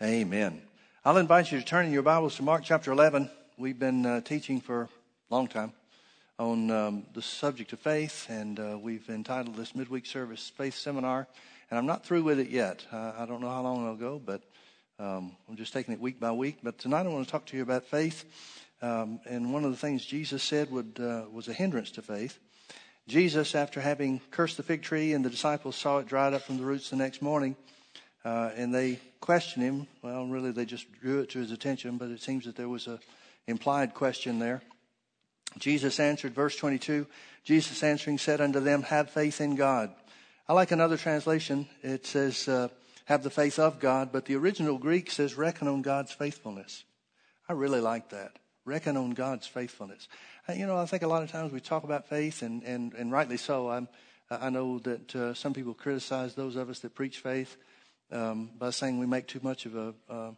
Amen. 0.00 0.62
I'll 1.04 1.16
invite 1.16 1.50
you 1.50 1.58
to 1.58 1.64
turn 1.64 1.84
in 1.86 1.92
your 1.92 2.04
Bibles 2.04 2.36
to 2.36 2.44
Mark 2.44 2.62
chapter 2.62 2.92
11. 2.92 3.28
We've 3.56 3.80
been 3.80 4.06
uh, 4.06 4.20
teaching 4.20 4.60
for 4.60 4.82
a 4.82 4.88
long 5.28 5.48
time 5.48 5.72
on 6.38 6.70
um, 6.70 7.06
the 7.14 7.20
subject 7.20 7.72
of 7.72 7.80
faith, 7.80 8.26
and 8.30 8.60
uh, 8.60 8.78
we've 8.80 9.10
entitled 9.10 9.56
this 9.56 9.74
midweek 9.74 10.06
service 10.06 10.52
Faith 10.56 10.76
Seminar. 10.76 11.26
And 11.68 11.76
I'm 11.76 11.86
not 11.86 12.06
through 12.06 12.22
with 12.22 12.38
it 12.38 12.48
yet. 12.48 12.86
I 12.92 13.26
don't 13.26 13.40
know 13.40 13.50
how 13.50 13.62
long 13.62 13.82
it'll 13.82 13.96
go, 13.96 14.22
but 14.24 14.44
um, 15.00 15.34
I'm 15.48 15.56
just 15.56 15.72
taking 15.72 15.92
it 15.92 15.98
week 15.98 16.20
by 16.20 16.30
week. 16.30 16.58
But 16.62 16.78
tonight 16.78 17.04
I 17.04 17.08
want 17.08 17.26
to 17.26 17.32
talk 17.32 17.46
to 17.46 17.56
you 17.56 17.64
about 17.64 17.84
faith. 17.84 18.24
Um, 18.80 19.18
and 19.28 19.52
one 19.52 19.64
of 19.64 19.72
the 19.72 19.76
things 19.76 20.06
Jesus 20.06 20.44
said 20.44 20.70
would, 20.70 21.00
uh, 21.00 21.24
was 21.32 21.48
a 21.48 21.52
hindrance 21.52 21.90
to 21.92 22.02
faith. 22.02 22.38
Jesus, 23.08 23.56
after 23.56 23.80
having 23.80 24.20
cursed 24.30 24.58
the 24.58 24.62
fig 24.62 24.82
tree 24.82 25.12
and 25.12 25.24
the 25.24 25.30
disciples 25.30 25.74
saw 25.74 25.98
it 25.98 26.06
dried 26.06 26.34
up 26.34 26.42
from 26.42 26.56
the 26.56 26.64
roots 26.64 26.90
the 26.90 26.94
next 26.94 27.20
morning, 27.20 27.56
uh, 28.24 28.50
and 28.56 28.74
they 28.74 28.98
questioned 29.20 29.64
him. 29.64 29.86
Well, 30.02 30.26
really, 30.26 30.52
they 30.52 30.64
just 30.64 30.90
drew 31.00 31.20
it 31.20 31.30
to 31.30 31.38
his 31.38 31.52
attention, 31.52 31.98
but 31.98 32.10
it 32.10 32.20
seems 32.20 32.44
that 32.44 32.56
there 32.56 32.68
was 32.68 32.86
a 32.86 32.98
implied 33.46 33.94
question 33.94 34.38
there. 34.38 34.62
Jesus 35.58 35.98
answered, 35.98 36.34
verse 36.34 36.56
22, 36.56 37.06
Jesus 37.44 37.82
answering 37.82 38.18
said 38.18 38.40
unto 38.40 38.60
them, 38.60 38.82
Have 38.82 39.10
faith 39.10 39.40
in 39.40 39.56
God. 39.56 39.90
I 40.46 40.52
like 40.52 40.70
another 40.70 40.96
translation. 40.96 41.66
It 41.82 42.06
says, 42.06 42.46
uh, 42.48 42.68
Have 43.06 43.22
the 43.22 43.30
faith 43.30 43.58
of 43.58 43.80
God, 43.80 44.10
but 44.12 44.26
the 44.26 44.36
original 44.36 44.76
Greek 44.76 45.10
says, 45.10 45.36
Reckon 45.36 45.66
on 45.68 45.82
God's 45.82 46.12
faithfulness. 46.12 46.84
I 47.48 47.54
really 47.54 47.80
like 47.80 48.10
that. 48.10 48.32
Reckon 48.66 48.98
on 48.98 49.12
God's 49.12 49.46
faithfulness. 49.46 50.08
Uh, 50.46 50.52
you 50.52 50.66
know, 50.66 50.76
I 50.76 50.84
think 50.84 51.02
a 51.02 51.08
lot 51.08 51.22
of 51.22 51.30
times 51.30 51.52
we 51.52 51.60
talk 51.60 51.84
about 51.84 52.08
faith, 52.08 52.42
and, 52.42 52.62
and, 52.62 52.92
and 52.92 53.10
rightly 53.10 53.38
so. 53.38 53.70
I'm, 53.70 53.88
I 54.30 54.50
know 54.50 54.78
that 54.80 55.16
uh, 55.16 55.32
some 55.32 55.54
people 55.54 55.72
criticize 55.72 56.34
those 56.34 56.56
of 56.56 56.68
us 56.68 56.80
that 56.80 56.94
preach 56.94 57.20
faith 57.20 57.56
um, 58.10 58.50
by 58.58 58.70
saying 58.70 58.98
we 58.98 59.06
make 59.06 59.26
too 59.26 59.40
much 59.42 59.66
of 59.66 59.76
a 59.76 59.94
uh, 60.08 60.30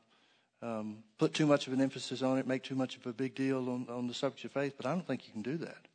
um, 0.63 0.99
put 1.19 1.33
too 1.33 1.47
much 1.47 1.67
of 1.67 1.73
an 1.73 1.81
emphasis 1.81 2.23
on 2.23 2.39
it, 2.39 2.47
make 2.47 2.63
too 2.63 2.75
much 2.75 2.97
of 2.97 3.07
a 3.07 3.13
big 3.13 3.35
deal 3.35 3.69
on, 3.71 3.87
on 3.89 4.07
the 4.07 4.15
subject 4.15 4.45
of 4.45 4.53
faith. 4.53 4.75
But 4.77 4.87
I 4.87 4.91
don't 4.91 5.07
think 5.07 5.27
you 5.27 5.33
can 5.33 5.43
do 5.43 5.57
that. 5.59 5.87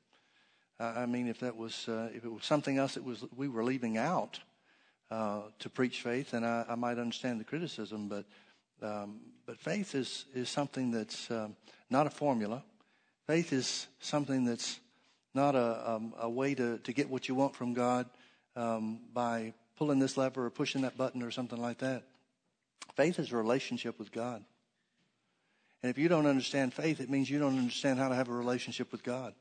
I, 0.80 1.03
I 1.03 1.05
mean, 1.05 1.27
if 1.27 1.39
that 1.41 1.55
was 1.55 1.88
uh, 1.88 2.09
if 2.14 2.25
it 2.25 2.31
was 2.31 2.45
something 2.45 2.77
else 2.77 2.95
that 2.95 3.03
was 3.03 3.23
we 3.36 3.47
were 3.47 3.64
leaving 3.64 3.97
out 3.97 4.39
uh, 5.11 5.41
to 5.59 5.69
preach 5.69 6.02
faith, 6.02 6.31
then 6.31 6.44
I, 6.44 6.66
I, 6.69 6.75
might 6.75 6.97
understand 6.97 7.39
the 7.39 7.44
criticism. 7.44 8.09
But 8.09 8.25
um, 8.81 9.19
but 9.45 9.59
faith 9.59 9.94
is 9.94 10.25
is 10.33 10.49
something 10.49 10.92
that's 10.92 11.30
um, 11.30 11.55
not 11.89 12.08
a 12.08 12.09
formula. 12.09 12.64
Faith 13.27 13.53
is 13.53 13.88
something 13.99 14.45
that's 14.45 14.80
not 15.33 15.55
a, 15.55 15.92
um, 15.92 16.14
a 16.19 16.30
way 16.30 16.55
to, 16.55 16.77
to 16.77 16.94
get 16.94 17.09
what 17.09 17.27
you 17.27 17.36
want 17.36 17.55
from 17.55 17.73
God 17.73 18.05
um, 18.55 18.99
by 19.14 19.53
pulling 19.77 19.99
this 19.99 20.17
lever 20.17 20.45
or 20.45 20.49
pushing 20.49 20.81
that 20.81 20.97
button 20.97 21.21
or 21.21 21.31
something 21.31 21.61
like 21.61 21.79
that. 21.79 22.03
Faith 22.95 23.19
is 23.19 23.31
a 23.31 23.37
relationship 23.37 23.99
with 23.99 24.11
God. 24.11 24.43
And 25.83 25.89
if 25.89 25.97
you 25.97 26.07
don't 26.07 26.25
understand 26.25 26.73
faith, 26.73 26.99
it 26.99 27.09
means 27.09 27.29
you 27.29 27.39
don't 27.39 27.57
understand 27.57 27.99
how 27.99 28.09
to 28.09 28.15
have 28.15 28.29
a 28.29 28.33
relationship 28.33 28.91
with 28.91 29.03
God. 29.03 29.33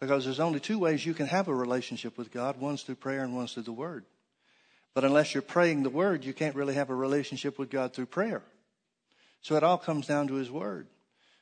Because 0.00 0.24
there's 0.24 0.40
only 0.40 0.60
two 0.60 0.78
ways 0.78 1.04
you 1.04 1.14
can 1.14 1.26
have 1.26 1.48
a 1.48 1.54
relationship 1.54 2.18
with 2.18 2.30
God 2.30 2.60
one's 2.60 2.82
through 2.82 2.96
prayer 2.96 3.24
and 3.24 3.34
one's 3.34 3.54
through 3.54 3.64
the 3.64 3.72
Word. 3.72 4.04
But 4.94 5.04
unless 5.04 5.34
you're 5.34 5.42
praying 5.42 5.82
the 5.82 5.90
Word, 5.90 6.24
you 6.24 6.32
can't 6.32 6.54
really 6.54 6.74
have 6.74 6.90
a 6.90 6.94
relationship 6.94 7.58
with 7.58 7.70
God 7.70 7.94
through 7.94 8.06
prayer. 8.06 8.42
So 9.40 9.56
it 9.56 9.62
all 9.62 9.78
comes 9.78 10.06
down 10.06 10.28
to 10.28 10.34
His 10.34 10.50
Word. 10.50 10.88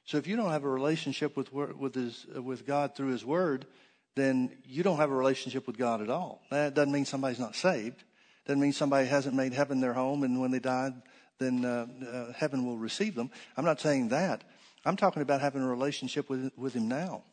So 0.04 0.18
if 0.18 0.26
you 0.26 0.36
don't 0.36 0.52
have 0.52 0.64
a 0.64 0.68
relationship 0.68 1.36
with, 1.36 1.52
with, 1.52 1.94
his, 1.94 2.26
with 2.26 2.66
God 2.66 2.94
through 2.94 3.08
His 3.08 3.24
Word, 3.24 3.66
then 4.14 4.50
you 4.64 4.82
don't 4.82 4.98
have 4.98 5.10
a 5.10 5.14
relationship 5.14 5.66
with 5.66 5.76
God 5.76 6.00
at 6.00 6.08
all. 6.08 6.40
That 6.50 6.74
doesn't 6.74 6.92
mean 6.92 7.04
somebody's 7.04 7.40
not 7.40 7.56
saved. 7.56 8.02
Doesn't 8.46 8.60
mean 8.60 8.72
somebody 8.72 9.06
hasn't 9.08 9.34
made 9.34 9.52
heaven 9.52 9.80
their 9.80 9.92
home, 9.92 10.22
and 10.22 10.40
when 10.40 10.52
they 10.52 10.60
die, 10.60 10.92
then 11.38 11.64
uh, 11.64 11.86
uh, 12.06 12.32
heaven 12.32 12.64
will 12.64 12.78
receive 12.78 13.14
them. 13.14 13.30
I'm 13.56 13.64
not 13.64 13.80
saying 13.80 14.08
that. 14.08 14.44
I'm 14.84 14.96
talking 14.96 15.22
about 15.22 15.40
having 15.40 15.62
a 15.62 15.68
relationship 15.68 16.30
with 16.30 16.52
with 16.56 16.74
Him 16.74 16.88
now. 16.88 17.24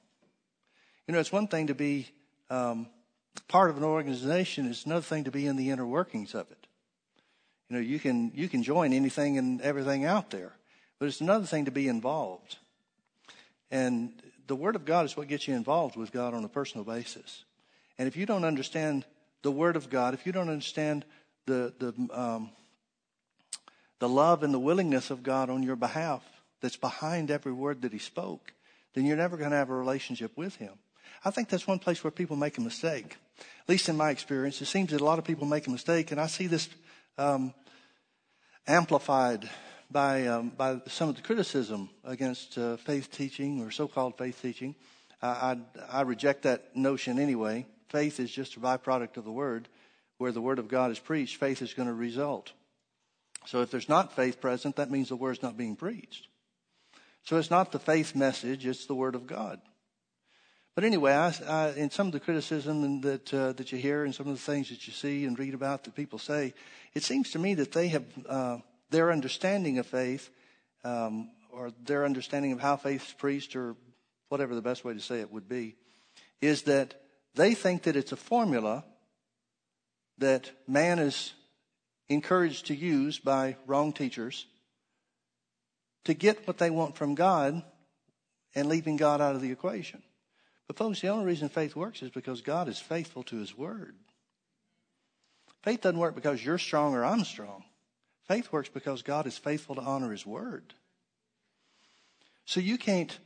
You 1.07 1.13
know, 1.13 1.19
it's 1.19 1.31
one 1.31 1.47
thing 1.47 1.67
to 1.67 1.75
be 1.75 2.07
um, 2.49 2.87
part 3.47 3.69
of 3.69 3.77
an 3.77 3.83
organization. 3.83 4.69
It's 4.69 4.85
another 4.85 5.01
thing 5.01 5.25
to 5.25 5.31
be 5.31 5.45
in 5.45 5.55
the 5.55 5.69
inner 5.69 5.85
workings 5.85 6.33
of 6.33 6.49
it. 6.49 6.67
You 7.69 7.75
know, 7.77 7.81
you 7.81 7.99
can 7.99 8.31
you 8.33 8.49
can 8.49 8.63
join 8.63 8.91
anything 8.91 9.37
and 9.37 9.61
everything 9.61 10.05
out 10.05 10.31
there, 10.31 10.53
but 10.97 11.07
it's 11.07 11.21
another 11.21 11.45
thing 11.45 11.65
to 11.65 11.71
be 11.71 11.87
involved. 11.87 12.57
And 13.69 14.13
the 14.47 14.55
Word 14.55 14.75
of 14.75 14.85
God 14.85 15.05
is 15.05 15.15
what 15.15 15.27
gets 15.27 15.47
you 15.47 15.55
involved 15.55 15.95
with 15.95 16.11
God 16.11 16.33
on 16.33 16.43
a 16.43 16.49
personal 16.49 16.83
basis. 16.83 17.45
And 17.97 18.07
if 18.07 18.17
you 18.17 18.25
don't 18.25 18.43
understand 18.43 19.05
the 19.43 19.51
Word 19.51 19.75
of 19.75 19.89
God, 19.89 20.13
if 20.13 20.25
you 20.25 20.31
don't 20.31 20.49
understand 20.49 21.05
the, 21.45 21.73
the, 21.77 22.17
um, 22.17 22.49
the 23.99 24.09
love 24.09 24.41
and 24.41 24.53
the 24.53 24.59
willingness 24.59 25.11
of 25.11 25.21
God 25.21 25.49
on 25.49 25.61
your 25.61 25.75
behalf 25.75 26.23
that's 26.61 26.77
behind 26.77 27.29
every 27.29 27.51
word 27.51 27.81
that 27.83 27.91
He 27.91 27.99
spoke, 27.99 28.53
then 28.93 29.05
you're 29.05 29.17
never 29.17 29.37
going 29.37 29.51
to 29.51 29.57
have 29.57 29.69
a 29.69 29.75
relationship 29.75 30.35
with 30.35 30.55
Him. 30.55 30.73
I 31.23 31.31
think 31.31 31.49
that's 31.49 31.67
one 31.67 31.79
place 31.79 32.03
where 32.03 32.11
people 32.11 32.35
make 32.35 32.57
a 32.57 32.61
mistake. 32.61 33.17
At 33.39 33.69
least 33.69 33.89
in 33.89 33.97
my 33.97 34.09
experience, 34.09 34.61
it 34.61 34.65
seems 34.65 34.91
that 34.91 35.01
a 35.01 35.05
lot 35.05 35.19
of 35.19 35.25
people 35.25 35.45
make 35.45 35.67
a 35.67 35.71
mistake, 35.71 36.11
and 36.11 36.19
I 36.19 36.27
see 36.27 36.47
this 36.47 36.69
um, 37.17 37.53
amplified 38.65 39.49
by 39.91 40.27
um, 40.27 40.49
by 40.49 40.81
some 40.87 41.09
of 41.09 41.15
the 41.15 41.21
criticism 41.21 41.89
against 42.03 42.57
uh, 42.57 42.77
faith 42.77 43.11
teaching 43.11 43.61
or 43.61 43.71
so-called 43.71 44.17
faith 44.17 44.41
teaching. 44.41 44.75
I, 45.21 45.27
I, 45.27 45.57
I 45.99 46.01
reject 46.01 46.43
that 46.43 46.75
notion 46.75 47.19
anyway 47.19 47.65
faith 47.93 48.19
is 48.19 48.29
just 48.29 48.57
a 48.57 48.59
byproduct 48.59 49.15
of 49.15 49.23
the 49.23 49.31
word. 49.31 49.69
Where 50.17 50.33
the 50.33 50.41
word 50.41 50.59
of 50.59 50.67
God 50.67 50.91
is 50.91 50.99
preached, 50.99 51.37
faith 51.37 51.61
is 51.61 51.73
going 51.73 51.87
to 51.87 51.93
result. 51.93 52.51
So 53.45 53.61
if 53.61 53.71
there's 53.71 53.89
not 53.89 54.15
faith 54.15 54.39
present, 54.39 54.75
that 54.75 54.91
means 54.91 55.09
the 55.09 55.15
word's 55.15 55.41
not 55.41 55.57
being 55.57 55.75
preached. 55.75 56.27
So 57.23 57.37
it's 57.37 57.51
not 57.51 57.71
the 57.71 57.79
faith 57.79 58.15
message, 58.15 58.65
it's 58.65 58.85
the 58.85 58.95
word 58.95 59.15
of 59.15 59.27
God. 59.27 59.59
But 60.75 60.83
anyway, 60.83 61.13
I, 61.13 61.33
I, 61.47 61.69
in 61.71 61.89
some 61.91 62.07
of 62.07 62.13
the 62.13 62.19
criticism 62.19 63.01
that 63.01 63.33
uh, 63.33 63.53
that 63.53 63.71
you 63.71 63.77
hear, 63.77 64.05
and 64.05 64.13
some 64.13 64.27
of 64.27 64.33
the 64.33 64.51
things 64.51 64.69
that 64.69 64.87
you 64.87 64.93
see 64.93 65.25
and 65.25 65.37
read 65.37 65.53
about 65.53 65.83
that 65.83 65.95
people 65.95 66.19
say, 66.19 66.53
it 66.93 67.03
seems 67.03 67.31
to 67.31 67.39
me 67.39 67.53
that 67.55 67.71
they 67.71 67.89
have 67.89 68.05
uh, 68.27 68.57
their 68.89 69.11
understanding 69.11 69.77
of 69.77 69.85
faith, 69.85 70.29
um, 70.83 71.29
or 71.51 71.71
their 71.85 72.05
understanding 72.05 72.53
of 72.53 72.59
how 72.59 72.75
faith 72.75 73.05
is 73.07 73.13
preached, 73.13 73.55
or 73.55 73.75
whatever 74.29 74.55
the 74.55 74.61
best 74.61 74.83
way 74.83 74.93
to 74.93 74.99
say 74.99 75.19
it 75.19 75.31
would 75.31 75.47
be, 75.47 75.75
is 76.41 76.63
that 76.63 76.95
they 77.35 77.53
think 77.53 77.83
that 77.83 77.95
it's 77.95 78.11
a 78.11 78.17
formula 78.17 78.83
that 80.17 80.51
man 80.67 80.99
is 80.99 81.33
encouraged 82.07 82.67
to 82.67 82.75
use 82.75 83.19
by 83.19 83.55
wrong 83.65 83.93
teachers 83.93 84.45
to 86.05 86.13
get 86.13 86.45
what 86.47 86.57
they 86.57 86.69
want 86.69 86.95
from 86.95 87.15
God 87.15 87.63
and 88.55 88.67
leaving 88.67 88.97
God 88.97 89.21
out 89.21 89.35
of 89.35 89.41
the 89.41 89.51
equation. 89.51 90.03
But, 90.67 90.77
folks, 90.77 91.01
the 91.01 91.07
only 91.09 91.25
reason 91.25 91.49
faith 91.49 91.75
works 91.75 92.01
is 92.01 92.11
because 92.11 92.41
God 92.41 92.67
is 92.67 92.79
faithful 92.79 93.23
to 93.23 93.37
His 93.37 93.57
Word. 93.57 93.95
Faith 95.61 95.81
doesn't 95.81 95.99
work 95.99 96.15
because 96.15 96.43
you're 96.43 96.57
strong 96.57 96.93
or 96.93 97.03
I'm 97.03 97.23
strong. 97.23 97.63
Faith 98.27 98.51
works 98.51 98.69
because 98.69 99.01
God 99.01 99.27
is 99.27 99.37
faithful 99.37 99.75
to 99.75 99.81
honor 99.81 100.11
His 100.11 100.25
Word. 100.25 100.73
So 102.45 102.59
you 102.59 102.77
can't 102.77 103.17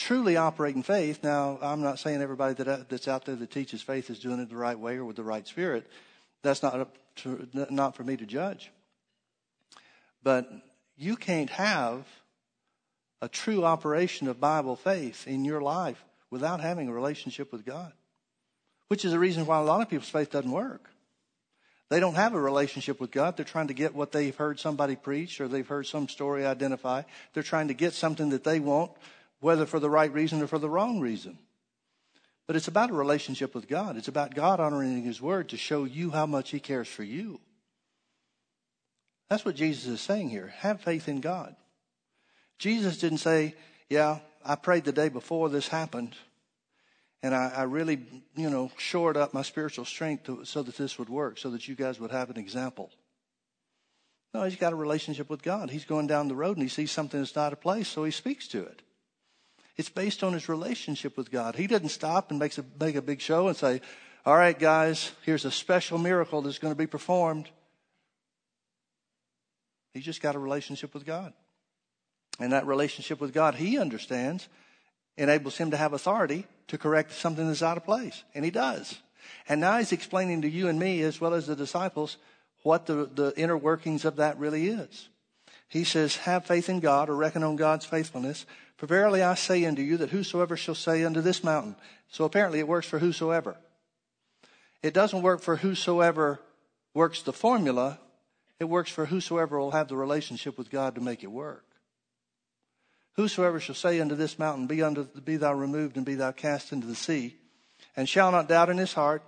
truly 0.00 0.36
operate 0.36 0.74
in 0.74 0.82
faith, 0.82 1.22
now 1.22 1.58
I'm 1.60 1.82
not 1.82 1.98
saying 1.98 2.22
everybody 2.22 2.54
that, 2.54 2.88
that's 2.88 3.06
out 3.06 3.26
there 3.26 3.36
that 3.36 3.50
teaches 3.50 3.82
faith 3.82 4.08
is 4.08 4.18
doing 4.18 4.40
it 4.40 4.48
the 4.48 4.56
right 4.56 4.78
way 4.78 4.96
or 4.96 5.04
with 5.04 5.16
the 5.16 5.22
right 5.22 5.46
spirit. 5.46 5.86
That's 6.42 6.62
not 6.62 6.88
to, 7.16 7.48
not 7.52 7.94
for 7.94 8.02
me 8.02 8.16
to 8.16 8.24
judge. 8.24 8.72
But 10.22 10.50
you 10.96 11.16
can't 11.16 11.50
have 11.50 12.06
a 13.20 13.28
true 13.28 13.64
operation 13.64 14.26
of 14.28 14.40
Bible 14.40 14.76
faith 14.76 15.28
in 15.28 15.44
your 15.44 15.60
life 15.60 16.02
without 16.30 16.60
having 16.60 16.88
a 16.88 16.92
relationship 16.92 17.52
with 17.52 17.66
God, 17.66 17.92
which 18.88 19.04
is 19.04 19.12
the 19.12 19.18
reason 19.18 19.44
why 19.44 19.58
a 19.58 19.64
lot 19.64 19.82
of 19.82 19.90
people's 19.90 20.08
faith 20.08 20.30
doesn't 20.30 20.50
work. 20.50 20.88
They 21.90 22.00
don't 22.00 22.14
have 22.14 22.34
a 22.34 22.40
relationship 22.40 23.00
with 23.00 23.10
God. 23.10 23.36
They're 23.36 23.44
trying 23.44 23.68
to 23.68 23.74
get 23.74 23.94
what 23.94 24.12
they've 24.12 24.34
heard 24.34 24.60
somebody 24.60 24.96
preach 24.96 25.40
or 25.40 25.48
they've 25.48 25.66
heard 25.66 25.86
some 25.86 26.08
story 26.08 26.46
identify. 26.46 27.02
They're 27.34 27.42
trying 27.42 27.68
to 27.68 27.74
get 27.74 27.92
something 27.92 28.30
that 28.30 28.44
they 28.44 28.60
want 28.60 28.92
whether 29.40 29.66
for 29.66 29.80
the 29.80 29.90
right 29.90 30.12
reason 30.12 30.42
or 30.42 30.46
for 30.46 30.58
the 30.58 30.70
wrong 30.70 31.00
reason. 31.00 31.38
But 32.46 32.56
it's 32.56 32.68
about 32.68 32.90
a 32.90 32.94
relationship 32.94 33.54
with 33.54 33.68
God. 33.68 33.96
It's 33.96 34.08
about 34.08 34.34
God 34.34 34.60
honoring 34.60 35.02
His 35.02 35.20
Word 35.20 35.50
to 35.50 35.56
show 35.56 35.84
you 35.84 36.10
how 36.10 36.26
much 36.26 36.50
He 36.50 36.60
cares 36.60 36.88
for 36.88 37.04
you. 37.04 37.40
That's 39.28 39.44
what 39.44 39.54
Jesus 39.54 39.86
is 39.86 40.00
saying 40.00 40.30
here. 40.30 40.52
Have 40.58 40.80
faith 40.80 41.08
in 41.08 41.20
God. 41.20 41.54
Jesus 42.58 42.98
didn't 42.98 43.18
say, 43.18 43.54
Yeah, 43.88 44.18
I 44.44 44.56
prayed 44.56 44.84
the 44.84 44.92
day 44.92 45.08
before 45.08 45.48
this 45.48 45.68
happened, 45.68 46.16
and 47.22 47.34
I, 47.34 47.52
I 47.56 47.62
really, 47.62 48.00
you 48.36 48.50
know, 48.50 48.72
shored 48.76 49.16
up 49.16 49.32
my 49.32 49.42
spiritual 49.42 49.84
strength 49.84 50.24
to, 50.24 50.44
so 50.44 50.62
that 50.62 50.76
this 50.76 50.98
would 50.98 51.08
work, 51.08 51.38
so 51.38 51.50
that 51.50 51.68
you 51.68 51.76
guys 51.76 52.00
would 52.00 52.10
have 52.10 52.30
an 52.30 52.36
example. 52.36 52.90
No, 54.34 54.42
he's 54.44 54.56
got 54.56 54.72
a 54.72 54.76
relationship 54.76 55.28
with 55.28 55.42
God. 55.42 55.70
He's 55.70 55.84
going 55.84 56.06
down 56.06 56.28
the 56.28 56.36
road 56.36 56.56
and 56.56 56.62
he 56.62 56.68
sees 56.68 56.90
something 56.90 57.20
that's 57.20 57.34
not 57.34 57.52
a 57.52 57.56
place, 57.56 57.88
so 57.88 58.04
he 58.04 58.10
speaks 58.10 58.46
to 58.48 58.62
it. 58.62 58.82
It's 59.76 59.88
based 59.88 60.22
on 60.22 60.32
his 60.32 60.48
relationship 60.48 61.16
with 61.16 61.30
God. 61.30 61.56
He 61.56 61.66
doesn't 61.66 61.88
stop 61.88 62.30
and 62.30 62.38
makes 62.38 62.58
a, 62.58 62.64
make 62.78 62.96
a 62.96 63.02
big 63.02 63.20
show 63.20 63.48
and 63.48 63.56
say, 63.56 63.80
all 64.26 64.36
right, 64.36 64.58
guys, 64.58 65.12
here's 65.24 65.44
a 65.44 65.50
special 65.50 65.96
miracle 65.96 66.42
that's 66.42 66.58
going 66.58 66.74
to 66.74 66.78
be 66.78 66.86
performed. 66.86 67.48
He's 69.94 70.04
just 70.04 70.22
got 70.22 70.34
a 70.34 70.38
relationship 70.38 70.92
with 70.92 71.06
God. 71.06 71.32
And 72.38 72.52
that 72.52 72.66
relationship 72.66 73.20
with 73.20 73.32
God, 73.32 73.54
he 73.54 73.78
understands, 73.78 74.48
enables 75.16 75.56
him 75.56 75.70
to 75.70 75.76
have 75.76 75.92
authority 75.92 76.46
to 76.68 76.78
correct 76.78 77.12
something 77.12 77.46
that's 77.46 77.62
out 77.62 77.76
of 77.76 77.84
place. 77.84 78.22
And 78.34 78.44
he 78.44 78.50
does. 78.50 78.98
And 79.48 79.60
now 79.60 79.78
he's 79.78 79.92
explaining 79.92 80.42
to 80.42 80.48
you 80.48 80.68
and 80.68 80.78
me, 80.78 81.02
as 81.02 81.20
well 81.20 81.34
as 81.34 81.46
the 81.46 81.56
disciples, 81.56 82.16
what 82.62 82.86
the, 82.86 83.08
the 83.12 83.32
inner 83.36 83.56
workings 83.56 84.04
of 84.04 84.16
that 84.16 84.38
really 84.38 84.68
is. 84.68 85.08
He 85.68 85.84
says, 85.84 86.16
Have 86.16 86.46
faith 86.46 86.68
in 86.68 86.80
God 86.80 87.08
or 87.08 87.16
reckon 87.16 87.42
on 87.42 87.56
God's 87.56 87.86
faithfulness. 87.86 88.46
For 88.80 88.86
verily 88.86 89.22
I 89.22 89.34
say 89.34 89.66
unto 89.66 89.82
you 89.82 89.98
that 89.98 90.08
whosoever 90.08 90.56
shall 90.56 90.74
say 90.74 91.04
unto 91.04 91.20
this 91.20 91.44
mountain. 91.44 91.76
So 92.08 92.24
apparently 92.24 92.60
it 92.60 92.66
works 92.66 92.86
for 92.86 92.98
whosoever. 92.98 93.58
It 94.82 94.94
doesn't 94.94 95.20
work 95.20 95.42
for 95.42 95.56
whosoever 95.56 96.40
works 96.94 97.20
the 97.20 97.34
formula. 97.34 98.00
It 98.58 98.64
works 98.64 98.90
for 98.90 99.04
whosoever 99.04 99.60
will 99.60 99.72
have 99.72 99.88
the 99.88 99.98
relationship 99.98 100.56
with 100.56 100.70
God 100.70 100.94
to 100.94 101.02
make 101.02 101.22
it 101.22 101.30
work. 101.30 101.66
Whosoever 103.16 103.60
shall 103.60 103.74
say 103.74 104.00
unto 104.00 104.14
this 104.14 104.38
mountain, 104.38 104.66
Be, 104.66 104.82
unto, 104.82 105.04
be 105.04 105.36
thou 105.36 105.52
removed 105.52 105.98
and 105.98 106.06
be 106.06 106.14
thou 106.14 106.32
cast 106.32 106.72
into 106.72 106.86
the 106.86 106.94
sea, 106.94 107.36
and 107.98 108.08
shall 108.08 108.32
not 108.32 108.48
doubt 108.48 108.70
in 108.70 108.78
his 108.78 108.94
heart, 108.94 109.22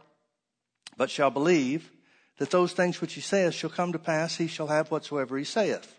but 0.96 1.10
shall 1.10 1.30
believe 1.30 1.92
that 2.38 2.50
those 2.50 2.72
things 2.72 3.02
which 3.02 3.12
he 3.12 3.20
saith 3.20 3.52
shall 3.52 3.68
come 3.68 3.92
to 3.92 3.98
pass, 3.98 4.36
he 4.36 4.46
shall 4.46 4.68
have 4.68 4.90
whatsoever 4.90 5.36
he 5.36 5.44
saith. 5.44 5.94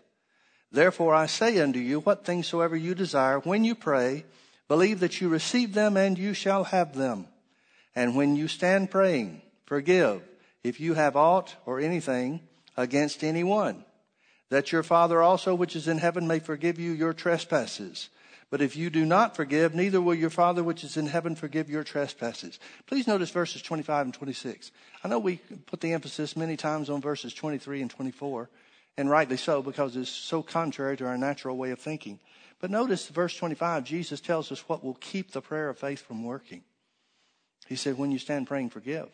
Therefore 0.74 1.14
I 1.14 1.26
say 1.26 1.60
unto 1.60 1.78
you, 1.78 2.00
what 2.00 2.24
things 2.24 2.48
soever 2.48 2.74
you 2.74 2.96
desire, 2.96 3.38
when 3.38 3.62
you 3.62 3.76
pray, 3.76 4.24
believe 4.66 4.98
that 5.00 5.20
you 5.20 5.28
receive 5.28 5.72
them 5.72 5.96
and 5.96 6.18
you 6.18 6.34
shall 6.34 6.64
have 6.64 6.96
them. 6.96 7.28
And 7.94 8.16
when 8.16 8.34
you 8.34 8.48
stand 8.48 8.90
praying, 8.90 9.40
forgive 9.66 10.22
if 10.64 10.80
you 10.80 10.94
have 10.94 11.14
aught 11.14 11.54
or 11.64 11.78
anything 11.78 12.40
against 12.76 13.22
anyone, 13.22 13.84
that 14.50 14.72
your 14.72 14.82
Father 14.82 15.22
also 15.22 15.54
which 15.54 15.76
is 15.76 15.86
in 15.86 15.98
heaven 15.98 16.26
may 16.26 16.40
forgive 16.40 16.80
you 16.80 16.90
your 16.90 17.12
trespasses. 17.12 18.08
But 18.50 18.60
if 18.60 18.74
you 18.74 18.90
do 18.90 19.04
not 19.04 19.36
forgive, 19.36 19.76
neither 19.76 20.00
will 20.00 20.14
your 20.14 20.28
Father 20.28 20.64
which 20.64 20.82
is 20.82 20.96
in 20.96 21.06
heaven 21.06 21.36
forgive 21.36 21.70
your 21.70 21.84
trespasses. 21.84 22.58
Please 22.86 23.06
notice 23.06 23.30
verses 23.30 23.62
25 23.62 24.06
and 24.06 24.14
26. 24.14 24.72
I 25.04 25.08
know 25.08 25.20
we 25.20 25.36
put 25.66 25.80
the 25.80 25.92
emphasis 25.92 26.36
many 26.36 26.56
times 26.56 26.90
on 26.90 27.00
verses 27.00 27.32
23 27.32 27.80
and 27.80 27.90
24 27.92 28.50
and 28.96 29.10
rightly 29.10 29.36
so 29.36 29.62
because 29.62 29.96
it's 29.96 30.10
so 30.10 30.42
contrary 30.42 30.96
to 30.96 31.06
our 31.06 31.18
natural 31.18 31.56
way 31.56 31.70
of 31.70 31.78
thinking. 31.78 32.20
But 32.60 32.70
notice 32.70 33.08
verse 33.08 33.36
25, 33.36 33.84
Jesus 33.84 34.20
tells 34.20 34.50
us 34.52 34.68
what 34.68 34.84
will 34.84 34.94
keep 34.94 35.32
the 35.32 35.40
prayer 35.40 35.68
of 35.68 35.78
faith 35.78 36.00
from 36.00 36.24
working. 36.24 36.62
He 37.66 37.76
said, 37.76 37.98
When 37.98 38.10
you 38.10 38.18
stand 38.18 38.46
praying, 38.46 38.70
forgive. 38.70 39.08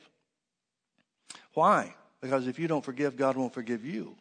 Why? 1.55 1.95
Because 2.21 2.47
if 2.47 2.59
you 2.59 2.69
don't 2.69 2.85
forgive, 2.85 3.17
God 3.17 3.37
won't 3.37 3.55
forgive 3.55 3.85
you. 3.85 4.17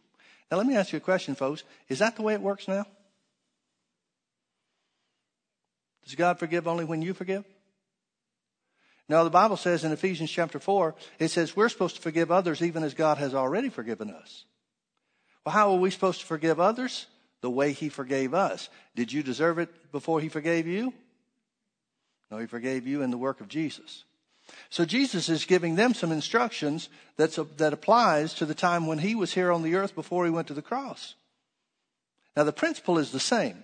Now, 0.50 0.58
let 0.58 0.66
me 0.66 0.76
ask 0.76 0.92
you 0.92 0.98
a 0.98 1.02
question, 1.02 1.36
folks. 1.36 1.64
Is 1.90 2.00
that 2.00 2.16
the 2.16 2.22
way 2.22 2.34
it 2.34 2.42
works 2.42 2.68
now? 2.68 2.86
Does 6.06 6.16
God 6.16 6.40
forgive 6.40 6.68
only 6.68 6.86
when 6.86 7.02
you 7.02 7.14
forgive? 7.14 7.46
Now, 9.08 9.24
the 9.24 9.30
Bible 9.30 9.58
says 9.58 9.84
in 9.84 9.92
Ephesians 9.92 10.32
chapter 10.32 10.60
4, 10.60 10.96
it 11.20 11.30
says 11.30 11.56
we're 11.56 11.70
supposed 11.70 11.96
to 11.98 12.02
forgive 12.02 12.32
others 12.32 12.62
even 12.62 12.84
as 12.84 12.94
God 12.94 13.18
has 13.18 13.36
already 13.36 13.70
forgiven 13.70 14.10
us. 14.12 14.46
Well, 15.46 15.54
how 15.54 15.72
are 15.72 15.78
we 15.78 15.92
supposed 15.92 16.22
to 16.22 16.26
forgive 16.26 16.60
others? 16.60 17.08
The 17.42 17.50
way 17.50 17.72
He 17.72 17.90
forgave 17.90 18.34
us. 18.34 18.70
Did 18.96 19.12
you 19.14 19.24
deserve 19.24 19.60
it 19.60 19.92
before 19.92 20.20
He 20.22 20.30
forgave 20.30 20.68
you? 20.68 20.94
No, 22.30 22.38
He 22.38 22.46
forgave 22.46 22.86
you 22.86 23.02
in 23.02 23.12
the 23.12 23.18
work 23.18 23.42
of 23.42 23.48
Jesus. 23.48 24.04
So 24.70 24.84
Jesus 24.84 25.30
is 25.30 25.46
giving 25.46 25.76
them 25.76 25.94
some 25.94 26.12
instructions 26.12 26.90
that's 27.18 27.38
a, 27.38 27.44
that 27.58 27.74
applies 27.74 28.34
to 28.36 28.46
the 28.46 28.56
time 28.56 28.88
when 28.88 29.00
He 29.00 29.16
was 29.16 29.34
here 29.34 29.52
on 29.52 29.64
the 29.64 29.76
earth 29.76 29.96
before 29.96 30.26
He 30.26 30.32
went 30.32 30.48
to 30.48 30.54
the 30.54 30.62
cross. 30.62 31.16
Now, 32.36 32.44
the 32.44 32.54
principle 32.54 32.98
is 32.98 33.12
the 33.12 33.20
same. 33.20 33.64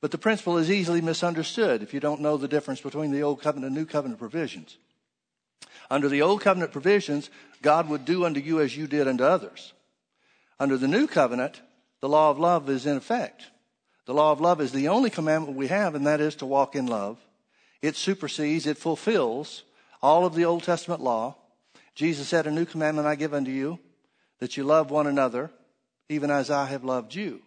But 0.00 0.10
the 0.10 0.18
principle 0.18 0.58
is 0.58 0.70
easily 0.70 1.00
misunderstood 1.00 1.82
if 1.82 1.94
you 1.94 2.00
don't 2.00 2.20
know 2.20 2.36
the 2.36 2.48
difference 2.48 2.80
between 2.80 3.12
the 3.12 3.22
Old 3.22 3.40
Covenant 3.40 3.66
and 3.66 3.74
New 3.74 3.86
Covenant 3.86 4.18
provisions. 4.18 4.76
Under 5.90 6.08
the 6.08 6.22
Old 6.22 6.42
Covenant 6.42 6.72
provisions, 6.72 7.30
God 7.62 7.88
would 7.88 8.04
do 8.04 8.24
unto 8.24 8.40
you 8.40 8.60
as 8.60 8.76
you 8.76 8.86
did 8.86 9.08
unto 9.08 9.24
others. 9.24 9.72
Under 10.58 10.76
the 10.76 10.88
new 10.88 11.06
covenant, 11.06 11.60
the 12.00 12.08
law 12.08 12.30
of 12.30 12.38
love 12.38 12.70
is 12.70 12.86
in 12.86 12.96
effect. 12.96 13.46
The 14.06 14.14
law 14.14 14.32
of 14.32 14.40
love 14.40 14.60
is 14.60 14.72
the 14.72 14.88
only 14.88 15.10
commandment 15.10 15.56
we 15.56 15.66
have, 15.66 15.94
and 15.94 16.06
that 16.06 16.20
is 16.20 16.36
to 16.36 16.46
walk 16.46 16.74
in 16.76 16.86
love. 16.86 17.18
It 17.82 17.96
supersedes, 17.96 18.66
it 18.66 18.78
fulfills 18.78 19.64
all 20.00 20.24
of 20.24 20.34
the 20.34 20.44
Old 20.44 20.62
Testament 20.62 21.00
law. 21.00 21.36
Jesus 21.94 22.28
said, 22.28 22.46
A 22.46 22.50
new 22.50 22.64
commandment 22.64 23.08
I 23.08 23.16
give 23.16 23.34
unto 23.34 23.50
you, 23.50 23.78
that 24.38 24.56
you 24.56 24.64
love 24.64 24.90
one 24.90 25.06
another, 25.06 25.50
even 26.08 26.30
as 26.30 26.50
I 26.50 26.66
have 26.66 26.84
loved 26.84 27.14
you. 27.14 27.42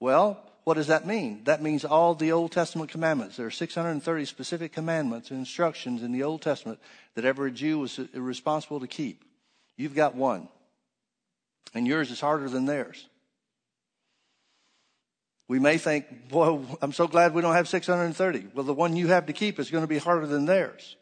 Well, 0.00 0.42
what 0.64 0.74
does 0.74 0.86
that 0.86 1.06
mean? 1.06 1.42
That 1.44 1.62
means 1.62 1.84
all 1.84 2.14
the 2.14 2.32
Old 2.32 2.52
Testament 2.52 2.90
commandments. 2.90 3.36
There 3.36 3.46
are 3.46 3.50
630 3.50 4.24
specific 4.24 4.72
commandments 4.72 5.30
and 5.30 5.40
instructions 5.40 6.02
in 6.02 6.12
the 6.12 6.22
Old 6.22 6.40
Testament 6.40 6.80
that 7.14 7.24
every 7.24 7.52
Jew 7.52 7.80
was 7.80 7.98
responsible 8.14 8.80
to 8.80 8.86
keep. 8.86 9.24
You've 9.76 9.94
got 9.94 10.14
one 10.14 10.48
and 11.74 11.86
yours 11.86 12.10
is 12.10 12.20
harder 12.20 12.48
than 12.48 12.66
theirs. 12.66 13.08
We 15.48 15.58
may 15.58 15.78
think, 15.78 16.28
boy, 16.28 16.60
I'm 16.80 16.92
so 16.92 17.06
glad 17.06 17.34
we 17.34 17.42
don't 17.42 17.54
have 17.54 17.68
630. 17.68 18.48
Well, 18.54 18.64
the 18.64 18.72
one 18.72 18.96
you 18.96 19.08
have 19.08 19.26
to 19.26 19.32
keep 19.32 19.58
is 19.58 19.70
going 19.70 19.82
to 19.82 19.88
be 19.88 19.98
harder 19.98 20.26
than 20.26 20.46
theirs 20.46 20.96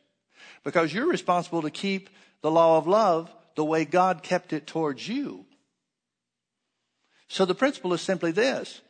because 0.64 0.92
you're 0.92 1.06
responsible 1.06 1.62
to 1.62 1.70
keep 1.70 2.10
the 2.42 2.50
law 2.50 2.78
of 2.78 2.86
love 2.86 3.32
the 3.54 3.64
way 3.64 3.84
God 3.84 4.22
kept 4.22 4.52
it 4.52 4.66
towards 4.66 5.06
you. 5.06 5.44
So 7.28 7.44
the 7.44 7.54
principle 7.54 7.92
is 7.92 8.00
simply 8.00 8.32
this. 8.32 8.80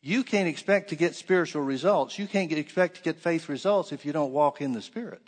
You 0.00 0.24
can't 0.24 0.48
expect 0.48 0.90
to 0.90 0.96
get 0.96 1.14
spiritual 1.14 1.62
results. 1.62 2.18
You 2.18 2.26
can't 2.26 2.52
expect 2.52 2.96
to 2.96 3.02
get 3.02 3.18
faith 3.18 3.48
results 3.48 3.92
if 3.92 4.04
you 4.04 4.12
don't 4.12 4.32
walk 4.32 4.60
in 4.60 4.72
the 4.72 4.82
Spirit. 4.82 5.22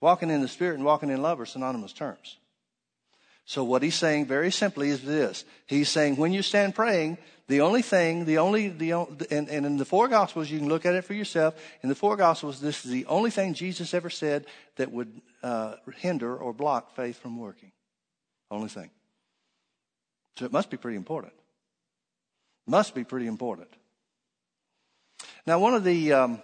Walking 0.00 0.30
in 0.30 0.42
the 0.42 0.48
Spirit 0.48 0.76
and 0.76 0.84
walking 0.84 1.10
in 1.10 1.22
love 1.22 1.40
are 1.40 1.46
synonymous 1.46 1.92
terms. 1.92 2.38
So 3.48 3.64
what 3.64 3.82
he's 3.82 3.94
saying 3.94 4.26
very 4.26 4.52
simply 4.52 4.90
is 4.90 5.02
this. 5.02 5.46
He's 5.64 5.88
saying 5.88 6.16
when 6.16 6.34
you 6.34 6.42
stand 6.42 6.74
praying, 6.74 7.16
the 7.46 7.62
only 7.62 7.80
thing, 7.80 8.26
the 8.26 8.36
only, 8.36 8.68
the, 8.68 8.92
and, 9.30 9.48
and 9.48 9.64
in 9.64 9.78
the 9.78 9.86
four 9.86 10.06
gospels, 10.06 10.50
you 10.50 10.58
can 10.58 10.68
look 10.68 10.84
at 10.84 10.94
it 10.94 11.02
for 11.06 11.14
yourself. 11.14 11.54
In 11.82 11.88
the 11.88 11.94
four 11.94 12.14
gospels, 12.18 12.60
this 12.60 12.84
is 12.84 12.90
the 12.90 13.06
only 13.06 13.30
thing 13.30 13.54
Jesus 13.54 13.94
ever 13.94 14.10
said 14.10 14.44
that 14.76 14.92
would 14.92 15.22
uh, 15.42 15.76
hinder 15.96 16.36
or 16.36 16.52
block 16.52 16.94
faith 16.94 17.18
from 17.22 17.38
working. 17.38 17.72
Only 18.50 18.68
thing. 18.68 18.90
So 20.38 20.44
it 20.44 20.52
must 20.52 20.68
be 20.68 20.76
pretty 20.76 20.98
important. 20.98 21.32
Must 22.66 22.94
be 22.94 23.02
pretty 23.02 23.28
important. 23.28 23.70
Now, 25.46 25.58
one 25.58 25.72
of 25.72 25.84
the, 25.84 26.12
um, 26.12 26.42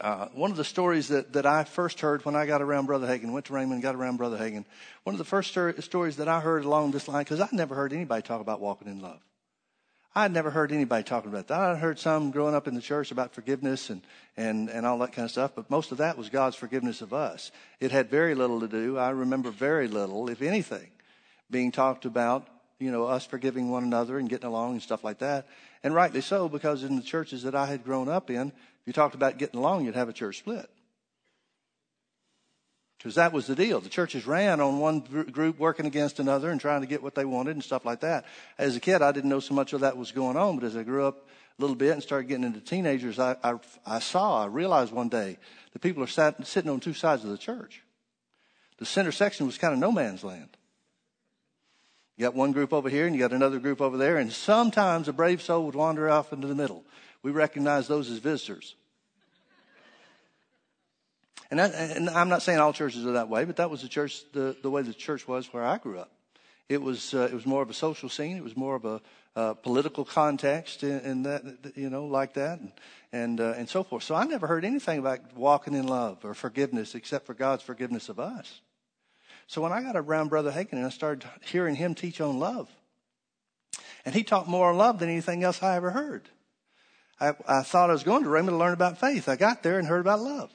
uh, 0.00 0.28
one 0.32 0.50
of 0.50 0.56
the 0.56 0.64
stories 0.64 1.08
that, 1.08 1.34
that 1.34 1.46
I 1.46 1.64
first 1.64 2.00
heard 2.00 2.24
when 2.24 2.34
I 2.34 2.46
got 2.46 2.62
around 2.62 2.86
Brother 2.86 3.06
Hagin, 3.06 3.32
went 3.32 3.46
to 3.46 3.52
Rhema, 3.52 3.80
got 3.80 3.94
around 3.94 4.16
Brother 4.16 4.38
Hagin, 4.38 4.64
one 5.04 5.14
of 5.14 5.18
the 5.18 5.24
first 5.24 5.50
stories 5.50 6.16
that 6.16 6.28
I 6.28 6.40
heard 6.40 6.64
along 6.64 6.90
this 6.90 7.08
line, 7.08 7.24
because 7.24 7.40
I 7.40 7.48
never 7.52 7.74
heard 7.74 7.92
anybody 7.92 8.22
talk 8.22 8.40
about 8.40 8.60
walking 8.60 8.88
in 8.88 9.00
love. 9.00 9.20
I 10.14 10.22
had 10.22 10.32
never 10.32 10.50
heard 10.50 10.72
anybody 10.72 11.04
talking 11.04 11.30
about 11.30 11.48
that. 11.48 11.60
I 11.60 11.76
heard 11.76 11.98
some 11.98 12.32
growing 12.32 12.54
up 12.54 12.66
in 12.66 12.74
the 12.74 12.80
church 12.80 13.12
about 13.12 13.32
forgiveness 13.32 13.90
and, 13.90 14.02
and, 14.36 14.68
and 14.68 14.84
all 14.84 14.98
that 14.98 15.12
kind 15.12 15.24
of 15.24 15.30
stuff, 15.30 15.52
but 15.54 15.70
most 15.70 15.92
of 15.92 15.98
that 15.98 16.18
was 16.18 16.28
God's 16.28 16.56
forgiveness 16.56 17.00
of 17.00 17.12
us. 17.12 17.52
It 17.78 17.92
had 17.92 18.10
very 18.10 18.34
little 18.34 18.60
to 18.60 18.68
do, 18.68 18.98
I 18.98 19.10
remember 19.10 19.50
very 19.50 19.86
little, 19.86 20.28
if 20.28 20.42
anything, 20.42 20.88
being 21.50 21.70
talked 21.70 22.06
about, 22.06 22.48
you 22.80 22.90
know, 22.90 23.04
us 23.04 23.24
forgiving 23.24 23.70
one 23.70 23.84
another 23.84 24.18
and 24.18 24.28
getting 24.28 24.48
along 24.48 24.72
and 24.72 24.82
stuff 24.82 25.04
like 25.04 25.18
that. 25.18 25.46
And 25.84 25.94
rightly 25.94 26.22
so, 26.22 26.48
because 26.48 26.82
in 26.82 26.96
the 26.96 27.02
churches 27.02 27.44
that 27.44 27.54
I 27.54 27.66
had 27.66 27.84
grown 27.84 28.08
up 28.08 28.30
in, 28.30 28.52
you 28.90 28.92
talked 28.92 29.14
about 29.14 29.38
getting 29.38 29.60
along, 29.60 29.84
you'd 29.84 29.94
have 29.94 30.08
a 30.08 30.12
church 30.12 30.38
split. 30.38 30.68
Because 32.98 33.14
that 33.14 33.32
was 33.32 33.46
the 33.46 33.54
deal. 33.54 33.80
The 33.80 33.88
churches 33.88 34.26
ran 34.26 34.60
on 34.60 34.80
one 34.80 34.98
group 34.98 35.60
working 35.60 35.86
against 35.86 36.18
another 36.18 36.50
and 36.50 36.60
trying 36.60 36.80
to 36.80 36.88
get 36.88 37.00
what 37.00 37.14
they 37.14 37.24
wanted 37.24 37.52
and 37.52 37.62
stuff 37.62 37.84
like 37.84 38.00
that. 38.00 38.26
As 38.58 38.74
a 38.74 38.80
kid, 38.80 39.00
I 39.00 39.12
didn't 39.12 39.30
know 39.30 39.38
so 39.38 39.54
much 39.54 39.72
of 39.74 39.82
that 39.82 39.96
was 39.96 40.10
going 40.10 40.36
on, 40.36 40.56
but 40.56 40.64
as 40.64 40.76
I 40.76 40.82
grew 40.82 41.06
up 41.06 41.28
a 41.56 41.60
little 41.60 41.76
bit 41.76 41.92
and 41.92 42.02
started 42.02 42.26
getting 42.26 42.42
into 42.42 42.60
teenagers, 42.60 43.20
I, 43.20 43.36
I, 43.44 43.54
I 43.86 44.00
saw, 44.00 44.42
I 44.42 44.46
realized 44.46 44.92
one 44.92 45.08
day 45.08 45.38
that 45.72 45.82
people 45.82 46.02
are 46.02 46.08
sat, 46.08 46.44
sitting 46.44 46.68
on 46.68 46.80
two 46.80 46.94
sides 46.94 47.22
of 47.22 47.30
the 47.30 47.38
church. 47.38 47.84
The 48.78 48.86
center 48.86 49.12
section 49.12 49.46
was 49.46 49.56
kind 49.56 49.72
of 49.72 49.78
no 49.78 49.92
man's 49.92 50.24
land. 50.24 50.56
You 52.16 52.24
got 52.24 52.34
one 52.34 52.50
group 52.50 52.72
over 52.72 52.88
here 52.88 53.06
and 53.06 53.14
you 53.14 53.20
got 53.20 53.32
another 53.32 53.60
group 53.60 53.80
over 53.80 53.96
there, 53.96 54.16
and 54.16 54.32
sometimes 54.32 55.06
a 55.06 55.12
brave 55.12 55.40
soul 55.42 55.66
would 55.66 55.76
wander 55.76 56.10
off 56.10 56.32
into 56.32 56.48
the 56.48 56.56
middle. 56.56 56.84
We 57.22 57.30
recognize 57.30 57.86
those 57.86 58.10
as 58.10 58.18
visitors. 58.18 58.74
And, 61.50 61.58
that, 61.58 61.74
and, 61.74 62.08
I'm 62.10 62.28
not 62.28 62.42
saying 62.42 62.58
all 62.60 62.72
churches 62.72 63.04
are 63.06 63.12
that 63.12 63.28
way, 63.28 63.44
but 63.44 63.56
that 63.56 63.70
was 63.70 63.82
the 63.82 63.88
church, 63.88 64.22
the, 64.32 64.56
the 64.62 64.70
way 64.70 64.82
the 64.82 64.94
church 64.94 65.26
was 65.26 65.52
where 65.52 65.64
I 65.64 65.78
grew 65.78 65.98
up. 65.98 66.12
It 66.68 66.80
was, 66.80 67.12
uh, 67.12 67.28
it 67.30 67.34
was 67.34 67.44
more 67.44 67.62
of 67.62 67.70
a 67.70 67.74
social 67.74 68.08
scene. 68.08 68.36
It 68.36 68.44
was 68.44 68.56
more 68.56 68.76
of 68.76 68.84
a 68.84 69.00
uh, 69.34 69.54
political 69.54 70.04
context 70.04 70.84
and, 70.84 71.26
that, 71.26 71.72
you 71.74 71.90
know, 71.90 72.06
like 72.06 72.34
that 72.34 72.60
and, 72.60 72.72
and, 73.12 73.40
uh, 73.40 73.54
and 73.56 73.68
so 73.68 73.82
forth. 73.82 74.04
So 74.04 74.14
I 74.14 74.24
never 74.24 74.46
heard 74.46 74.64
anything 74.64 75.00
about 75.00 75.18
walking 75.34 75.74
in 75.74 75.88
love 75.88 76.24
or 76.24 76.34
forgiveness 76.34 76.94
except 76.94 77.26
for 77.26 77.34
God's 77.34 77.64
forgiveness 77.64 78.08
of 78.08 78.20
us. 78.20 78.60
So 79.48 79.60
when 79.60 79.72
I 79.72 79.82
got 79.82 79.96
around 79.96 80.28
Brother 80.28 80.52
Hagin 80.52 80.74
and 80.74 80.86
I 80.86 80.90
started 80.90 81.28
hearing 81.42 81.74
him 81.74 81.96
teach 81.96 82.20
on 82.20 82.38
love, 82.38 82.68
And 84.04 84.14
he 84.14 84.22
taught 84.22 84.48
more 84.48 84.70
on 84.70 84.78
love 84.78 84.98
than 84.98 85.08
anything 85.08 85.44
else 85.44 85.62
I 85.62 85.76
ever 85.76 85.90
heard. 85.90 86.28
I, 87.20 87.34
I 87.46 87.62
thought 87.62 87.90
I 87.90 87.92
was 87.92 88.02
going 88.02 88.24
to 88.24 88.30
Rhema 88.30 88.48
to 88.48 88.56
learn 88.56 88.72
about 88.72 88.98
faith. 88.98 89.28
I 89.28 89.36
got 89.36 89.62
there 89.62 89.78
and 89.78 89.86
heard 89.86 90.00
about 90.00 90.20
love. 90.20 90.50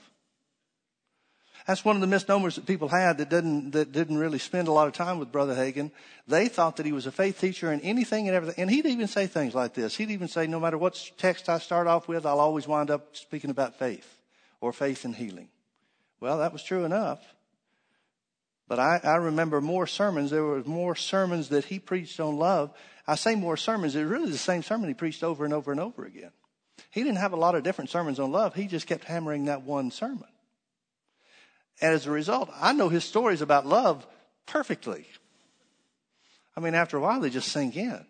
That's 1.68 1.84
one 1.84 1.96
of 1.96 2.02
the 2.02 2.08
misnomers 2.08 2.56
that 2.56 2.68
people 2.68 2.88
had 2.88 3.18
that 3.18 3.30
didn't, 3.30 3.72
that 3.72 3.92
didn't 3.92 4.20
really 4.20 4.38
spend 4.38 4.68
a 4.68 4.72
lot 4.72 4.88
of 4.88 4.94
time 4.94 5.18
with 5.18 5.32
Brother 5.32 5.56
Hagin. 5.56 5.92
They 6.28 6.48
thought 6.48 6.76
that 6.78 6.86
he 6.86 6.92
was 6.92 7.08
a 7.08 7.12
faith 7.12 7.40
teacher 7.40 7.72
in 7.72 7.82
anything 7.82 8.28
and 8.28 8.36
everything. 8.36 8.62
And 8.62 8.70
he'd 8.70 8.86
even 8.86 9.08
say 9.08 9.26
things 9.26 9.56
like 9.56 9.74
this. 9.74 9.96
He'd 9.96 10.12
even 10.12 10.28
say, 10.28 10.46
no 10.46 10.60
matter 10.60 10.78
what 10.78 11.12
text 11.18 11.50
I 11.50 11.58
start 11.58 11.88
off 11.88 12.08
with, 12.08 12.26
I'll 12.26 12.40
always 12.40 12.68
wind 12.68 12.92
up 12.92 13.16
speaking 13.16 13.50
about 13.50 13.80
faith 13.80 14.08
or 14.62 14.74
faith 14.74 15.06
and 15.06 15.16
healing. 15.16 15.50
Well, 16.20 16.38
that 16.38 16.54
was 16.54 16.62
true 16.62 16.86
enough. 16.86 17.20
But 18.68 18.80
I, 18.80 19.00
I 19.04 19.16
remember 19.16 19.60
more 19.60 19.88
sermons. 19.88 20.30
There 20.30 20.44
were 20.44 20.64
more 20.64 20.96
sermons 20.96 21.50
that 21.50 21.66
he 21.66 21.80
preached 21.80 22.20
on 22.20 22.38
love. 22.38 22.74
I 23.08 23.16
say 23.16 23.34
more 23.34 23.58
sermons. 23.58 23.96
It 23.96 24.04
really 24.04 24.30
the 24.30 24.38
same 24.38 24.62
sermon 24.62 24.88
he 24.88 24.94
preached 24.94 25.24
over 25.24 25.46
and 25.46 25.54
over 25.54 25.72
and 25.72 25.82
over 25.82 26.06
again. 26.06 26.32
He 26.92 27.04
didn't 27.04 27.18
have 27.18 27.34
a 27.34 27.38
lot 27.38 27.56
of 27.56 27.64
different 27.64 27.90
sermons 27.90 28.20
on 28.20 28.32
love. 28.32 28.54
He 28.54 28.68
just 28.68 28.86
kept 28.86 29.04
hammering 29.04 29.46
that 29.46 29.64
one 29.64 29.90
sermon. 29.90 30.28
And 31.82 31.94
as 31.94 32.06
a 32.06 32.12
result, 32.12 32.50
I 32.60 32.74
know 32.74 32.90
his 32.90 33.04
stories 33.04 33.42
about 33.42 33.66
love 33.66 34.06
perfectly. 34.46 35.06
I 36.56 36.60
mean, 36.62 36.74
after 36.74 36.98
a 36.98 37.02
while, 37.02 37.20
they 37.20 37.30
just 37.30 37.52
sink 37.52 37.76
in. 37.76 38.06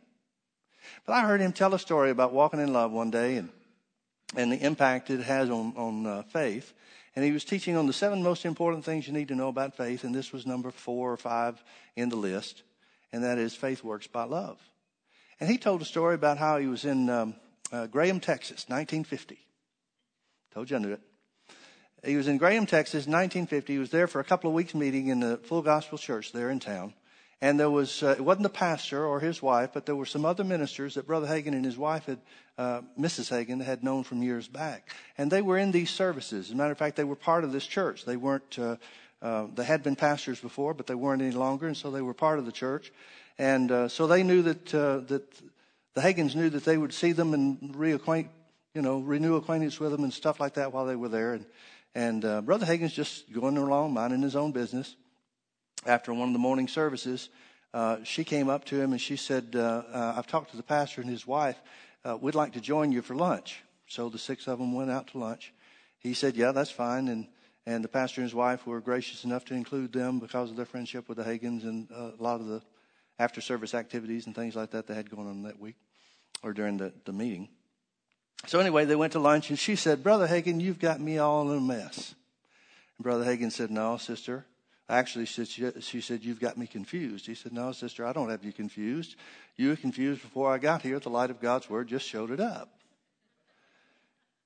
But 1.06 1.14
I 1.14 1.22
heard 1.22 1.42
him 1.42 1.52
tell 1.52 1.74
a 1.74 1.80
story 1.80 2.12
about 2.12 2.34
walking 2.34 2.60
in 2.60 2.74
love 2.74 2.92
one 2.92 3.10
day 3.10 3.38
and, 3.38 3.50
and 4.36 4.52
the 4.52 4.58
impact 4.58 5.10
it 5.10 5.22
has 5.22 5.50
on, 5.50 5.74
on 5.76 6.06
uh, 6.06 6.24
faith. 6.24 6.74
And 7.16 7.24
he 7.24 7.32
was 7.32 7.46
teaching 7.46 7.78
on 7.78 7.88
the 7.88 7.94
seven 7.94 8.22
most 8.22 8.46
important 8.46 8.84
things 8.84 9.08
you 9.08 9.14
need 9.14 9.30
to 9.30 9.36
know 9.36 9.48
about 9.48 9.76
faith. 9.76 10.04
And 10.04 10.14
this 10.14 10.32
was 10.32 10.46
number 10.46 10.70
four 10.70 11.12
or 11.12 11.18
five 11.18 11.64
in 11.96 12.10
the 12.10 12.16
list. 12.16 12.64
And 13.12 13.24
that 13.24 13.38
is 13.38 13.56
faith 13.56 13.84
works 13.84 14.08
by 14.08 14.26
love. 14.26 14.60
And 15.40 15.50
he 15.50 15.58
told 15.58 15.82
a 15.82 15.86
story 15.86 16.16
about 16.16 16.38
how 16.38 16.58
he 16.58 16.68
was 16.68 16.86
in 16.86 17.10
um, 17.10 17.36
uh, 17.72 17.88
Graham, 17.88 18.20
Texas, 18.20 18.66
1950. 18.68 19.40
Told 20.54 20.70
you 20.70 20.78
I 20.78 20.80
knew 20.80 20.94
it. 20.94 21.02
He 22.04 22.18
was 22.18 22.28
in 22.28 22.38
Graham, 22.38 22.66
Texas, 22.66 23.08
1950. 23.08 23.74
He 23.74 23.80
was 23.80 23.90
there 23.90 24.08
for 24.08 24.20
a 24.20 24.24
couple 24.24 24.50
of 24.50 24.54
weeks 24.54 24.76
meeting 24.76 25.08
in 25.08 25.20
the 25.22 25.38
Full 25.38 25.62
Gospel 25.62 25.98
Church 25.98 26.32
there 26.32 26.50
in 26.50 26.60
town. 26.60 26.94
And 27.42 27.60
there 27.60 27.70
was, 27.70 28.02
uh, 28.02 28.16
it 28.18 28.22
wasn't 28.22 28.44
the 28.44 28.50
pastor 28.50 29.06
or 29.06 29.20
his 29.20 29.42
wife, 29.42 29.72
but 29.74 29.86
there 29.86 29.96
were 29.96 30.06
some 30.06 30.26
other 30.26 30.44
ministers 30.44 30.96
that 30.96 31.06
Brother 31.06 31.28
Hagin 31.28 31.54
and 31.54 31.66
his 31.66 31.78
wife 31.78 32.06
had, 32.06 32.20
uh, 32.58 32.82
Mrs. 32.98 33.30
Hagin, 33.30 33.62
had 33.62 33.84
known 33.84 34.04
from 34.04 34.24
years 34.24 34.48
back. 34.48 34.90
And 35.18 35.30
they 35.30 35.42
were 35.42 35.58
in 35.58 35.72
these 35.72 35.90
services. 35.90 36.48
As 36.48 36.52
a 36.52 36.56
matter 36.56 36.72
of 36.72 36.78
fact, 36.78 36.96
they 36.96 37.04
were 37.04 37.16
part 37.16 37.44
of 37.44 37.52
this 37.52 37.66
church. 37.66 38.06
They 38.06 38.18
weren't, 38.18 38.58
uh, 38.58 38.78
uh, 39.22 39.48
they 39.54 39.66
had 39.66 39.84
been 39.84 39.96
pastors 39.96 40.40
before, 40.40 40.74
but 40.74 40.88
they 40.88 40.96
weren't 40.96 41.22
any 41.22 41.32
longer, 41.32 41.68
and 41.68 41.76
so 41.76 41.92
they 41.92 42.02
were 42.02 42.14
part 42.14 42.40
of 42.40 42.46
the 42.46 42.52
church. 42.52 42.92
And 43.38 43.72
uh, 43.72 43.88
so 43.90 44.08
they 44.08 44.24
knew 44.24 44.42
that, 44.44 44.74
uh, 44.74 45.00
that 45.08 45.24
the 45.94 46.02
Hagins 46.02 46.36
knew 46.36 46.50
that 46.50 46.64
they 46.64 46.78
would 46.78 46.94
see 46.94 47.12
them 47.12 47.34
and 47.34 47.76
reacquaint, 47.76 48.30
you 48.74 48.82
know, 48.82 49.00
renew 49.00 49.36
acquaintance 49.36 49.80
with 49.80 49.92
them 49.92 50.04
and 50.04 50.14
stuff 50.14 50.40
like 50.40 50.54
that 50.54 50.72
while 50.72 50.86
they 50.86 50.96
were 50.96 51.10
there. 51.10 51.34
And, 51.34 51.46
and 51.96 52.26
uh, 52.26 52.42
Brother 52.42 52.66
Hagin's 52.66 52.94
just 52.94 53.32
going 53.32 53.58
along, 53.58 53.94
minding 53.94 54.22
his 54.22 54.36
own 54.36 54.52
business. 54.52 54.96
After 55.86 56.14
one 56.14 56.28
of 56.28 56.34
the 56.34 56.40
morning 56.40 56.68
services, 56.68 57.30
uh, 57.74 58.04
she 58.04 58.24
came 58.26 58.50
up 58.50 58.66
to 58.66 58.80
him 58.80 58.92
and 58.92 59.00
she 59.00 59.16
said, 59.16 59.56
uh, 59.56 59.84
uh 59.92 60.14
I've 60.18 60.28
talked 60.28 60.52
to 60.52 60.58
the 60.58 60.64
pastor 60.64 61.02
and 61.02 61.10
his 61.10 61.26
wife. 61.26 61.58
Uh, 62.04 62.18
we'd 62.20 62.36
like 62.36 62.54
to 62.54 62.62
join 62.62 62.92
you 62.92 63.02
for 63.02 63.16
lunch. 63.16 63.64
So 63.88 64.10
the 64.10 64.18
six 64.18 64.48
of 64.48 64.60
them 64.60 64.74
went 64.74 64.92
out 64.92 65.08
to 65.08 65.18
lunch. 65.20 65.54
He 66.00 66.14
said, 66.14 66.36
Yeah, 66.36 66.52
that's 66.52 66.72
fine. 66.72 67.08
And, 67.08 67.28
and 67.66 67.84
the 67.84 67.88
pastor 67.88 68.22
and 68.22 68.30
his 68.30 68.36
wife 68.36 68.68
were 68.68 68.82
gracious 68.82 69.24
enough 69.24 69.46
to 69.46 69.54
include 69.54 69.94
them 69.94 70.20
because 70.20 70.50
of 70.50 70.58
their 70.58 70.66
friendship 70.66 71.08
with 71.08 71.18
the 71.18 71.24
Hagins 71.24 71.64
and 71.64 71.88
uh, 71.92 72.12
a 72.20 72.22
lot 72.22 72.42
of 72.42 72.48
the 72.48 72.62
after 73.18 73.42
service 73.42 73.74
activities 73.74 74.26
and 74.26 74.36
things 74.36 74.56
like 74.56 74.72
that 74.72 74.88
they 74.88 74.94
had 74.94 75.10
going 75.10 75.28
on 75.28 75.44
that 75.44 75.60
week 75.60 75.76
or 76.44 76.52
during 76.52 76.78
the, 76.78 76.92
the 77.06 77.14
meeting. 77.14 77.48
So 78.48 78.60
anyway, 78.60 78.86
they 78.86 78.96
went 78.96 79.14
to 79.14 79.20
lunch 79.20 79.50
and 79.50 79.58
she 79.58 79.76
said, 79.76 80.04
Brother 80.04 80.28
Hagin, 80.28 80.62
you've 80.62 80.80
got 80.80 81.00
me 81.00 81.18
all 81.18 81.52
in 81.52 81.58
a 81.58 81.62
mess. 81.62 82.16
And 82.98 83.04
Brother 83.04 83.26
Hagin 83.26 83.52
said, 83.52 83.72
No, 83.72 83.98
sister. 83.98 84.46
Actually, 84.88 85.26
she 85.26 86.02
said, 86.02 86.24
You've 86.24 86.40
got 86.40 86.58
me 86.58 86.68
confused. 86.68 87.26
He 87.26 87.36
said, 87.36 87.54
No, 87.54 87.72
sister, 87.72 88.06
I 88.06 88.14
don't 88.14 88.30
have 88.30 88.44
you 88.44 88.54
confused. 88.54 89.16
You 89.56 89.70
were 89.70 89.76
confused 89.76 90.22
before 90.22 90.54
I 90.54 90.60
got 90.60 90.84
here. 90.84 91.00
The 91.00 91.10
light 91.10 91.32
of 91.32 91.42
God's 91.42 91.70
word 91.70 91.88
just 91.88 92.08
showed 92.08 92.30
it 92.30 92.40
up. 92.40 92.70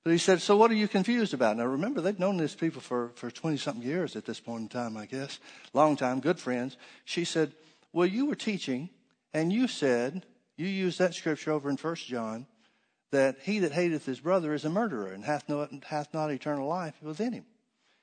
But 0.02 0.12
he 0.12 0.18
said, 0.18 0.40
So 0.40 0.56
what 0.56 0.70
are 0.70 0.74
you 0.74 0.88
confused 0.88 1.34
about? 1.34 1.58
Now 1.58 1.66
remember, 1.66 2.00
they've 2.00 2.18
known 2.18 2.38
these 2.38 2.54
people 2.54 2.80
for, 2.80 3.10
for 3.16 3.30
20 3.30 3.58
something 3.58 3.86
years 3.86 4.16
at 4.16 4.24
this 4.24 4.40
point 4.40 4.62
in 4.62 4.68
time, 4.68 4.96
I 4.96 5.04
guess. 5.04 5.38
Long 5.74 5.96
time, 5.96 6.20
good 6.20 6.38
friends. 6.38 6.78
She 7.04 7.24
said, 7.24 7.52
Well, 7.92 8.06
you 8.06 8.24
were 8.24 8.34
teaching, 8.34 8.88
and 9.34 9.52
you 9.52 9.68
said, 9.68 10.24
you 10.56 10.66
used 10.66 10.98
that 10.98 11.14
scripture 11.14 11.52
over 11.52 11.68
in 11.68 11.76
First 11.76 12.06
John 12.06 12.46
that 13.10 13.38
he 13.42 13.58
that 13.60 13.72
hateth 13.72 14.06
his 14.06 14.20
brother 14.20 14.54
is 14.54 14.64
a 14.64 14.70
murderer 14.70 15.12
and 15.12 15.24
hath 15.24 15.48
not, 15.48 15.70
hath 15.84 16.12
not 16.14 16.30
eternal 16.30 16.68
life 16.68 16.94
within 17.02 17.32
him. 17.32 17.44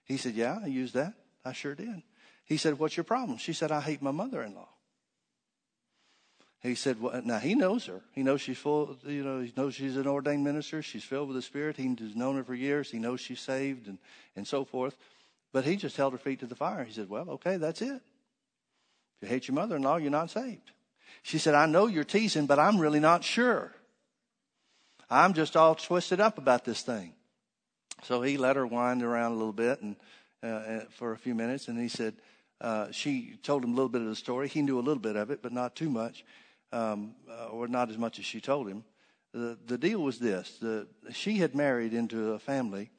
He 0.05 0.17
said, 0.17 0.35
Yeah, 0.35 0.59
I 0.63 0.67
used 0.67 0.93
that. 0.93 1.13
I 1.45 1.53
sure 1.53 1.75
did. 1.75 2.03
He 2.45 2.57
said, 2.57 2.79
What's 2.79 2.97
your 2.97 3.03
problem? 3.03 3.37
She 3.37 3.53
said, 3.53 3.71
I 3.71 3.81
hate 3.81 4.01
my 4.01 4.11
mother 4.11 4.41
in 4.41 4.55
law. 4.55 4.69
He 6.59 6.75
said, 6.75 6.99
well, 6.99 7.21
now 7.23 7.37
he 7.37 7.53
knows 7.53 7.85
her. 7.85 8.01
He 8.13 8.23
knows 8.23 8.41
she's 8.41 8.57
full, 8.57 8.97
you 9.05 9.23
know, 9.23 9.41
he 9.41 9.53
knows 9.55 9.75
she's 9.75 9.95
an 9.95 10.07
ordained 10.07 10.43
minister. 10.43 10.81
She's 10.81 11.03
filled 11.03 11.27
with 11.27 11.35
the 11.35 11.41
Spirit. 11.41 11.77
He's 11.77 12.15
known 12.15 12.35
her 12.35 12.43
for 12.43 12.55
years. 12.55 12.89
He 12.89 12.97
knows 12.97 13.21
she's 13.21 13.39
saved 13.39 13.87
and, 13.87 13.99
and 14.35 14.47
so 14.47 14.65
forth. 14.65 14.97
But 15.53 15.65
he 15.65 15.75
just 15.75 15.95
held 15.95 16.13
her 16.13 16.19
feet 16.19 16.39
to 16.39 16.45
the 16.47 16.55
fire. 16.55 16.83
He 16.83 16.93
said, 16.93 17.09
Well, 17.09 17.29
okay, 17.29 17.57
that's 17.57 17.81
it. 17.81 18.01
If 19.21 19.21
you 19.21 19.27
hate 19.27 19.47
your 19.47 19.55
mother 19.55 19.75
in 19.75 19.83
law, 19.83 19.97
you're 19.97 20.11
not 20.11 20.31
saved. 20.31 20.71
She 21.21 21.37
said, 21.37 21.55
I 21.55 21.67
know 21.67 21.87
you're 21.87 22.03
teasing, 22.03 22.47
but 22.47 22.59
I'm 22.59 22.79
really 22.79 22.99
not 22.99 23.23
sure. 23.23 23.71
I'm 25.09 25.33
just 25.33 25.55
all 25.55 25.75
twisted 25.75 26.19
up 26.19 26.37
about 26.37 26.65
this 26.65 26.81
thing. 26.81 27.13
So 28.03 28.21
he 28.21 28.37
let 28.37 28.55
her 28.55 28.67
wind 28.67 29.03
around 29.03 29.31
a 29.31 29.35
little 29.35 29.53
bit 29.53 29.81
and 29.81 29.95
uh, 30.43 30.47
uh, 30.47 30.79
for 30.91 31.13
a 31.13 31.17
few 31.17 31.33
minutes, 31.33 31.67
and 31.67 31.79
he 31.79 31.87
said 31.87 32.13
uh, 32.61 32.91
she 32.91 33.37
told 33.41 33.63
him 33.63 33.71
a 33.71 33.75
little 33.75 33.89
bit 33.89 34.01
of 34.01 34.07
the 34.07 34.15
story. 34.15 34.47
He 34.47 34.61
knew 34.61 34.77
a 34.77 34.81
little 34.81 35.01
bit 35.01 35.15
of 35.15 35.31
it, 35.31 35.41
but 35.41 35.51
not 35.51 35.75
too 35.75 35.89
much, 35.89 36.23
um, 36.71 37.15
uh, 37.29 37.47
or 37.47 37.67
not 37.67 37.89
as 37.89 37.97
much 37.97 38.19
as 38.19 38.25
she 38.25 38.39
told 38.39 38.67
him. 38.67 38.83
The, 39.33 39.57
the 39.65 39.79
deal 39.79 39.99
was 39.99 40.19
this: 40.19 40.57
the, 40.61 40.87
she 41.11 41.37
had 41.37 41.55
married 41.55 41.93
into 41.93 42.33
a 42.33 42.39
family 42.39 42.91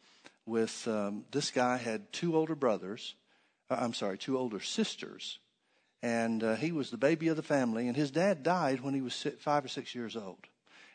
with 0.47 0.89
um, 0.89 1.25
this 1.31 1.53
guy 1.53 1.77
had 1.77 2.13
two 2.13 2.37
older 2.37 2.57
brothers. 2.57 3.15
Uh, 3.71 3.77
I'm 3.79 3.95
sorry, 3.95 4.19
two 4.19 4.37
older 4.37 4.61
sisters, 4.61 5.39
and 6.03 6.43
uh, 6.43 6.57
he 6.57 6.73
was 6.73 6.91
the 6.91 6.97
baby 6.97 7.29
of 7.29 7.37
the 7.37 7.43
family. 7.43 7.87
And 7.87 7.97
his 7.97 8.11
dad 8.11 8.43
died 8.43 8.81
when 8.81 8.95
he 8.95 9.01
was 9.01 9.27
five 9.39 9.65
or 9.65 9.69
six 9.69 9.95
years 9.95 10.17
old. 10.17 10.49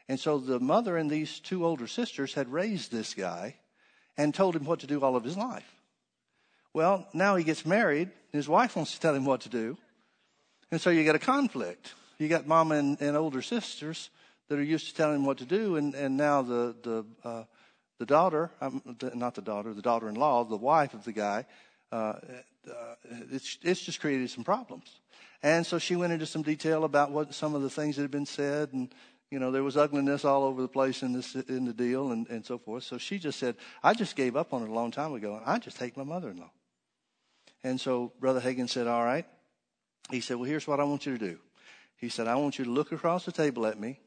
And 0.10 0.20
so 0.20 0.38
the 0.38 0.60
mother 0.60 0.98
and 0.98 1.10
these 1.10 1.40
two 1.40 1.66
older 1.66 1.88
sisters 1.88 2.34
had 2.34 2.52
raised 2.52 2.92
this 2.92 3.14
guy 3.14 3.56
and 4.18 4.34
told 4.34 4.56
him 4.56 4.66
what 4.66 4.82
to 4.82 4.88
do 4.88 5.02
all 5.02 5.16
of 5.16 5.24
his 5.24 5.38
life. 5.38 5.76
Well, 6.74 7.08
now 7.14 7.36
he 7.36 7.44
gets 7.44 7.66
married, 7.66 8.10
his 8.32 8.50
wife 8.50 8.76
wants 8.76 8.94
to 8.94 9.00
tell 9.00 9.16
him 9.16 9.26
what 9.26 9.42
to 9.42 9.50
do. 9.50 9.78
And 10.72 10.82
so 10.82 10.90
you 10.90 11.04
get 11.04 11.16
a 11.16 11.20
conflict. 11.20 11.94
You 12.18 12.28
got 12.28 12.48
mama 12.48 12.76
and, 12.76 13.00
and 13.02 13.16
older 13.16 13.42
sisters 13.42 14.10
that 14.50 14.58
are 14.58 14.64
used 14.64 14.88
to 14.88 14.96
telling 14.96 15.18
him 15.18 15.26
what 15.26 15.38
to 15.38 15.46
do, 15.46 15.78
and, 15.78 15.96
and 15.96 16.18
now 16.18 16.42
the, 16.42 16.76
the, 16.84 17.06
uh, 17.24 17.44
the 18.00 18.06
daughter, 18.06 18.52
um, 18.60 18.82
the, 19.00 19.16
not 19.16 19.36
the 19.36 19.42
daughter, 19.42 19.74
the 19.74 19.82
daughter 19.82 20.10
in 20.10 20.16
law, 20.16 20.44
the 20.44 20.58
wife 20.58 20.94
of 20.94 21.04
the 21.06 21.12
guy, 21.12 21.46
uh, 21.92 22.14
uh, 22.68 22.96
it's, 23.32 23.58
it's 23.62 23.82
just 23.82 24.00
created 24.00 24.30
some 24.30 24.44
problems. 24.44 25.00
And 25.42 25.66
so 25.66 25.78
she 25.78 25.96
went 25.96 26.14
into 26.14 26.26
some 26.26 26.42
detail 26.42 26.86
about 26.86 27.12
what 27.12 27.34
some 27.34 27.56
of 27.56 27.62
the 27.62 27.70
things 27.70 27.96
that 27.96 28.02
had 28.02 28.12
been 28.12 28.26
said 28.26 28.74
and 28.74 28.94
you 29.34 29.40
know, 29.40 29.50
there 29.50 29.64
was 29.64 29.76
ugliness 29.76 30.26
all 30.26 30.44
over 30.44 30.62
the 30.62 30.68
place 30.68 31.02
in 31.02 31.12
this 31.12 31.34
in 31.34 31.66
the 31.66 31.74
deal 31.74 32.12
and, 32.12 32.30
and 32.30 32.46
so 32.46 32.60
forth. 32.60 32.84
So 32.84 33.00
she 33.00 33.18
just 33.18 33.40
said, 33.40 33.56
I 33.82 33.96
just 33.96 34.16
gave 34.16 34.36
up 34.36 34.54
on 34.54 34.62
it 34.62 34.70
a 34.70 34.72
long 34.72 34.92
time 34.92 35.12
ago, 35.16 35.36
and 35.36 35.44
I 35.44 35.58
just 35.58 35.80
hate 35.80 35.98
my 35.98 36.04
mother 36.04 36.30
in 36.30 36.38
law. 36.38 36.52
And 37.64 37.82
so 37.82 38.14
Brother 38.20 38.40
Hagin 38.40 38.70
said, 38.70 38.86
All 38.86 39.04
right. 39.04 39.26
He 40.12 40.22
said, 40.22 40.38
Well, 40.38 40.46
here's 40.46 40.68
what 40.68 40.80
I 40.80 40.84
want 40.84 41.08
you 41.08 41.18
to 41.18 41.26
do. 41.32 41.40
He 41.98 42.10
said, 42.10 42.28
I 42.28 42.36
want 42.36 42.60
you 42.60 42.66
to 42.66 42.72
look 42.72 42.92
across 42.92 43.26
the 43.26 43.32
table 43.32 43.66
at 43.66 43.80
me 43.80 44.00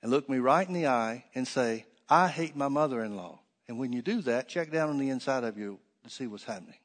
and 0.00 0.12
look 0.12 0.28
me 0.28 0.38
right 0.38 0.66
in 0.66 0.74
the 0.74 0.86
eye 0.86 1.24
and 1.34 1.48
say, 1.48 1.84
I 2.08 2.28
hate 2.28 2.54
my 2.54 2.68
mother 2.68 3.02
in 3.02 3.16
law. 3.16 3.40
And 3.66 3.80
when 3.80 3.92
you 3.92 4.00
do 4.00 4.22
that, 4.22 4.48
check 4.48 4.70
down 4.70 4.90
on 4.90 4.98
the 4.98 5.10
inside 5.10 5.42
of 5.42 5.58
you 5.58 5.80
to 6.04 6.10
see 6.10 6.28
what's 6.28 6.44
happening. 6.44 6.78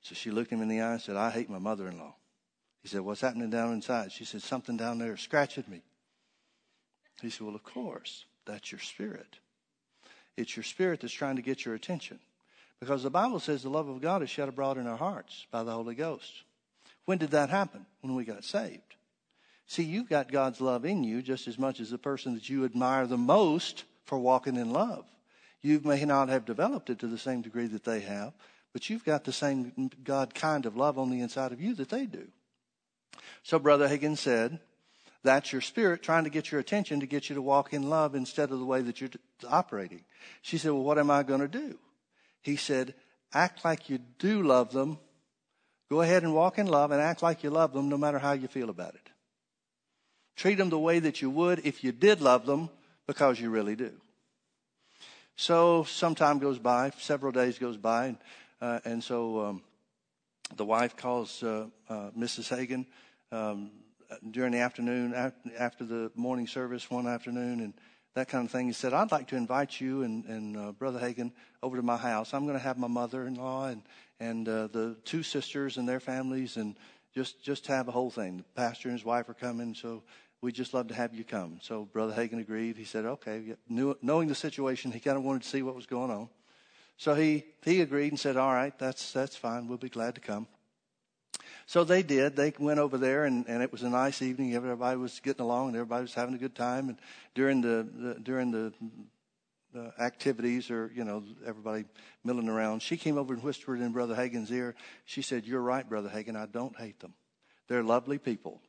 So 0.00 0.16
she 0.16 0.32
looked 0.32 0.50
him 0.50 0.60
in 0.60 0.68
the 0.68 0.80
eye 0.80 0.94
and 0.94 1.00
said, 1.00 1.14
I 1.14 1.30
hate 1.30 1.48
my 1.48 1.60
mother 1.60 1.86
in 1.86 1.98
law. 1.98 2.16
He 2.82 2.88
said, 2.88 3.02
What's 3.02 3.20
happening 3.20 3.50
down 3.50 3.72
inside? 3.74 4.10
She 4.10 4.24
said, 4.24 4.42
Something 4.42 4.76
down 4.76 4.98
there 4.98 5.16
scratching 5.16 5.66
me. 5.68 5.84
He 7.22 7.30
said, 7.30 7.46
Well, 7.46 7.54
of 7.54 7.64
course, 7.64 8.26
that's 8.44 8.72
your 8.72 8.80
spirit. 8.80 9.38
It's 10.36 10.56
your 10.56 10.64
spirit 10.64 11.00
that's 11.00 11.12
trying 11.12 11.36
to 11.36 11.42
get 11.42 11.64
your 11.64 11.74
attention. 11.74 12.18
Because 12.80 13.02
the 13.02 13.10
Bible 13.10 13.38
says 13.38 13.62
the 13.62 13.70
love 13.70 13.88
of 13.88 14.00
God 14.00 14.22
is 14.22 14.30
shed 14.30 14.48
abroad 14.48 14.76
in 14.76 14.86
our 14.86 14.96
hearts 14.96 15.46
by 15.50 15.62
the 15.62 15.72
Holy 15.72 15.94
Ghost. 15.94 16.42
When 17.04 17.18
did 17.18 17.30
that 17.30 17.48
happen? 17.48 17.86
When 18.00 18.14
we 18.14 18.24
got 18.24 18.44
saved. 18.44 18.96
See, 19.66 19.84
you've 19.84 20.08
got 20.08 20.32
God's 20.32 20.60
love 20.60 20.84
in 20.84 21.04
you 21.04 21.22
just 21.22 21.46
as 21.46 21.58
much 21.58 21.80
as 21.80 21.90
the 21.90 21.98
person 21.98 22.34
that 22.34 22.48
you 22.48 22.64
admire 22.64 23.06
the 23.06 23.16
most 23.16 23.84
for 24.04 24.18
walking 24.18 24.56
in 24.56 24.72
love. 24.72 25.04
You 25.60 25.80
may 25.84 26.04
not 26.04 26.28
have 26.28 26.44
developed 26.44 26.90
it 26.90 26.98
to 26.98 27.06
the 27.06 27.18
same 27.18 27.40
degree 27.40 27.68
that 27.68 27.84
they 27.84 28.00
have, 28.00 28.32
but 28.72 28.90
you've 28.90 29.04
got 29.04 29.24
the 29.24 29.32
same 29.32 29.90
God 30.02 30.34
kind 30.34 30.66
of 30.66 30.76
love 30.76 30.98
on 30.98 31.10
the 31.10 31.20
inside 31.20 31.52
of 31.52 31.60
you 31.60 31.74
that 31.76 31.88
they 31.88 32.06
do. 32.06 32.26
So 33.44 33.58
Brother 33.58 33.88
Hagin 33.88 34.18
said, 34.18 34.58
That's 35.24 35.52
your 35.52 35.60
spirit 35.60 36.02
trying 36.02 36.24
to 36.24 36.30
get 36.30 36.50
your 36.50 36.60
attention 36.60 37.00
to 37.00 37.06
get 37.06 37.28
you 37.28 37.36
to 37.36 37.42
walk 37.42 37.72
in 37.72 37.88
love 37.88 38.14
instead 38.14 38.50
of 38.50 38.58
the 38.58 38.64
way 38.64 38.82
that 38.82 39.00
you're 39.00 39.10
operating. 39.48 40.04
She 40.42 40.58
said, 40.58 40.72
Well, 40.72 40.82
what 40.82 40.98
am 40.98 41.10
I 41.10 41.22
going 41.22 41.40
to 41.40 41.48
do? 41.48 41.78
He 42.40 42.56
said, 42.56 42.94
Act 43.32 43.64
like 43.64 43.88
you 43.88 43.98
do 44.18 44.42
love 44.42 44.72
them. 44.72 44.98
Go 45.88 46.00
ahead 46.00 46.22
and 46.22 46.34
walk 46.34 46.58
in 46.58 46.66
love 46.66 46.90
and 46.90 47.00
act 47.00 47.22
like 47.22 47.44
you 47.44 47.50
love 47.50 47.72
them 47.72 47.88
no 47.88 47.96
matter 47.96 48.18
how 48.18 48.32
you 48.32 48.48
feel 48.48 48.70
about 48.70 48.94
it. 48.94 49.10
Treat 50.36 50.56
them 50.56 50.70
the 50.70 50.78
way 50.78 50.98
that 50.98 51.22
you 51.22 51.30
would 51.30 51.60
if 51.64 51.84
you 51.84 51.92
did 51.92 52.20
love 52.20 52.46
them 52.46 52.70
because 53.06 53.38
you 53.38 53.50
really 53.50 53.76
do. 53.76 53.92
So 55.36 55.84
some 55.84 56.14
time 56.14 56.38
goes 56.38 56.58
by, 56.58 56.92
several 56.98 57.32
days 57.32 57.58
goes 57.58 57.76
by, 57.76 58.06
and, 58.06 58.16
uh, 58.60 58.80
and 58.84 59.04
so 59.04 59.40
um, 59.40 59.62
the 60.56 60.64
wife 60.64 60.96
calls 60.96 61.42
uh, 61.42 61.66
uh, 61.88 62.10
Mrs. 62.18 62.48
Hagin 62.48 62.86
um, 63.30 63.70
during 64.30 64.52
the 64.52 64.58
afternoon, 64.58 65.14
after 65.58 65.84
the 65.84 66.10
morning 66.14 66.46
service 66.46 66.90
one 66.90 67.06
afternoon, 67.06 67.60
and 67.60 67.74
that 68.14 68.28
kind 68.28 68.44
of 68.44 68.50
thing. 68.50 68.66
He 68.66 68.72
said, 68.72 68.92
I'd 68.92 69.10
like 69.10 69.28
to 69.28 69.36
invite 69.36 69.80
you 69.80 70.02
and, 70.02 70.24
and 70.26 70.56
uh, 70.56 70.72
Brother 70.72 70.98
Hagin 70.98 71.32
over 71.62 71.76
to 71.76 71.82
my 71.82 71.96
house. 71.96 72.34
I'm 72.34 72.44
going 72.44 72.58
to 72.58 72.62
have 72.62 72.76
my 72.78 72.88
mother 72.88 73.26
in 73.26 73.34
law 73.34 73.68
and, 73.68 73.82
and 74.20 74.48
uh, 74.48 74.66
the 74.66 74.96
two 75.04 75.22
sisters 75.22 75.78
and 75.78 75.88
their 75.88 76.00
families, 76.00 76.56
and 76.56 76.76
just, 77.14 77.42
just 77.42 77.66
have 77.68 77.88
a 77.88 77.92
whole 77.92 78.10
thing. 78.10 78.38
The 78.38 78.44
pastor 78.54 78.88
and 78.88 78.98
his 78.98 79.04
wife 79.04 79.28
are 79.28 79.34
coming, 79.34 79.74
so 79.74 80.02
we'd 80.42 80.54
just 80.54 80.74
love 80.74 80.88
to 80.88 80.94
have 80.94 81.14
you 81.14 81.24
come. 81.24 81.58
So 81.62 81.84
Brother 81.84 82.12
Hagin 82.12 82.40
agreed. 82.40 82.76
He 82.76 82.84
said, 82.84 83.06
okay. 83.06 83.54
Knowing 83.68 84.28
the 84.28 84.34
situation, 84.34 84.92
he 84.92 85.00
kind 85.00 85.16
of 85.16 85.24
wanted 85.24 85.42
to 85.42 85.48
see 85.48 85.62
what 85.62 85.74
was 85.74 85.86
going 85.86 86.10
on. 86.10 86.28
So 86.98 87.14
he, 87.14 87.44
he 87.64 87.80
agreed 87.80 88.12
and 88.12 88.20
said, 88.20 88.36
all 88.36 88.52
right, 88.52 88.78
that's, 88.78 89.12
that's 89.12 89.36
fine. 89.36 89.68
We'll 89.68 89.78
be 89.78 89.88
glad 89.88 90.14
to 90.16 90.20
come. 90.20 90.46
So 91.66 91.84
they 91.84 92.02
did. 92.02 92.36
They 92.36 92.52
went 92.58 92.80
over 92.80 92.98
there, 92.98 93.24
and, 93.24 93.46
and 93.48 93.62
it 93.62 93.72
was 93.72 93.82
a 93.82 93.88
nice 93.88 94.22
evening. 94.22 94.54
Everybody 94.54 94.96
was 94.96 95.20
getting 95.20 95.42
along, 95.42 95.68
and 95.68 95.76
everybody 95.76 96.02
was 96.02 96.14
having 96.14 96.34
a 96.34 96.38
good 96.38 96.54
time. 96.54 96.88
And 96.88 96.98
during 97.34 97.60
the, 97.60 97.86
the 97.94 98.14
during 98.20 98.50
the 98.50 98.72
uh, 99.76 99.90
activities, 99.98 100.70
or 100.70 100.90
you 100.94 101.04
know, 101.04 101.22
everybody 101.46 101.84
milling 102.24 102.48
around, 102.48 102.82
she 102.82 102.96
came 102.96 103.16
over 103.16 103.32
and 103.32 103.42
whispered 103.42 103.80
in 103.80 103.92
Brother 103.92 104.14
Hagin's 104.14 104.50
ear. 104.50 104.74
She 105.04 105.22
said, 105.22 105.46
"You're 105.46 105.62
right, 105.62 105.88
Brother 105.88 106.08
Hagin. 106.08 106.36
I 106.36 106.46
don't 106.46 106.76
hate 106.76 107.00
them. 107.00 107.14
They're 107.68 107.82
lovely 107.82 108.18
people. 108.18 108.60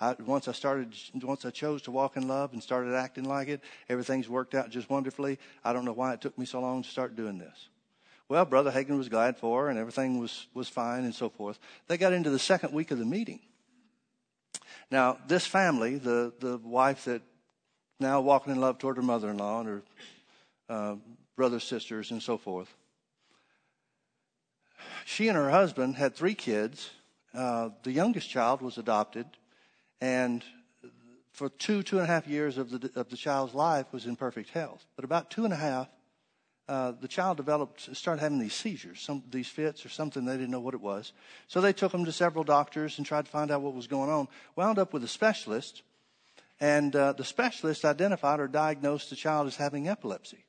I, 0.00 0.14
once 0.24 0.46
I 0.46 0.52
started, 0.52 0.94
once 1.22 1.44
I 1.44 1.50
chose 1.50 1.82
to 1.82 1.90
walk 1.90 2.16
in 2.16 2.28
love 2.28 2.52
and 2.52 2.62
started 2.62 2.94
acting 2.94 3.24
like 3.24 3.48
it, 3.48 3.60
everything's 3.88 4.28
worked 4.28 4.54
out 4.54 4.70
just 4.70 4.88
wonderfully. 4.88 5.38
I 5.64 5.72
don't 5.72 5.84
know 5.84 5.92
why 5.92 6.12
it 6.14 6.20
took 6.20 6.38
me 6.38 6.46
so 6.46 6.60
long 6.60 6.82
to 6.82 6.88
start 6.88 7.16
doing 7.16 7.38
this. 7.38 7.68
Well, 8.28 8.44
Brother 8.44 8.70
Hagin 8.70 8.98
was 8.98 9.08
glad 9.08 9.38
for 9.38 9.64
her, 9.64 9.70
and 9.70 9.78
everything 9.78 10.18
was, 10.18 10.46
was 10.52 10.68
fine 10.68 11.04
and 11.04 11.14
so 11.14 11.30
forth. 11.30 11.58
They 11.86 11.96
got 11.96 12.12
into 12.12 12.28
the 12.28 12.38
second 12.38 12.74
week 12.74 12.90
of 12.90 12.98
the 12.98 13.06
meeting. 13.06 13.40
Now, 14.90 15.18
this 15.26 15.46
family, 15.46 15.96
the, 15.96 16.32
the 16.38 16.58
wife 16.58 17.06
that 17.06 17.22
now 18.00 18.20
walking 18.20 18.52
in 18.52 18.60
love 18.60 18.78
toward 18.78 18.96
her 18.96 19.02
mother 19.02 19.30
in 19.30 19.38
law 19.38 19.60
and 19.60 19.68
her 19.68 19.82
uh, 20.68 20.96
brothers, 21.36 21.64
sisters, 21.64 22.10
and 22.10 22.22
so 22.22 22.36
forth, 22.36 22.74
she 25.06 25.28
and 25.28 25.36
her 25.36 25.50
husband 25.50 25.96
had 25.96 26.14
three 26.14 26.34
kids. 26.34 26.90
Uh, 27.34 27.70
the 27.82 27.92
youngest 27.92 28.28
child 28.28 28.60
was 28.60 28.76
adopted, 28.76 29.26
and 30.00 30.44
for 31.32 31.48
two, 31.48 31.82
two 31.82 31.96
and 31.96 32.04
a 32.04 32.06
half 32.06 32.26
years 32.26 32.58
of 32.58 32.70
the, 32.70 32.90
of 32.94 33.08
the 33.08 33.16
child's 33.16 33.54
life 33.54 33.86
was 33.92 34.06
in 34.06 34.16
perfect 34.16 34.50
health. 34.50 34.84
But 34.96 35.04
about 35.04 35.30
two 35.30 35.44
and 35.44 35.52
a 35.52 35.56
half, 35.56 35.88
uh, 36.68 36.92
the 37.00 37.08
child 37.08 37.36
developed, 37.36 37.94
started 37.96 38.20
having 38.20 38.38
these 38.38 38.52
seizures, 38.52 39.00
some 39.00 39.22
these 39.30 39.48
fits 39.48 39.84
or 39.84 39.88
something. 39.88 40.24
They 40.24 40.34
didn't 40.34 40.50
know 40.50 40.60
what 40.60 40.74
it 40.74 40.80
was. 40.80 41.12
So 41.46 41.60
they 41.60 41.72
took 41.72 41.92
him 41.92 42.04
to 42.04 42.12
several 42.12 42.44
doctors 42.44 42.98
and 42.98 43.06
tried 43.06 43.24
to 43.24 43.30
find 43.30 43.50
out 43.50 43.62
what 43.62 43.74
was 43.74 43.86
going 43.86 44.10
on. 44.10 44.28
Wound 44.54 44.78
up 44.78 44.92
with 44.92 45.02
a 45.02 45.08
specialist, 45.08 45.82
and 46.60 46.94
uh, 46.94 47.14
the 47.14 47.24
specialist 47.24 47.84
identified 47.84 48.40
or 48.40 48.48
diagnosed 48.48 49.10
the 49.10 49.16
child 49.16 49.46
as 49.46 49.56
having 49.56 49.88
epilepsy. 49.88 50.44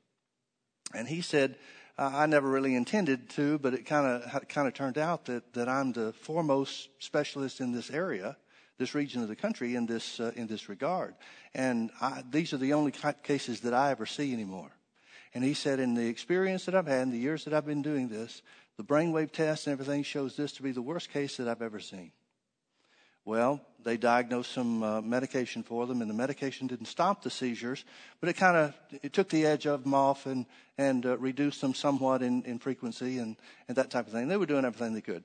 And 0.93 1.07
he 1.07 1.21
said, 1.21 1.55
I 1.97 2.25
never 2.25 2.49
really 2.49 2.75
intended 2.75 3.29
to, 3.31 3.59
but 3.59 3.73
it 3.73 3.85
kind 3.85 4.05
of 4.05 4.47
kind 4.47 4.67
of 4.67 4.73
turned 4.73 4.97
out 4.97 5.25
that 5.25 5.53
that 5.53 5.67
I'm 5.67 5.91
the 5.93 6.13
foremost 6.13 6.89
specialist 6.99 7.59
in 7.59 7.71
this 7.71 7.89
area 7.89 8.37
this 8.79 8.95
region 8.95 9.21
of 9.21 9.27
the 9.27 9.35
country 9.35 9.75
in 9.75 9.85
this 9.85 10.19
uh, 10.19 10.31
in 10.35 10.47
this 10.47 10.69
regard. 10.69 11.13
And 11.53 11.91
I, 12.01 12.23
these 12.29 12.53
are 12.53 12.57
the 12.57 12.73
only 12.73 12.93
cases 13.23 13.59
that 13.61 13.73
I 13.73 13.91
ever 13.91 14.05
see 14.05 14.33
anymore. 14.33 14.71
And 15.33 15.43
he 15.43 15.53
said, 15.53 15.79
in 15.79 15.93
the 15.93 16.07
experience 16.07 16.65
that 16.65 16.75
I've 16.75 16.87
had, 16.87 17.03
in 17.03 17.11
the 17.11 17.17
years 17.17 17.45
that 17.45 17.53
I've 17.53 17.65
been 17.65 17.81
doing 17.81 18.09
this, 18.09 18.41
the 18.77 18.83
brainwave 18.83 19.31
test 19.31 19.67
and 19.67 19.73
everything 19.73 20.03
shows 20.03 20.35
this 20.35 20.53
to 20.53 20.63
be 20.63 20.71
the 20.71 20.81
worst 20.81 21.11
case 21.11 21.37
that 21.37 21.47
I've 21.47 21.61
ever 21.61 21.79
seen. 21.79 22.11
Well, 23.25 23.61
they 23.83 23.97
diagnosed 23.97 24.51
some 24.51 24.81
uh, 24.81 25.01
medication 25.01 25.61
for 25.61 25.85
them, 25.85 26.01
and 26.01 26.09
the 26.09 26.15
medication 26.15 26.65
didn't 26.65 26.87
stop 26.87 27.21
the 27.21 27.29
seizures, 27.29 27.85
but 28.19 28.29
it 28.29 28.33
kind 28.37 28.57
of 28.57 28.73
it 29.03 29.13
took 29.13 29.29
the 29.29 29.45
edge 29.45 29.67
of 29.67 29.83
them 29.83 29.93
off 29.93 30.25
and 30.25 30.45
and 30.77 31.05
uh, 31.05 31.17
reduced 31.17 31.61
them 31.61 31.73
somewhat 31.73 32.23
in, 32.23 32.41
in 32.43 32.57
frequency 32.57 33.19
and 33.19 33.35
and 33.67 33.77
that 33.77 33.91
type 33.91 34.07
of 34.07 34.13
thing. 34.13 34.29
They 34.29 34.37
were 34.37 34.45
doing 34.45 34.65
everything 34.65 34.93
they 34.93 35.01
could. 35.01 35.23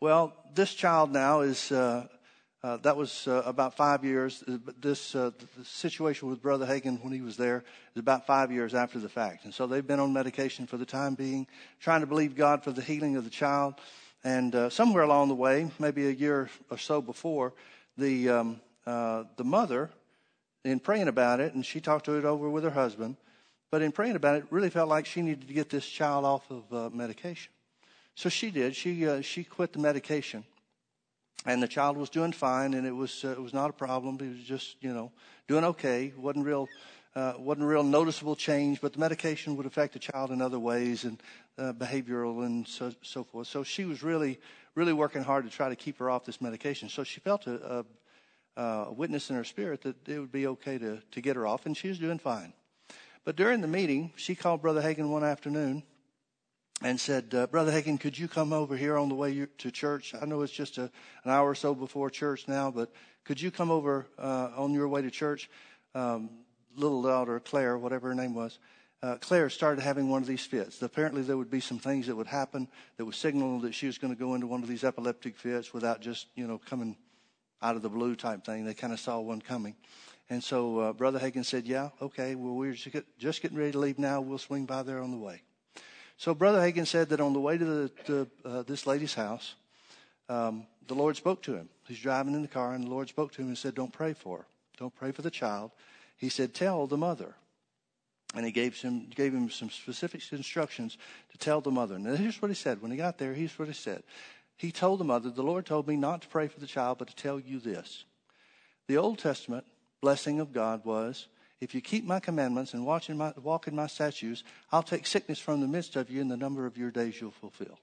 Well, 0.00 0.34
this 0.54 0.74
child 0.74 1.12
now 1.12 1.40
is 1.40 1.72
uh, 1.72 2.08
uh, 2.62 2.78
that 2.78 2.96
was 2.96 3.28
uh, 3.28 3.42
about 3.44 3.76
five 3.76 4.04
years. 4.04 4.42
Uh, 4.48 4.56
this 4.80 5.14
uh, 5.14 5.30
situation 5.62 6.28
with 6.28 6.40
Brother 6.40 6.66
Hagin 6.66 7.02
when 7.02 7.12
he 7.12 7.20
was 7.20 7.36
there 7.36 7.64
is 7.94 8.00
about 8.00 8.26
five 8.26 8.50
years 8.50 8.74
after 8.74 8.98
the 8.98 9.08
fact, 9.08 9.44
and 9.44 9.52
so 9.52 9.66
they've 9.66 9.86
been 9.86 10.00
on 10.00 10.12
medication 10.12 10.66
for 10.66 10.76
the 10.76 10.86
time 10.86 11.14
being, 11.14 11.46
trying 11.80 12.00
to 12.00 12.06
believe 12.06 12.34
God 12.34 12.64
for 12.64 12.72
the 12.72 12.82
healing 12.82 13.16
of 13.16 13.24
the 13.24 13.30
child. 13.30 13.74
And 14.24 14.54
uh, 14.54 14.70
somewhere 14.70 15.04
along 15.04 15.28
the 15.28 15.34
way, 15.34 15.70
maybe 15.78 16.08
a 16.08 16.10
year 16.10 16.48
or 16.70 16.78
so 16.78 17.00
before, 17.00 17.52
the 17.96 18.30
um, 18.30 18.60
uh, 18.86 19.24
the 19.36 19.44
mother, 19.44 19.90
in 20.64 20.80
praying 20.80 21.08
about 21.08 21.40
it, 21.40 21.54
and 21.54 21.64
she 21.64 21.80
talked 21.80 22.06
to 22.06 22.14
it 22.14 22.24
over 22.24 22.48
with 22.48 22.64
her 22.64 22.70
husband, 22.70 23.16
but 23.70 23.82
in 23.82 23.92
praying 23.92 24.16
about 24.16 24.36
it, 24.36 24.44
really 24.50 24.70
felt 24.70 24.88
like 24.88 25.06
she 25.06 25.22
needed 25.22 25.46
to 25.46 25.54
get 25.54 25.68
this 25.68 25.86
child 25.86 26.24
off 26.24 26.50
of 26.50 26.94
medication. 26.94 27.52
So 28.14 28.28
she 28.30 28.50
did. 28.50 28.74
She 28.74 29.22
she 29.22 29.44
quit 29.44 29.74
the 29.74 29.78
medication 29.78 30.44
and 31.44 31.62
the 31.62 31.68
child 31.68 31.96
was 31.96 32.10
doing 32.10 32.32
fine, 32.32 32.74
and 32.74 32.86
it 32.86 32.94
was 32.94 33.24
uh, 33.24 33.30
it 33.30 33.42
was 33.42 33.52
not 33.52 33.70
a 33.70 33.72
problem. 33.72 34.18
He 34.18 34.28
was 34.28 34.42
just 34.42 34.76
you 34.80 34.92
know 34.92 35.12
doing 35.48 35.64
okay. 35.64 36.12
wasn't 36.16 36.46
real 36.46 36.68
uh, 37.14 37.34
wasn't 37.38 37.66
real 37.66 37.82
noticeable 37.82 38.36
change, 38.36 38.80
but 38.80 38.92
the 38.92 38.98
medication 38.98 39.56
would 39.56 39.66
affect 39.66 39.92
the 39.92 39.98
child 39.98 40.30
in 40.30 40.42
other 40.42 40.58
ways 40.58 41.04
and 41.04 41.22
uh, 41.58 41.72
behavioral 41.72 42.44
and 42.44 42.66
so 42.66 42.92
so 43.02 43.24
forth. 43.24 43.46
So 43.46 43.62
she 43.62 43.84
was 43.84 44.02
really 44.02 44.40
really 44.74 44.92
working 44.92 45.22
hard 45.22 45.44
to 45.44 45.50
try 45.50 45.68
to 45.68 45.76
keep 45.76 45.98
her 45.98 46.10
off 46.10 46.24
this 46.24 46.40
medication. 46.40 46.88
So 46.88 47.02
she 47.02 47.20
felt 47.20 47.46
a, 47.46 47.84
a, 48.56 48.62
a 48.62 48.92
witness 48.92 49.30
in 49.30 49.36
her 49.36 49.44
spirit 49.44 49.82
that 49.82 50.08
it 50.08 50.18
would 50.18 50.32
be 50.32 50.46
okay 50.46 50.78
to 50.78 51.00
to 51.12 51.20
get 51.20 51.36
her 51.36 51.46
off, 51.46 51.66
and 51.66 51.76
she 51.76 51.88
was 51.88 51.98
doing 51.98 52.18
fine. 52.18 52.52
But 53.24 53.36
during 53.36 53.60
the 53.60 53.68
meeting, 53.68 54.12
she 54.16 54.34
called 54.34 54.62
Brother 54.62 54.80
Hagin 54.80 55.08
one 55.08 55.24
afternoon 55.24 55.82
and 56.82 57.00
said, 57.00 57.34
uh, 57.34 57.46
Brother 57.46 57.72
Hagin, 57.72 57.98
could 57.98 58.18
you 58.18 58.28
come 58.28 58.52
over 58.52 58.76
here 58.76 58.98
on 58.98 59.08
the 59.08 59.14
way 59.14 59.46
to 59.58 59.70
church? 59.70 60.14
I 60.20 60.26
know 60.26 60.42
it's 60.42 60.52
just 60.52 60.78
a, 60.78 60.90
an 61.24 61.30
hour 61.30 61.50
or 61.50 61.54
so 61.54 61.74
before 61.74 62.10
church 62.10 62.48
now, 62.48 62.70
but 62.70 62.92
could 63.24 63.40
you 63.40 63.50
come 63.50 63.70
over 63.70 64.06
uh, 64.18 64.50
on 64.56 64.72
your 64.72 64.88
way 64.88 65.02
to 65.02 65.10
church? 65.10 65.48
Um, 65.94 66.30
little 66.76 67.02
daughter, 67.02 67.40
Claire, 67.40 67.78
whatever 67.78 68.08
her 68.08 68.14
name 68.14 68.34
was, 68.34 68.58
uh, 69.02 69.16
Claire 69.16 69.48
started 69.48 69.82
having 69.82 70.10
one 70.10 70.22
of 70.22 70.28
these 70.28 70.44
fits. 70.44 70.82
Apparently, 70.82 71.22
there 71.22 71.36
would 71.36 71.50
be 71.50 71.60
some 71.60 71.78
things 71.78 72.06
that 72.06 72.16
would 72.16 72.26
happen 72.26 72.68
that 72.96 73.04
would 73.04 73.14
signal 73.14 73.60
that 73.60 73.74
she 73.74 73.86
was 73.86 73.98
going 73.98 74.14
to 74.14 74.18
go 74.18 74.34
into 74.34 74.46
one 74.46 74.62
of 74.62 74.68
these 74.68 74.84
epileptic 74.84 75.36
fits 75.36 75.72
without 75.72 76.00
just, 76.00 76.26
you 76.34 76.46
know, 76.46 76.58
coming 76.58 76.96
out 77.62 77.76
of 77.76 77.82
the 77.82 77.88
blue 77.88 78.14
type 78.16 78.44
thing. 78.44 78.64
They 78.64 78.74
kind 78.74 78.92
of 78.92 79.00
saw 79.00 79.20
one 79.20 79.40
coming. 79.40 79.74
And 80.28 80.42
so 80.42 80.78
uh, 80.80 80.92
Brother 80.92 81.18
Hagin 81.18 81.44
said, 81.44 81.66
Yeah, 81.66 81.90
okay, 82.02 82.34
well, 82.34 82.54
we're 82.54 82.72
just, 82.72 82.96
just 83.18 83.42
getting 83.42 83.56
ready 83.56 83.72
to 83.72 83.78
leave 83.78 83.98
now. 83.98 84.20
We'll 84.20 84.38
swing 84.38 84.66
by 84.66 84.82
there 84.82 85.00
on 85.00 85.10
the 85.10 85.18
way. 85.18 85.42
So 86.16 86.34
Brother 86.34 86.60
Hagin 86.60 86.86
said 86.86 87.10
that 87.10 87.20
on 87.20 87.32
the 87.32 87.40
way 87.40 87.58
to, 87.58 87.90
the, 88.06 88.26
uh, 88.44 88.62
this 88.62 88.86
lady's 88.86 89.14
house, 89.14 89.54
um, 90.28 90.66
the 90.88 90.94
Lord 90.94 91.16
spoke 91.16 91.42
to 91.42 91.54
him. 91.54 91.68
He's 91.86 91.98
driving 91.98 92.34
in 92.34 92.42
the 92.42 92.48
car, 92.48 92.74
and 92.74 92.84
the 92.84 92.90
Lord 92.90 93.08
spoke 93.08 93.32
to 93.32 93.42
him 93.42 93.48
and 93.48 93.58
said, 93.58 93.74
Don't 93.74 93.92
pray 93.92 94.12
for 94.12 94.38
her. 94.38 94.46
Don't 94.78 94.94
pray 94.94 95.12
for 95.12 95.22
the 95.22 95.30
child. 95.30 95.72
He 96.16 96.28
said, 96.28 96.54
Tell 96.54 96.86
the 96.86 96.96
mother. 96.96 97.34
And 98.34 98.44
he 98.44 98.50
gave 98.50 98.80
him, 98.80 99.08
gave 99.14 99.32
him 99.32 99.50
some 99.50 99.70
specific 99.70 100.20
instructions 100.32 100.98
to 101.30 101.38
tell 101.38 101.60
the 101.60 101.70
mother. 101.70 101.98
Now, 101.98 102.16
here's 102.16 102.42
what 102.42 102.50
he 102.50 102.54
said. 102.54 102.82
When 102.82 102.90
he 102.90 102.96
got 102.96 103.18
there, 103.18 103.32
here's 103.32 103.58
what 103.58 103.68
he 103.68 103.74
said. 103.74 104.02
He 104.56 104.72
told 104.72 105.00
the 105.00 105.04
mother, 105.04 105.30
The 105.30 105.42
Lord 105.42 105.66
told 105.66 105.86
me 105.86 105.96
not 105.96 106.22
to 106.22 106.28
pray 106.28 106.48
for 106.48 106.60
the 106.60 106.66
child, 106.66 106.98
but 106.98 107.08
to 107.08 107.16
tell 107.16 107.38
you 107.38 107.60
this. 107.60 108.04
The 108.88 108.96
Old 108.96 109.18
Testament 109.18 109.64
blessing 110.00 110.40
of 110.40 110.52
God 110.52 110.84
was 110.84 111.28
if 111.60 111.74
you 111.74 111.80
keep 111.80 112.04
my 112.04 112.20
commandments 112.20 112.74
and 112.74 112.84
watch 112.84 113.08
in 113.08 113.16
my, 113.16 113.32
walk 113.42 113.66
in 113.66 113.74
my 113.74 113.86
statutes, 113.86 114.44
I'll 114.70 114.82
take 114.82 115.06
sickness 115.06 115.38
from 115.38 115.60
the 115.60 115.68
midst 115.68 115.96
of 115.96 116.10
you, 116.10 116.20
and 116.20 116.30
the 116.30 116.36
number 116.36 116.66
of 116.66 116.76
your 116.76 116.90
days 116.90 117.20
you'll 117.20 117.30
fulfill. 117.30 117.78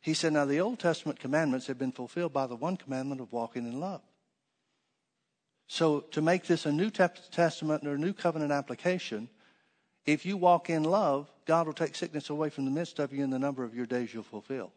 He 0.00 0.14
said, 0.14 0.34
Now 0.34 0.44
the 0.44 0.60
Old 0.60 0.78
Testament 0.78 1.18
commandments 1.18 1.66
have 1.66 1.78
been 1.78 1.92
fulfilled 1.92 2.32
by 2.32 2.46
the 2.46 2.56
one 2.56 2.76
commandment 2.76 3.20
of 3.20 3.32
walking 3.32 3.66
in 3.66 3.80
love. 3.80 4.02
So 5.66 6.00
to 6.10 6.20
make 6.20 6.44
this 6.44 6.66
a 6.66 6.72
New 6.72 6.90
Testament 6.90 7.86
or 7.86 7.94
a 7.94 7.98
New 7.98 8.12
Covenant 8.12 8.52
application, 8.52 9.28
if 10.04 10.26
you 10.26 10.36
walk 10.36 10.68
in 10.68 10.82
love, 10.82 11.30
God 11.46 11.66
will 11.66 11.72
take 11.72 11.94
sickness 11.94 12.28
away 12.28 12.50
from 12.50 12.64
the 12.64 12.70
midst 12.70 12.98
of 12.98 13.12
you, 13.12 13.22
and 13.22 13.32
the 13.32 13.38
number 13.38 13.64
of 13.64 13.74
your 13.74 13.86
days 13.86 14.12
you'll 14.12 14.22
fulfill. 14.24 14.72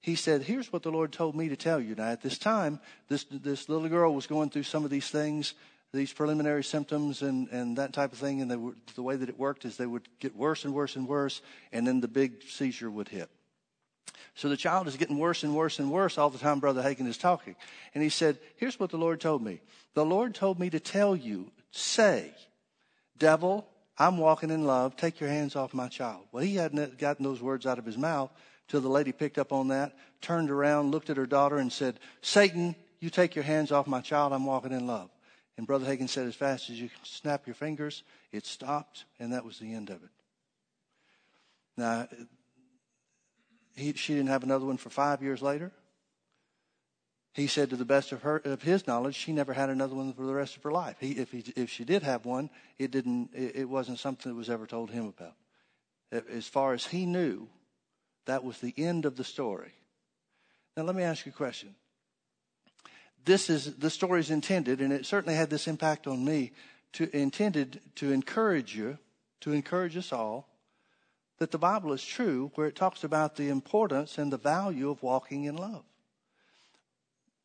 he 0.00 0.14
said, 0.14 0.42
Here's 0.42 0.72
what 0.72 0.82
the 0.82 0.92
Lord 0.92 1.12
told 1.12 1.34
me 1.34 1.48
to 1.48 1.56
tell 1.56 1.80
you. 1.80 1.94
Now, 1.94 2.10
at 2.10 2.22
this 2.22 2.38
time, 2.38 2.80
this, 3.08 3.24
this 3.30 3.68
little 3.68 3.88
girl 3.88 4.14
was 4.14 4.26
going 4.26 4.50
through 4.50 4.62
some 4.62 4.84
of 4.84 4.90
these 4.90 5.10
things, 5.10 5.54
these 5.92 6.12
preliminary 6.12 6.64
symptoms 6.64 7.22
and, 7.22 7.48
and 7.48 7.78
that 7.78 7.92
type 7.92 8.12
of 8.12 8.18
thing. 8.18 8.42
And 8.42 8.62
were, 8.62 8.74
the 8.94 9.02
way 9.02 9.16
that 9.16 9.28
it 9.28 9.38
worked 9.38 9.64
is 9.64 9.76
they 9.76 9.86
would 9.86 10.08
get 10.20 10.36
worse 10.36 10.64
and 10.64 10.74
worse 10.74 10.96
and 10.96 11.08
worse, 11.08 11.40
and 11.72 11.86
then 11.86 12.00
the 12.00 12.08
big 12.08 12.42
seizure 12.42 12.90
would 12.90 13.08
hit. 13.08 13.30
So 14.34 14.48
the 14.48 14.56
child 14.56 14.86
is 14.86 14.96
getting 14.96 15.18
worse 15.18 15.42
and 15.42 15.54
worse 15.54 15.78
and 15.78 15.90
worse 15.90 16.16
all 16.16 16.30
the 16.30 16.38
time 16.38 16.60
Brother 16.60 16.82
Hagin 16.82 17.08
is 17.08 17.18
talking. 17.18 17.56
And 17.94 18.04
he 18.04 18.08
said, 18.08 18.38
Here's 18.56 18.78
what 18.78 18.90
the 18.90 18.98
Lord 18.98 19.20
told 19.20 19.42
me. 19.42 19.60
The 19.94 20.04
Lord 20.04 20.34
told 20.34 20.60
me 20.60 20.70
to 20.70 20.78
tell 20.78 21.16
you, 21.16 21.50
say, 21.72 22.32
Devil, 23.18 23.66
I'm 23.98 24.16
walking 24.16 24.50
in 24.50 24.64
love. 24.64 24.96
Take 24.96 25.18
your 25.18 25.28
hands 25.28 25.56
off 25.56 25.74
my 25.74 25.88
child. 25.88 26.22
Well, 26.30 26.44
he 26.44 26.54
hadn't 26.54 26.98
gotten 26.98 27.24
those 27.24 27.42
words 27.42 27.66
out 27.66 27.80
of 27.80 27.84
his 27.84 27.98
mouth 27.98 28.30
till 28.68 28.80
the 28.80 28.88
lady 28.88 29.10
picked 29.10 29.38
up 29.38 29.52
on 29.52 29.68
that, 29.68 29.96
turned 30.20 30.50
around, 30.50 30.92
looked 30.92 31.10
at 31.10 31.16
her 31.16 31.26
daughter, 31.26 31.56
and 31.58 31.72
said, 31.72 31.98
Satan, 32.22 32.76
you 33.00 33.10
take 33.10 33.34
your 33.34 33.44
hands 33.44 33.72
off 33.72 33.86
my 33.88 34.00
child. 34.00 34.32
I'm 34.32 34.44
walking 34.46 34.72
in 34.72 34.86
love. 34.86 35.10
And 35.58 35.66
Brother 35.66 35.84
Hagin 35.84 36.08
said, 36.08 36.26
As 36.26 36.36
fast 36.36 36.70
as 36.70 36.80
you 36.80 36.88
can 36.88 37.04
snap 37.04 37.46
your 37.46 37.54
fingers, 37.54 38.04
it 38.32 38.46
stopped, 38.46 39.04
and 39.18 39.32
that 39.32 39.44
was 39.44 39.58
the 39.58 39.74
end 39.74 39.90
of 39.90 40.02
it. 40.02 40.10
Now, 41.76 42.08
he, 43.74 43.92
she 43.94 44.14
didn't 44.14 44.28
have 44.28 44.44
another 44.44 44.64
one 44.64 44.76
for 44.76 44.88
five 44.88 45.20
years 45.20 45.42
later. 45.42 45.72
He 47.34 47.48
said, 47.48 47.70
to 47.70 47.76
the 47.76 47.84
best 47.84 48.12
of 48.12 48.22
her 48.22 48.38
of 48.38 48.62
his 48.62 48.86
knowledge, 48.86 49.14
she 49.14 49.32
never 49.32 49.52
had 49.52 49.68
another 49.68 49.94
one 49.94 50.12
for 50.12 50.24
the 50.24 50.34
rest 50.34 50.56
of 50.56 50.62
her 50.62 50.72
life. 50.72 50.96
He, 51.00 51.12
if 51.12 51.32
he, 51.32 51.44
if 51.54 51.70
she 51.70 51.84
did 51.84 52.02
have 52.02 52.24
one, 52.24 52.50
it 52.78 52.90
didn't. 52.90 53.30
It, 53.34 53.56
it 53.56 53.68
wasn't 53.68 53.98
something 53.98 54.32
that 54.32 54.38
was 54.38 54.50
ever 54.50 54.66
told 54.66 54.90
him 54.90 55.06
about. 55.06 55.34
As 56.30 56.46
far 56.46 56.72
as 56.72 56.86
he 56.86 57.04
knew, 57.04 57.48
that 58.26 58.42
was 58.42 58.58
the 58.58 58.74
end 58.76 59.04
of 59.04 59.16
the 59.16 59.24
story. 59.24 59.72
Now, 60.76 60.84
let 60.84 60.96
me 60.96 61.02
ask 61.02 61.26
you 61.26 61.32
a 61.32 61.34
question. 61.34 61.74
This 63.24 63.50
is 63.50 63.76
the 63.76 63.90
story 63.90 64.20
is 64.20 64.30
intended, 64.30 64.80
and 64.80 64.92
it 64.92 65.06
certainly 65.06 65.34
had 65.34 65.50
this 65.50 65.68
impact 65.68 66.06
on 66.06 66.24
me, 66.24 66.52
to 66.94 67.14
intended 67.16 67.80
to 67.96 68.12
encourage 68.12 68.74
you, 68.74 68.98
to 69.40 69.52
encourage 69.52 69.96
us 69.96 70.12
all, 70.12 70.48
that 71.38 71.50
the 71.50 71.58
Bible 71.58 71.92
is 71.92 72.04
true, 72.04 72.50
where 72.54 72.66
it 72.66 72.74
talks 72.76 73.04
about 73.04 73.36
the 73.36 73.48
importance 73.48 74.18
and 74.18 74.32
the 74.32 74.38
value 74.38 74.90
of 74.90 75.02
walking 75.02 75.44
in 75.44 75.56
love. 75.56 75.84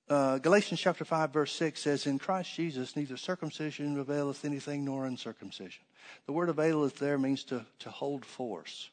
Uh, 0.09 0.37
Galatians 0.37 0.81
chapter 0.81 1.05
5, 1.05 1.31
verse 1.31 1.53
6 1.53 1.81
says, 1.81 2.05
In 2.05 2.19
Christ 2.19 2.53
Jesus, 2.53 2.95
neither 2.95 3.15
circumcision 3.15 3.97
availeth 3.97 4.43
anything 4.43 4.83
nor 4.83 5.05
uncircumcision. 5.05 5.83
The 6.25 6.33
word 6.33 6.49
availeth 6.49 6.97
there 6.97 7.17
means 7.17 7.43
to, 7.45 7.65
to 7.79 7.89
hold 7.89 8.25
force. 8.25 8.89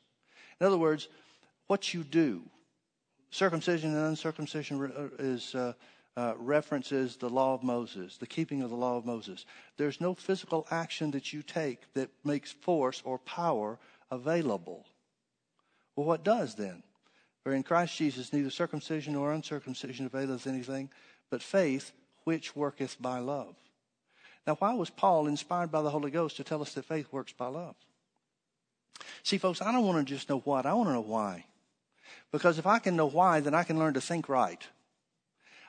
In 0.61 0.67
other 0.67 0.79
words, 0.79 1.09
what 1.67 1.93
you 1.93 2.05
do, 2.05 2.43
circumcision 3.31 3.95
and 3.97 4.07
uncircumcision 4.07 4.93
uh, 4.97 5.09
is, 5.19 5.55
uh, 5.55 5.73
uh, 6.21 6.35
references 6.37 7.17
the 7.17 7.31
law 7.31 7.55
of 7.55 7.63
Moses, 7.63 8.19
the 8.19 8.27
keeping 8.27 8.61
of 8.61 8.69
the 8.69 8.77
law 8.77 8.99
of 8.99 9.07
Moses. 9.07 9.47
There's 9.79 10.03
no 10.03 10.15
physical 10.15 10.67
action 10.71 11.13
that 11.13 11.33
you 11.33 11.43
take 11.43 11.91
that 11.95 12.11
makes 12.25 12.53
force 12.53 13.01
or 13.07 13.17
power 13.21 13.79
available. 14.11 14.85
Well, 15.97 16.07
what 16.07 16.23
does 16.23 16.57
then? 16.57 16.83
For 17.43 17.55
in 17.55 17.63
Christ 17.63 17.97
Jesus 17.97 18.35
neither 18.35 18.51
circumcision 18.51 19.15
nor 19.15 19.33
uncircumcision 19.33 20.05
availeth 20.05 20.47
anything, 20.47 20.91
but 21.31 21.43
faith 21.43 21.93
which 22.25 22.55
worketh 22.55 23.01
by 23.01 23.19
love. 23.19 23.57
Now, 24.47 24.57
why 24.57 24.75
was 24.75 24.91
Paul 24.91 25.27
inspired 25.27 25.73
by 25.73 25.81
the 25.81 25.91
Holy 25.91 26.11
Ghost 26.11 26.37
to 26.37 26.45
tell 26.45 26.61
us 26.61 26.75
that 26.75 26.85
faith 26.85 27.11
works 27.11 27.33
by 27.33 27.47
love? 27.47 27.77
See, 29.23 29.39
folks, 29.39 29.63
I 29.63 29.73
don't 29.73 29.87
want 29.87 30.07
to 30.07 30.15
just 30.15 30.29
know 30.29 30.41
what, 30.41 30.67
I 30.67 30.75
want 30.75 30.91
to 30.91 30.95
know 30.95 31.01
why. 31.01 31.47
Because 32.31 32.59
if 32.59 32.67
I 32.67 32.79
can 32.79 32.95
know 32.95 33.09
why, 33.09 33.41
then 33.41 33.55
I 33.55 33.65
can 33.65 33.79
learn 33.79 33.95
to 33.95 34.03
think 34.03 34.29
right. 34.29 34.63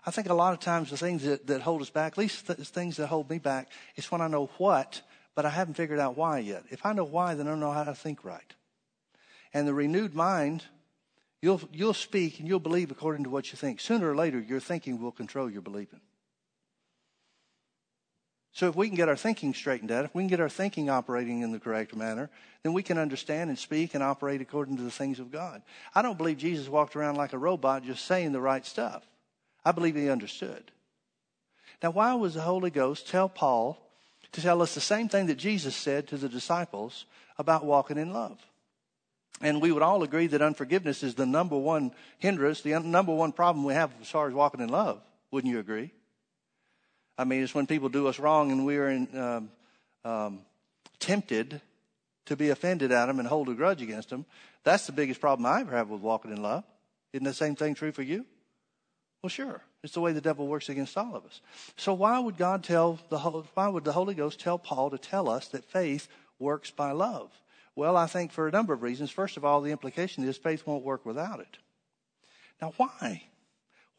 I 0.05 0.11
think 0.11 0.29
a 0.29 0.33
lot 0.33 0.53
of 0.53 0.59
times 0.59 0.89
the 0.89 0.97
things 0.97 1.23
that, 1.23 1.45
that 1.47 1.61
hold 1.61 1.81
us 1.81 1.89
back, 1.89 2.13
at 2.13 2.17
least 2.17 2.47
the 2.47 2.55
things 2.55 2.97
that 2.97 3.07
hold 3.07 3.29
me 3.29 3.37
back, 3.37 3.69
is 3.95 4.11
when 4.11 4.21
I 4.21 4.27
know 4.27 4.49
what, 4.57 5.01
but 5.35 5.45
I 5.45 5.49
haven't 5.49 5.75
figured 5.75 5.99
out 5.99 6.17
why 6.17 6.39
yet. 6.39 6.63
If 6.69 6.85
I 6.85 6.93
know 6.93 7.03
why, 7.03 7.35
then 7.35 7.47
I 7.47 7.55
know 7.55 7.71
how 7.71 7.83
to 7.83 7.93
think 7.93 8.23
right. 8.23 8.53
And 9.53 9.67
the 9.67 9.73
renewed 9.73 10.15
mind, 10.15 10.63
you'll, 11.41 11.61
you'll 11.71 11.93
speak 11.93 12.39
and 12.39 12.47
you'll 12.47 12.59
believe 12.59 12.89
according 12.89 13.25
to 13.25 13.29
what 13.29 13.51
you 13.51 13.57
think. 13.57 13.79
Sooner 13.79 14.09
or 14.09 14.15
later, 14.15 14.39
your 14.39 14.59
thinking 14.59 15.01
will 15.01 15.11
control 15.11 15.49
your 15.49 15.61
believing. 15.61 16.01
So 18.53 18.67
if 18.67 18.75
we 18.75 18.87
can 18.87 18.97
get 18.97 19.07
our 19.07 19.15
thinking 19.15 19.53
straightened 19.53 19.91
out, 19.91 20.03
if 20.03 20.13
we 20.13 20.23
can 20.23 20.27
get 20.27 20.41
our 20.41 20.49
thinking 20.49 20.89
operating 20.89 21.41
in 21.41 21.51
the 21.51 21.59
correct 21.59 21.95
manner, 21.95 22.29
then 22.63 22.73
we 22.73 22.83
can 22.83 22.97
understand 22.97 23.49
and 23.49 23.57
speak 23.57 23.93
and 23.93 24.03
operate 24.03 24.41
according 24.41 24.77
to 24.77 24.83
the 24.83 24.91
things 24.91 25.19
of 25.19 25.31
God. 25.31 25.61
I 25.95 26.01
don't 26.01 26.17
believe 26.17 26.37
Jesus 26.37 26.67
walked 26.67 26.95
around 26.95 27.15
like 27.15 27.33
a 27.33 27.37
robot 27.37 27.83
just 27.83 28.05
saying 28.05 28.33
the 28.33 28.41
right 28.41 28.65
stuff. 28.65 29.07
I 29.63 29.71
believe 29.71 29.95
he 29.95 30.09
understood. 30.09 30.71
Now, 31.83 31.91
why 31.91 32.13
was 32.13 32.35
the 32.35 32.41
Holy 32.41 32.69
Ghost 32.69 33.07
tell 33.07 33.29
Paul 33.29 33.77
to 34.31 34.41
tell 34.41 34.61
us 34.61 34.75
the 34.75 34.81
same 34.81 35.09
thing 35.09 35.27
that 35.27 35.35
Jesus 35.35 35.75
said 35.75 36.07
to 36.07 36.17
the 36.17 36.29
disciples 36.29 37.05
about 37.37 37.65
walking 37.65 37.97
in 37.97 38.13
love? 38.13 38.39
And 39.41 39.61
we 39.61 39.71
would 39.71 39.81
all 39.81 40.03
agree 40.03 40.27
that 40.27 40.41
unforgiveness 40.41 41.01
is 41.01 41.15
the 41.15 41.25
number 41.25 41.57
one 41.57 41.91
hindrance, 42.19 42.61
the 42.61 42.79
number 42.79 43.13
one 43.13 43.31
problem 43.31 43.65
we 43.65 43.73
have 43.73 43.91
as 43.99 44.09
far 44.09 44.27
as 44.27 44.33
walking 44.33 44.61
in 44.61 44.69
love. 44.69 45.01
Wouldn't 45.31 45.51
you 45.51 45.59
agree? 45.59 45.91
I 47.17 47.23
mean, 47.23 47.43
it's 47.43 47.55
when 47.55 47.67
people 47.67 47.89
do 47.89 48.07
us 48.07 48.19
wrong 48.19 48.51
and 48.51 48.65
we're 48.65 48.89
in, 48.89 49.17
um, 49.17 49.51
um, 50.03 50.39
tempted 50.99 51.61
to 52.25 52.35
be 52.35 52.49
offended 52.49 52.91
at 52.91 53.07
them 53.07 53.19
and 53.19 53.27
hold 53.27 53.49
a 53.49 53.53
grudge 53.53 53.81
against 53.81 54.09
them. 54.09 54.25
That's 54.63 54.85
the 54.85 54.91
biggest 54.91 55.19
problem 55.19 55.45
I 55.45 55.61
ever 55.61 55.75
have 55.75 55.89
with 55.89 56.01
walking 56.01 56.31
in 56.31 56.41
love. 56.41 56.63
Isn't 57.13 57.25
the 57.25 57.33
same 57.33 57.55
thing 57.55 57.73
true 57.73 57.91
for 57.91 58.03
you? 58.03 58.25
Well, 59.21 59.29
sure. 59.29 59.61
It's 59.83 59.93
the 59.93 60.01
way 60.01 60.13
the 60.13 60.21
devil 60.21 60.47
works 60.47 60.69
against 60.69 60.97
all 60.97 61.15
of 61.15 61.25
us. 61.25 61.41
So 61.75 61.93
why 61.93 62.17
would 62.19 62.37
God 62.37 62.63
tell 62.63 62.99
the 63.09 63.19
why 63.19 63.67
would 63.67 63.83
the 63.83 63.91
Holy 63.91 64.15
Ghost 64.15 64.39
tell 64.39 64.57
Paul 64.57 64.89
to 64.91 64.97
tell 64.97 65.29
us 65.29 65.47
that 65.49 65.65
faith 65.65 66.07
works 66.39 66.71
by 66.71 66.91
love? 66.91 67.31
Well, 67.75 67.95
I 67.95 68.07
think 68.07 68.31
for 68.31 68.47
a 68.47 68.51
number 68.51 68.73
of 68.73 68.81
reasons. 68.81 69.11
First 69.11 69.37
of 69.37 69.45
all, 69.45 69.61
the 69.61 69.71
implication 69.71 70.23
is 70.23 70.37
faith 70.37 70.65
won't 70.65 70.83
work 70.83 71.05
without 71.05 71.39
it. 71.39 71.57
Now, 72.61 72.73
why? 72.77 73.23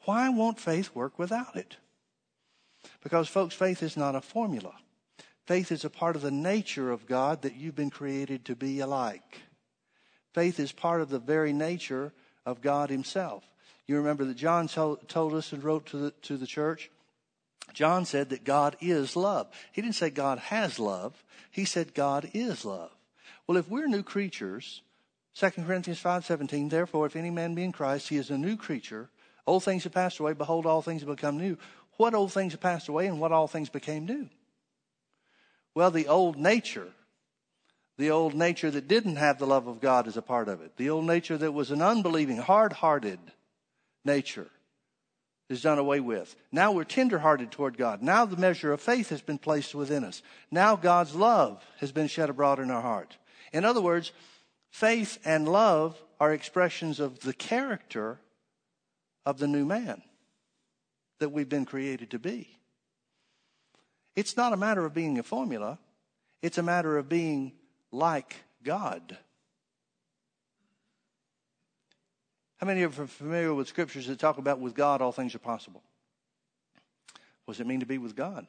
Why 0.04 0.28
won't 0.28 0.60
faith 0.60 0.94
work 0.94 1.18
without 1.18 1.56
it? 1.56 1.76
Because, 3.02 3.28
folks, 3.28 3.54
faith 3.54 3.82
is 3.82 3.96
not 3.96 4.14
a 4.14 4.20
formula. 4.20 4.74
Faith 5.46 5.72
is 5.72 5.84
a 5.84 5.90
part 5.90 6.16
of 6.16 6.22
the 6.22 6.30
nature 6.30 6.90
of 6.90 7.06
God 7.06 7.42
that 7.42 7.56
you've 7.56 7.74
been 7.74 7.90
created 7.90 8.44
to 8.44 8.56
be 8.56 8.80
alike. 8.80 9.40
Faith 10.32 10.60
is 10.60 10.72
part 10.72 11.00
of 11.00 11.08
the 11.08 11.18
very 11.18 11.52
nature 11.52 12.12
of 12.44 12.60
God 12.60 12.90
Himself. 12.90 13.44
You 13.86 13.96
remember 13.96 14.24
that 14.24 14.36
John 14.36 14.68
told 14.68 15.34
us 15.34 15.52
and 15.52 15.62
wrote 15.62 15.86
to 15.86 15.96
the, 15.96 16.10
to 16.22 16.36
the 16.36 16.46
church? 16.46 16.90
John 17.72 18.04
said 18.04 18.30
that 18.30 18.44
God 18.44 18.76
is 18.80 19.16
love. 19.16 19.48
He 19.72 19.82
didn't 19.82 19.94
say 19.94 20.10
God 20.10 20.38
has 20.38 20.78
love. 20.78 21.22
He 21.50 21.64
said 21.64 21.94
God 21.94 22.30
is 22.34 22.64
love. 22.64 22.90
Well, 23.46 23.56
if 23.56 23.68
we're 23.68 23.86
new 23.86 24.02
creatures, 24.02 24.82
2 25.34 25.50
Corinthians 25.50 26.02
5.17, 26.02 26.70
therefore, 26.70 27.06
if 27.06 27.16
any 27.16 27.30
man 27.30 27.54
be 27.54 27.64
in 27.64 27.72
Christ, 27.72 28.08
he 28.08 28.16
is 28.16 28.30
a 28.30 28.38
new 28.38 28.56
creature. 28.56 29.08
Old 29.46 29.64
things 29.64 29.84
have 29.84 29.92
passed 29.92 30.20
away. 30.20 30.34
Behold, 30.34 30.66
all 30.66 30.82
things 30.82 31.02
have 31.02 31.10
become 31.10 31.38
new. 31.38 31.56
What 31.96 32.14
old 32.14 32.32
things 32.32 32.52
have 32.52 32.60
passed 32.60 32.88
away 32.88 33.06
and 33.06 33.20
what 33.20 33.32
all 33.32 33.48
things 33.48 33.68
became 33.68 34.06
new? 34.06 34.28
Well, 35.74 35.90
the 35.90 36.08
old 36.08 36.36
nature, 36.36 36.88
the 37.96 38.10
old 38.10 38.34
nature 38.34 38.70
that 38.70 38.88
didn't 38.88 39.16
have 39.16 39.38
the 39.38 39.46
love 39.46 39.66
of 39.66 39.80
God 39.80 40.06
as 40.06 40.16
a 40.16 40.22
part 40.22 40.48
of 40.48 40.60
it, 40.60 40.76
the 40.76 40.90
old 40.90 41.06
nature 41.06 41.38
that 41.38 41.52
was 41.52 41.70
an 41.70 41.82
unbelieving, 41.82 42.36
hard 42.36 42.72
hearted 42.74 43.18
nature 44.04 44.48
is 45.48 45.62
done 45.62 45.78
away 45.78 46.00
with. 46.00 46.34
Now 46.50 46.72
we're 46.72 46.84
tenderhearted 46.84 47.50
toward 47.50 47.76
God. 47.76 48.02
Now 48.02 48.24
the 48.24 48.36
measure 48.36 48.72
of 48.72 48.80
faith 48.80 49.10
has 49.10 49.20
been 49.20 49.38
placed 49.38 49.74
within 49.74 50.04
us. 50.04 50.22
Now 50.50 50.76
God's 50.76 51.14
love 51.14 51.64
has 51.78 51.92
been 51.92 52.06
shed 52.06 52.30
abroad 52.30 52.58
in 52.58 52.70
our 52.70 52.80
heart. 52.80 53.16
In 53.52 53.64
other 53.64 53.80
words, 53.80 54.12
faith 54.70 55.18
and 55.24 55.46
love 55.46 56.02
are 56.18 56.32
expressions 56.32 57.00
of 57.00 57.20
the 57.20 57.34
character 57.34 58.18
of 59.26 59.38
the 59.38 59.46
new 59.46 59.64
man 59.64 60.02
that 61.18 61.30
we've 61.30 61.48
been 61.48 61.66
created 61.66 62.10
to 62.10 62.18
be. 62.18 62.48
It's 64.16 64.36
not 64.36 64.52
a 64.52 64.56
matter 64.56 64.84
of 64.84 64.94
being 64.94 65.18
a 65.18 65.22
formula, 65.22 65.78
it's 66.40 66.58
a 66.58 66.62
matter 66.62 66.98
of 66.98 67.08
being 67.08 67.52
like 67.90 68.36
God. 68.62 69.18
How 72.62 72.66
many 72.66 72.84
of 72.84 72.96
you 72.96 73.02
are 73.02 73.08
familiar 73.08 73.52
with 73.52 73.66
scriptures 73.66 74.06
that 74.06 74.20
talk 74.20 74.38
about 74.38 74.60
with 74.60 74.76
God 74.76 75.02
all 75.02 75.10
things 75.10 75.34
are 75.34 75.40
possible? 75.40 75.82
What 77.44 77.54
does 77.54 77.60
it 77.60 77.66
mean 77.66 77.80
to 77.80 77.86
be 77.86 77.98
with 77.98 78.14
God? 78.14 78.46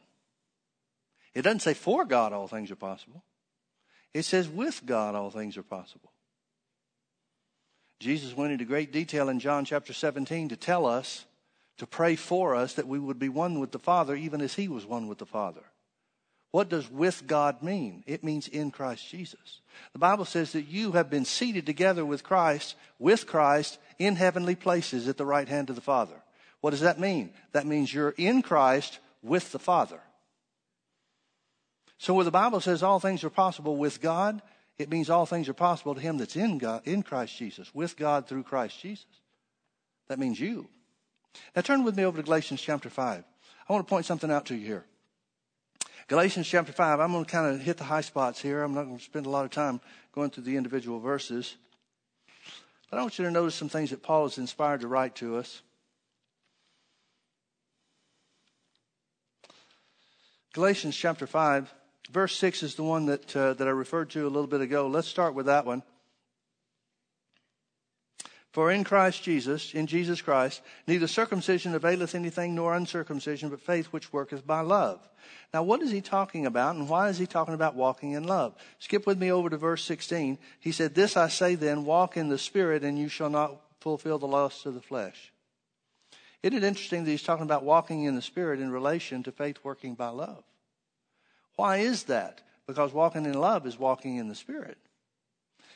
It 1.33 1.41
doesn't 1.41 1.61
say 1.61 1.73
for 1.73 2.05
God 2.05 2.31
all 2.31 2.47
things 2.47 2.69
are 2.69 2.75
possible. 2.75 3.23
It 4.13 4.21
says 4.21 4.47
with 4.47 4.85
God 4.85 5.15
all 5.15 5.31
things 5.31 5.57
are 5.57 5.63
possible. 5.63 6.11
Jesus 7.99 8.37
went 8.37 8.53
into 8.53 8.65
great 8.65 8.91
detail 8.91 9.29
in 9.29 9.39
John 9.39 9.65
chapter 9.65 9.93
17 9.93 10.49
to 10.49 10.55
tell 10.55 10.85
us 10.85 11.25
to 11.79 11.87
pray 11.87 12.15
for 12.15 12.55
us 12.55 12.75
that 12.75 12.87
we 12.87 12.99
would 12.99 13.17
be 13.17 13.29
one 13.29 13.59
with 13.59 13.71
the 13.71 13.79
Father, 13.79 14.15
even 14.15 14.41
as 14.41 14.53
He 14.53 14.67
was 14.67 14.85
one 14.85 15.07
with 15.07 15.17
the 15.17 15.25
Father. 15.25 15.63
What 16.53 16.69
does 16.69 16.87
with 16.87 17.25
God 17.25 17.63
mean? 17.63 18.03
It 18.05 18.23
means 18.23 18.47
in 18.47 18.69
Christ 18.69 19.09
Jesus. 19.09 19.61
The 19.91 19.97
Bible 19.97 20.23
says 20.23 20.51
that 20.51 20.67
you 20.67 20.91
have 20.91 21.09
been 21.09 21.25
seated 21.25 21.65
together 21.65 22.05
with 22.05 22.23
Christ, 22.23 22.75
with 22.99 23.25
Christ, 23.25 23.79
in 23.97 24.15
heavenly 24.17 24.53
places 24.53 25.07
at 25.07 25.17
the 25.17 25.25
right 25.25 25.49
hand 25.49 25.71
of 25.71 25.75
the 25.75 25.81
Father. 25.81 26.13
What 26.61 26.69
does 26.69 26.81
that 26.81 26.99
mean? 26.99 27.31
That 27.53 27.65
means 27.65 27.91
you're 27.91 28.13
in 28.17 28.43
Christ 28.43 28.99
with 29.23 29.51
the 29.51 29.57
Father. 29.57 29.99
So 31.97 32.13
where 32.13 32.23
the 32.23 32.29
Bible 32.29 32.59
says 32.59 32.83
all 32.83 32.99
things 32.99 33.23
are 33.23 33.31
possible 33.31 33.75
with 33.75 33.99
God, 33.99 34.39
it 34.77 34.91
means 34.91 35.09
all 35.09 35.25
things 35.25 35.49
are 35.49 35.55
possible 35.55 35.95
to 35.95 36.01
him 36.01 36.19
that's 36.19 36.35
in 36.35 36.59
God, 36.59 36.83
in 36.85 37.01
Christ 37.01 37.35
Jesus, 37.35 37.73
with 37.73 37.97
God 37.97 38.27
through 38.27 38.43
Christ 38.43 38.79
Jesus. 38.79 39.07
That 40.07 40.19
means 40.19 40.39
you. 40.39 40.69
Now 41.55 41.63
turn 41.63 41.83
with 41.83 41.97
me 41.97 42.05
over 42.05 42.17
to 42.17 42.23
Galatians 42.23 42.61
chapter 42.61 42.91
5. 42.91 43.23
I 43.67 43.73
want 43.73 43.87
to 43.87 43.89
point 43.89 44.05
something 44.05 44.29
out 44.29 44.45
to 44.45 44.55
you 44.55 44.67
here. 44.67 44.85
Galatians 46.07 46.47
chapter 46.47 46.73
5, 46.73 46.99
I'm 46.99 47.13
going 47.13 47.23
to 47.23 47.31
kind 47.31 47.55
of 47.55 47.61
hit 47.61 47.77
the 47.77 47.85
high 47.85 48.01
spots 48.01 48.41
here. 48.41 48.61
I'm 48.61 48.73
not 48.73 48.83
going 48.83 48.97
to 48.97 49.03
spend 49.03 49.25
a 49.25 49.29
lot 49.29 49.45
of 49.45 49.51
time 49.51 49.79
going 50.13 50.29
through 50.29 50.43
the 50.43 50.57
individual 50.57 50.99
verses. 50.99 51.55
But 52.89 52.99
I 52.99 53.01
want 53.01 53.17
you 53.17 53.25
to 53.25 53.31
notice 53.31 53.55
some 53.55 53.69
things 53.69 53.91
that 53.91 54.03
Paul 54.03 54.25
is 54.25 54.37
inspired 54.37 54.81
to 54.81 54.87
write 54.87 55.15
to 55.15 55.37
us. 55.37 55.61
Galatians 60.53 60.95
chapter 60.95 61.25
5, 61.25 61.73
verse 62.11 62.35
6 62.35 62.63
is 62.63 62.75
the 62.75 62.83
one 62.83 63.05
that, 63.05 63.35
uh, 63.35 63.53
that 63.53 63.67
I 63.67 63.71
referred 63.71 64.09
to 64.11 64.27
a 64.27 64.29
little 64.29 64.45
bit 64.45 64.61
ago. 64.61 64.87
Let's 64.87 65.07
start 65.07 65.33
with 65.33 65.45
that 65.45 65.65
one. 65.65 65.83
For 68.53 68.69
in 68.69 68.83
Christ 68.83 69.23
Jesus, 69.23 69.73
in 69.73 69.87
Jesus 69.87 70.21
Christ, 70.21 70.61
neither 70.85 71.07
circumcision 71.07 71.73
availeth 71.73 72.13
anything 72.13 72.53
nor 72.53 72.75
uncircumcision, 72.75 73.49
but 73.49 73.59
faith 73.59 73.87
which 73.87 74.13
worketh 74.13 74.45
by 74.45 74.61
love. 74.61 74.99
Now, 75.51 75.63
what 75.63 75.81
is 75.81 75.89
he 75.89 76.01
talking 76.01 76.45
about, 76.45 76.75
and 76.75 76.87
why 76.87 77.09
is 77.09 77.17
he 77.17 77.25
talking 77.25 77.55
about 77.55 77.73
walking 77.73 78.11
in 78.11 78.25
love? 78.25 78.53
Skip 78.77 79.07
with 79.07 79.17
me 79.17 79.31
over 79.31 79.49
to 79.49 79.57
verse 79.57 79.83
16. 79.83 80.37
He 80.59 80.71
said, 80.71 80.93
This 80.93 81.17
I 81.17 81.29
say 81.29 81.55
then, 81.55 81.83
walk 81.83 82.15
in 82.15 82.29
the 82.29 82.37
Spirit, 82.37 82.83
and 82.83 82.97
you 82.97 83.07
shall 83.07 83.31
not 83.31 83.59
fulfill 83.79 84.19
the 84.19 84.27
lusts 84.27 84.67
of 84.67 84.75
the 84.75 84.81
flesh. 84.81 85.33
Isn't 86.43 86.57
it 86.57 86.63
interesting 86.63 87.05
that 87.05 87.09
he's 87.09 87.23
talking 87.23 87.45
about 87.45 87.63
walking 87.63 88.03
in 88.03 88.13
the 88.13 88.21
Spirit 88.21 88.59
in 88.59 88.71
relation 88.71 89.23
to 89.23 89.31
faith 89.31 89.57
working 89.63 89.95
by 89.95 90.09
love? 90.09 90.43
Why 91.55 91.77
is 91.77 92.03
that? 92.03 92.43
Because 92.67 92.93
walking 92.93 93.25
in 93.25 93.33
love 93.33 93.65
is 93.65 93.79
walking 93.79 94.17
in 94.17 94.27
the 94.27 94.35
Spirit. 94.35 94.77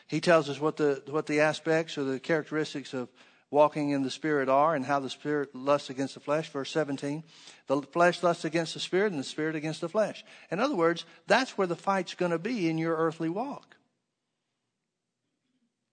He 0.08 0.22
tells 0.22 0.50
us 0.50 0.60
what 0.60 0.78
the, 0.78 1.04
what 1.10 1.26
the 1.26 1.41
aspects 1.41 1.98
or 1.98 2.04
the 2.04 2.20
characteristics 2.20 2.93
of 2.93 3.10
walking 3.50 3.91
in 3.91 4.04
the 4.04 4.12
Spirit 4.12 4.50
are 4.50 4.76
and 4.76 4.86
how 4.86 5.00
the 5.00 5.10
Spirit 5.10 5.54
lusts 5.54 5.89
against 5.89 6.13
the 6.13 6.20
flesh. 6.20 6.50
Verse 6.50 6.72
17. 6.72 7.24
The 7.67 7.82
flesh 7.82 8.24
lusts 8.24 8.46
against 8.46 8.74
the 8.74 8.80
Spirit 8.80 9.12
and 9.12 9.20
the 9.20 9.26
Spirit 9.26 9.56
against 9.56 9.82
the 9.82 9.89
flesh. 9.89 10.24
In 10.52 10.60
other 10.60 10.76
words, 10.76 11.06
that's 11.28 11.58
where 11.58 11.67
the 11.67 11.76
fight's 11.76 12.13
going 12.13 12.32
to 12.32 12.39
be 12.39 12.70
in 12.70 12.78
your 12.78 12.96
earthly 12.96 13.30
walk. 13.30 13.76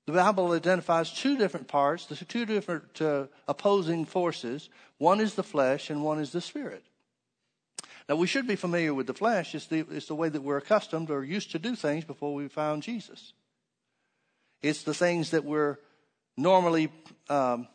The 0.07 0.13
Bible 0.13 0.53
identifies 0.53 1.13
two 1.13 1.39
different 1.39 1.67
parts, 1.67 2.07
the 2.07 2.17
two 2.17 2.45
different 2.45 3.01
uh, 3.01 3.27
opposing 3.49 4.05
forces. 4.05 4.69
One 4.99 5.19
is 5.19 5.35
the 5.35 5.43
flesh 5.43 5.91
and 5.91 6.05
one 6.05 6.19
is 6.19 6.31
the 6.31 6.41
Spirit. 6.41 6.85
Now, 8.09 8.17
we 8.17 8.27
should 8.27 8.47
be 8.47 8.57
familiar 8.57 8.93
with 8.93 9.07
the 9.07 9.15
flesh. 9.15 9.55
It's 9.55 9.67
the, 9.67 9.87
it's 9.91 10.07
the 10.07 10.15
way 10.15 10.29
that 10.29 10.43
we're 10.43 10.59
accustomed 10.59 11.11
or 11.11 11.25
used 11.25 11.53
to 11.53 11.59
do 11.59 11.75
things 11.75 12.05
before 12.05 12.35
we 12.35 12.49
found 12.49 12.83
Jesus. 12.83 13.33
It's 14.65 14.83
the 14.83 14.95
things 14.95 15.33
that 15.33 15.45
we're 15.45 15.77
normally 16.39 16.91
um, 17.29 17.69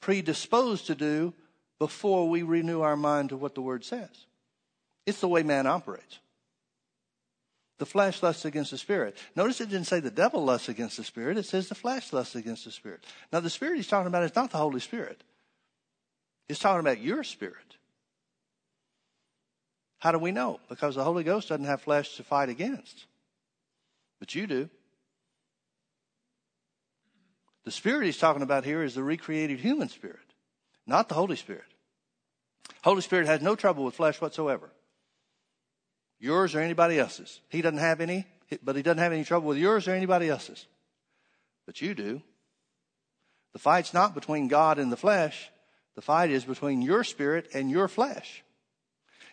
predisposed 0.00 0.88
to 0.88 0.96
do 0.96 1.32
before 1.78 2.28
we 2.28 2.42
renew 2.42 2.80
our 2.80 2.96
mind 2.96 3.28
to 3.28 3.36
what 3.36 3.54
the 3.54 3.62
Word 3.62 3.84
says. 3.84 4.10
It's 5.06 5.20
the 5.20 5.28
way 5.28 5.44
man 5.44 5.68
operates. 5.68 6.18
The 7.78 7.86
flesh 7.86 8.24
lusts 8.24 8.44
against 8.44 8.72
the 8.72 8.78
spirit. 8.78 9.16
Notice 9.36 9.60
it 9.60 9.68
didn't 9.68 9.86
say 9.86 10.00
the 10.00 10.10
devil 10.10 10.44
lusts 10.44 10.68
against 10.68 10.96
the 10.96 11.04
spirit. 11.04 11.38
It 11.38 11.46
says 11.46 11.68
the 11.68 11.76
flesh 11.76 12.12
lusts 12.12 12.34
against 12.34 12.64
the 12.64 12.72
spirit. 12.72 13.04
Now, 13.32 13.38
the 13.38 13.48
spirit 13.48 13.76
he's 13.76 13.86
talking 13.86 14.08
about 14.08 14.24
is 14.24 14.34
not 14.34 14.50
the 14.50 14.58
Holy 14.58 14.80
Spirit. 14.80 15.22
He's 16.48 16.58
talking 16.58 16.80
about 16.80 17.00
your 17.00 17.22
spirit. 17.22 17.76
How 19.98 20.10
do 20.10 20.18
we 20.18 20.32
know? 20.32 20.58
Because 20.68 20.96
the 20.96 21.04
Holy 21.04 21.22
Ghost 21.22 21.50
doesn't 21.50 21.66
have 21.66 21.82
flesh 21.82 22.16
to 22.16 22.24
fight 22.24 22.48
against. 22.48 23.06
But 24.18 24.34
you 24.34 24.48
do. 24.48 24.68
The 27.64 27.70
spirit 27.70 28.04
he's 28.04 28.18
talking 28.18 28.42
about 28.42 28.64
here 28.64 28.82
is 28.82 28.94
the 28.94 29.02
recreated 29.02 29.58
human 29.58 29.88
spirit, 29.88 30.18
not 30.86 31.08
the 31.08 31.14
Holy 31.14 31.36
Spirit. 31.36 31.64
Holy 32.82 33.00
Spirit 33.00 33.26
has 33.26 33.40
no 33.40 33.56
trouble 33.56 33.84
with 33.84 33.94
flesh 33.94 34.20
whatsoever. 34.20 34.70
Yours 36.20 36.54
or 36.54 36.60
anybody 36.60 36.98
else's. 36.98 37.40
He 37.48 37.62
doesn't 37.62 37.78
have 37.78 38.00
any, 38.00 38.26
but 38.62 38.76
he 38.76 38.82
doesn't 38.82 38.98
have 38.98 39.12
any 39.12 39.24
trouble 39.24 39.48
with 39.48 39.58
yours 39.58 39.88
or 39.88 39.92
anybody 39.92 40.28
else's. 40.28 40.66
But 41.66 41.80
you 41.80 41.94
do. 41.94 42.22
The 43.54 43.58
fight's 43.58 43.94
not 43.94 44.14
between 44.14 44.48
God 44.48 44.78
and 44.78 44.92
the 44.92 44.96
flesh. 44.96 45.50
The 45.94 46.02
fight 46.02 46.30
is 46.30 46.44
between 46.44 46.82
your 46.82 47.04
spirit 47.04 47.48
and 47.54 47.70
your 47.70 47.88
flesh. 47.88 48.42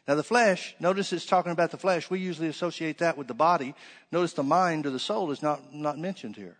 Now, 0.07 0.15
the 0.15 0.23
flesh, 0.23 0.75
notice 0.79 1.13
it's 1.13 1.25
talking 1.25 1.51
about 1.51 1.71
the 1.71 1.77
flesh. 1.77 2.09
We 2.09 2.19
usually 2.19 2.47
associate 2.47 2.99
that 2.99 3.17
with 3.17 3.27
the 3.27 3.33
body. 3.33 3.75
Notice 4.11 4.33
the 4.33 4.43
mind 4.43 4.85
or 4.85 4.89
the 4.89 4.99
soul 4.99 5.31
is 5.31 5.43
not, 5.43 5.73
not 5.73 5.97
mentioned 5.97 6.35
here. 6.35 6.57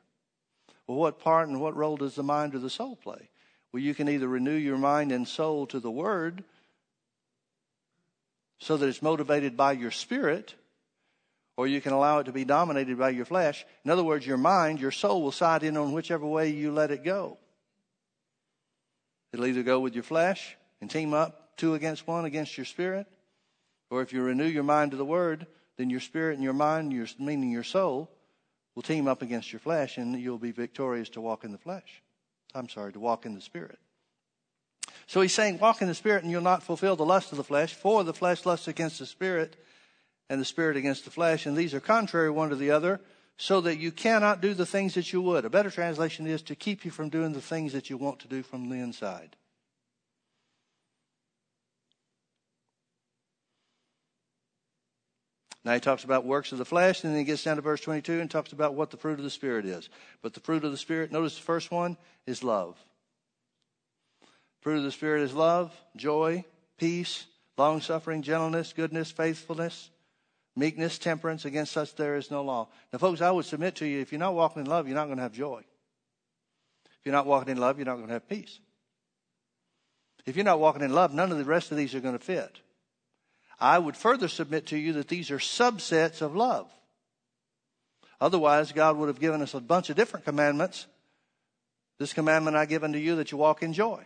Well, 0.88 0.98
what 0.98 1.20
part 1.20 1.48
and 1.48 1.62
what 1.62 1.76
role 1.76 1.98
does 1.98 2.15
the 2.15 2.24
mind 2.24 2.56
or 2.56 2.60
the 2.60 2.70
soul 2.70 2.96
play? 2.96 3.30
Well, 3.72 3.82
you 3.82 3.94
can 3.96 4.10
either 4.10 4.28
renew 4.28 4.56
your 4.56 4.78
mind 4.78 5.12
and 5.12 5.28
soul 5.28 5.65
to 5.67 5.80
the 5.80 5.91
Word 5.91 6.44
so 8.60 8.78
that 8.78 8.88
it's 8.88 9.02
motivated 9.02 9.58
by 9.58 9.72
your 9.72 9.91
spirit, 9.91 10.54
or 11.58 11.67
you 11.67 11.82
can 11.82 11.94
allow 11.94 12.20
it 12.20 12.26
to 12.26 12.32
be 12.32 12.46
dominated 12.46 12.98
by 12.98 13.10
your 13.10 13.26
flesh. 13.26 13.65
In 13.84 13.91
other 13.91 14.04
words, 14.04 14.26
your 14.26 14.38
mind, 14.38 14.80
your 14.80 14.91
soul 14.91 15.22
will 15.22 15.32
side 15.32 15.63
in 15.63 15.78
on 15.78 15.94
whichever 15.94 16.28
way 16.28 16.50
you 16.50 16.72
let 16.72 16.91
it 16.91 17.04
go. 17.04 17.38
It'll 19.34 19.48
either 19.48 19.63
go 19.63 19.80
with 19.80 19.94
your 19.94 20.04
flesh 20.04 20.58
and 20.82 20.91
team 20.91 21.13
up 21.13 21.58
two 21.58 21.74
against 21.74 22.08
one 22.08 22.26
against 22.26 22.58
your 22.58 22.65
spirit, 22.65 23.08
or 23.89 24.02
if 24.02 24.13
you 24.13 24.22
renew 24.22 24.46
your 24.46 24.63
mind 24.63 24.91
to 24.91 24.98
the 24.98 25.06
Word, 25.06 25.48
then 25.78 25.89
your 25.89 26.00
spirit 26.00 26.36
and 26.36 26.44
your 26.44 26.54
mind, 26.54 26.91
your, 26.91 27.08
meaning 27.17 27.52
your 27.52 27.63
soul, 27.63 28.10
will 28.76 28.84
team 28.84 29.08
up 29.08 29.22
against 29.22 29.52
your 29.52 29.60
flesh 29.60 29.98
and 29.98 30.20
you'll 30.20 30.38
be 30.38 30.52
victorious 30.52 31.10
to 31.10 31.22
walk 31.22 31.44
in 31.44 31.52
the 31.52 31.58
flesh. 31.58 32.02
I'm 32.54 32.70
sorry, 32.70 32.94
to 32.94 33.00
walk 33.00 33.26
in 33.26 33.34
the 33.34 33.42
spirit. 33.42 33.80
So 35.08 35.22
he's 35.22 35.34
saying, 35.34 35.60
walk 35.60 35.82
in 35.82 35.88
the 35.88 35.96
spirit 35.96 36.24
and 36.24 36.32
you'll 36.32 36.42
not 36.42 36.64
fulfill 36.64 36.96
the 36.96 37.06
lust 37.06 37.32
of 37.32 37.38
the 37.38 37.44
flesh, 37.44 37.74
for 37.74 38.04
the 38.04 38.14
flesh 38.14 38.46
lusts 38.46 38.68
against 38.68 39.00
the 39.00 39.06
spirit 39.06 39.58
and 40.30 40.40
the 40.40 40.46
spirit 40.46 40.78
against 40.78 41.04
the 41.04 41.12
flesh, 41.12 41.46
and 41.46 41.58
these 41.58 41.74
are 41.74 41.82
contrary 41.82 42.30
one 42.30 42.50
to 42.50 42.56
the 42.56 42.72
other, 42.72 43.02
so 43.36 43.60
that 43.60 43.78
you 43.78 43.92
cannot 43.92 44.40
do 44.40 44.54
the 44.54 44.66
things 44.66 44.94
that 44.94 45.12
you 45.12 45.22
would. 45.22 45.44
A 45.44 45.50
better 45.50 45.70
translation 45.70 46.26
is 46.26 46.42
to 46.44 46.56
keep 46.56 46.86
you 46.86 46.92
from 46.92 47.10
doing 47.10 47.34
the 47.34 47.42
things 47.42 47.74
that 47.74 47.90
you 47.90 47.98
want 47.98 48.20
to 48.20 48.30
do 48.30 48.42
from 48.42 48.70
the 48.70 48.78
inside. 48.78 49.36
Now 55.63 55.74
he 55.74 55.80
talks 55.80 56.04
about 56.04 56.26
works 56.26 56.52
of 56.52 56.58
the 56.58 56.65
flesh, 56.65 57.04
and 57.04 57.13
then 57.13 57.19
he 57.19 57.26
gets 57.26 57.43
down 57.43 57.58
to 57.58 57.62
verse 57.62 57.82
22 57.82 58.19
and 58.19 58.32
talks 58.32 58.52
about 58.52 58.74
what 58.74 58.89
the 58.89 58.97
fruit 58.97 59.19
of 59.19 59.24
the 59.24 59.30
Spirit 59.30 59.65
is. 59.65 59.89
But 60.21 60.34
the 60.34 60.39
fruit 60.39 60.63
of 60.63 60.71
the 60.71 60.78
Spirit, 60.78 61.12
notice 61.12 61.36
the 61.36 61.43
first 61.43 61.69
one 61.69 61.97
is 62.26 62.43
love. 62.43 62.78
Fruit 64.62 64.78
of 64.78 64.84
the 64.84 64.91
Spirit 64.91 65.21
is 65.21 65.34
love, 65.34 65.76
joy, 65.95 66.45
peace, 66.78 67.26
long 67.58 67.82
suffering, 67.82 68.24
gentleness, 68.24 68.74
goodness, 68.74 69.12
faithfulness, 69.12 69.91
meekness, 70.56 70.97
temperance. 70.97 71.45
Against 71.45 71.74
such 71.74 71.95
there 71.95 72.15
is 72.15 72.32
no 72.32 72.43
law. 72.43 72.69
Now, 72.91 73.00
folks, 73.00 73.21
I 73.21 73.30
would 73.30 73.45
submit 73.45 73.76
to 73.76 73.86
you 73.86 74.00
if 74.00 74.12
you're 74.12 74.19
not 74.19 74.34
walking 74.34 74.63
in 74.63 74.67
love, 74.67 74.88
you're 74.88 74.95
not 74.95 75.06
going 75.06 75.17
to 75.17 75.24
have 75.24 75.34
joy. 75.34 75.63
If 76.86 77.06
you're 77.06 77.13
not 77.13 77.28
walking 77.28 77.52
in 77.52 77.58
love, 77.58 77.78
you're 77.78 77.86
not 77.86 77.95
going 77.95 78.08
to 78.08 78.13
have 78.13 78.30
peace. 78.30 78.60
If 80.26 80.36
you're 80.36 80.45
not 80.45 80.60
walking 80.60 80.84
in 80.84 80.93
love, 80.93 81.13
none 81.13 81.32
of 81.32 81.38
the 81.38 81.45
rest 81.45 81.71
of 81.71 81.78
these 81.78 81.95
are 81.95 82.00
going 82.00 82.17
to 82.17 82.24
fit. 82.24 82.60
I 83.62 83.78
would 83.78 83.95
further 83.95 84.28
submit 84.28 84.65
to 84.67 84.78
you 84.78 84.93
that 84.93 85.08
these 85.08 85.30
are 85.30 85.38
subsets 85.38 86.24
of 86.24 86.36
love. 86.36 86.67
Otherwise, 88.19 88.71
God 88.71 88.97
would 88.97 89.08
have 89.08 89.19
given 89.19 89.41
us 89.43 89.54
a 89.54 89.60
bunch 89.60 89.91
of 89.91 89.95
different 89.95 90.26
commandments. 90.26 90.88
This 92.00 92.12
commandment 92.12 92.58
I 92.58 92.65
give 92.65 92.84
unto 92.84 92.97
you 92.97 93.15
that 93.17 93.32
you 93.32 93.38
walk 93.38 93.62
in 93.62 93.74
joy. 93.74 94.04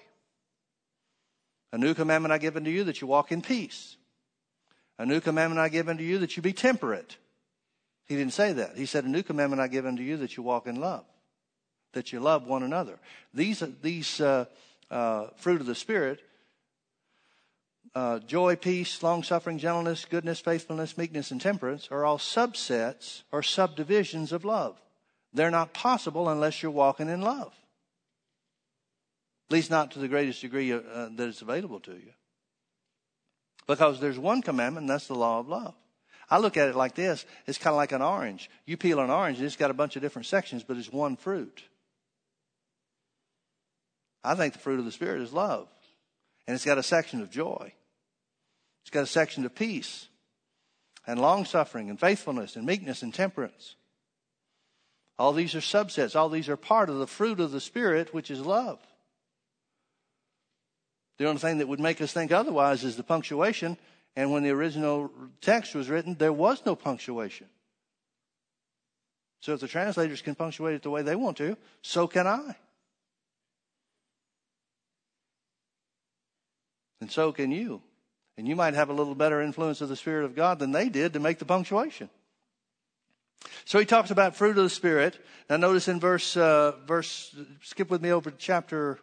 A 1.71 1.77
new 1.77 1.93
commandment 1.93 2.33
I 2.33 2.37
give 2.37 2.57
unto 2.57 2.69
you 2.69 2.83
that 2.83 2.99
you 2.99 3.07
walk 3.07 3.31
in 3.31 3.41
peace. 3.41 3.95
A 4.99 5.05
new 5.05 5.21
commandment 5.21 5.59
I 5.59 5.69
give 5.69 5.87
unto 5.87 6.03
you 6.03 6.19
that 6.19 6.35
you 6.35 6.43
be 6.43 6.53
temperate. 6.53 7.17
He 8.05 8.15
didn't 8.15 8.33
say 8.33 8.53
that. 8.53 8.77
He 8.77 8.85
said, 8.85 9.05
A 9.05 9.09
new 9.09 9.23
commandment 9.23 9.61
I 9.61 9.67
give 9.67 9.85
unto 9.85 10.03
you 10.03 10.17
that 10.17 10.35
you 10.35 10.43
walk 10.43 10.67
in 10.67 10.79
love, 10.79 11.05
that 11.93 12.11
you 12.11 12.19
love 12.19 12.45
one 12.45 12.63
another. 12.63 12.99
These, 13.33 13.63
these 13.81 14.19
uh, 14.19 14.45
uh, 14.91 15.27
fruit 15.37 15.61
of 15.61 15.67
the 15.67 15.75
Spirit 15.75 16.21
uh, 17.95 18.19
joy, 18.19 18.58
peace, 18.58 19.01
long 19.01 19.23
suffering, 19.23 19.58
gentleness, 19.58 20.05
goodness, 20.05 20.41
faithfulness, 20.41 20.97
meekness, 20.97 21.31
and 21.31 21.39
temperance 21.39 21.88
are 21.89 22.03
all 22.03 22.17
subsets 22.17 23.23
or 23.31 23.41
subdivisions 23.41 24.34
of 24.34 24.43
love. 24.43 24.79
They're 25.34 25.51
not 25.51 25.73
possible 25.73 26.27
unless 26.27 26.62
you're 26.62 26.71
walking 26.71 27.08
in 27.08 27.21
love. 27.21 27.53
At 29.49 29.53
least 29.53 29.71
not 29.71 29.91
to 29.91 29.99
the 29.99 30.08
greatest 30.08 30.41
degree 30.41 30.73
uh, 30.73 30.81
that 31.15 31.27
is 31.27 31.41
available 31.41 31.79
to 31.81 31.93
you. 31.93 32.12
Because 33.67 33.99
there's 33.99 34.19
one 34.19 34.41
commandment, 34.41 34.84
and 34.84 34.89
that's 34.89 35.08
the 35.08 35.15
law 35.15 35.39
of 35.39 35.47
love. 35.47 35.73
I 36.29 36.39
look 36.39 36.58
at 36.58 36.67
it 36.67 36.75
like 36.75 36.95
this 36.95 37.25
it's 37.45 37.58
kind 37.58 37.73
of 37.73 37.77
like 37.77 37.91
an 37.91 38.01
orange. 38.01 38.49
You 38.65 38.75
peel 38.75 38.99
an 38.99 39.10
orange, 39.10 39.38
and 39.38 39.45
it's 39.45 39.55
got 39.55 39.71
a 39.71 39.75
bunch 39.75 39.95
of 39.95 40.01
different 40.01 40.25
sections, 40.25 40.63
but 40.63 40.77
it's 40.77 40.91
one 40.91 41.15
fruit. 41.15 41.63
I 44.23 44.36
think 44.36 44.53
the 44.53 44.60
fruit 44.60 44.79
of 44.79 44.86
the 44.86 44.91
Spirit 44.91 45.21
is 45.21 45.31
love. 45.31 45.67
And 46.47 46.53
it's 46.53 46.65
got 46.65 46.77
a 46.77 46.84
section 46.84 47.21
of 47.21 47.31
joy, 47.31 47.73
it's 48.86 48.91
got 48.91 49.02
a 49.02 49.08
section 49.08 49.45
of 49.45 49.56
peace, 49.56 50.10
and 51.08 51.19
long 51.19 51.43
suffering, 51.43 51.89
and 51.89 52.00
faithfulness, 52.00 52.56
and 52.56 52.67
meekness, 52.67 53.02
and 53.02 53.12
temperance. 53.12 53.76
All 55.17 55.34
these 55.34 55.56
are 55.56 55.60
subsets, 55.60 56.15
all 56.15 56.30
these 56.30 56.50
are 56.50 56.56
part 56.56 56.91
of 56.91 57.00
the 57.00 57.08
fruit 57.08 57.39
of 57.39 57.52
the 57.52 57.60
Spirit, 57.60 58.13
which 58.13 58.30
is 58.30 58.41
love. 58.41 58.78
The 61.17 61.28
only 61.28 61.39
thing 61.39 61.58
that 61.58 61.67
would 61.67 61.80
make 61.80 62.00
us 62.00 62.13
think 62.13 62.32
otherwise 62.32 62.84
is 62.84 62.95
the 62.95 63.02
punctuation. 63.02 63.78
And 64.15 64.32
when 64.32 64.43
the 64.43 64.52
original 64.52 65.10
text 65.41 65.74
was 65.74 65.89
written, 65.89 66.13
there 66.15 66.32
was 66.32 66.62
no 66.63 66.76
punctuation. 66.76 67.48
So 69.39 69.54
if 69.54 69.62
the 69.62 69.67
translators 69.67 70.21
can 70.21 70.36
punctuate 70.36 70.76
it 70.76 70.84
the 70.84 70.91
way 70.91 71.02
they 71.02 71.15
want 71.15 71.38
to, 71.38 71.58
so 71.82 72.06
can 72.06 72.28
I. 72.28 72.56
And 77.02 77.12
so 77.12 77.32
can 77.32 77.52
you. 77.52 77.82
And 78.38 78.48
you 78.48 78.56
might 78.56 78.74
have 78.74 78.89
a 78.89 78.93
little 78.93 79.15
better 79.15 79.41
influence 79.41 79.82
of 79.82 79.89
the 79.89 79.95
Spirit 79.95 80.26
of 80.26 80.36
God 80.36 80.60
than 80.60 80.71
they 80.71 80.89
did 80.89 81.13
to 81.13 81.19
make 81.19 81.39
the 81.39 81.45
punctuation. 81.45 82.10
So 83.63 83.80
he 83.80 83.86
talks 83.86 84.12
about 84.12 84.36
fruit 84.36 84.58
of 84.58 84.63
the 84.63 84.69
Spirit. 84.69 85.17
Now 85.50 85.58
notice 85.58 85.88
in 85.88 86.00
verse, 86.00 86.36
uh, 86.36 86.74
verse, 86.86 87.36
skip 87.62 87.89
with 87.89 88.02
me 88.02 88.12
over 88.12 88.32
to 88.32 88.38
chapter 88.38 89.00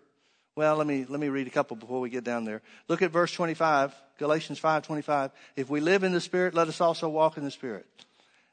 well, 0.55 0.77
let 0.77 0.87
me, 0.87 1.07
let 1.09 1.19
me 1.19 1.29
read 1.29 1.47
a 1.47 1.51
couple 1.51 1.77
before 1.77 2.01
we 2.01 2.11
get 2.11 2.25
down 2.25 2.45
there. 2.45 2.61
Look 2.87 3.01
at 3.01 3.11
verse 3.11 3.33
25, 3.33 3.95
Galatians 4.19 4.61
5:25. 4.61 5.31
If 5.57 5.71
we 5.71 5.81
live 5.81 6.05
in 6.05 6.13
the 6.13 6.21
Spirit, 6.21 6.55
let 6.55 6.69
us 6.69 6.81
also 6.81 7.09
walk 7.09 7.39
in 7.39 7.45
the 7.45 7.51
Spirit. 7.51 7.87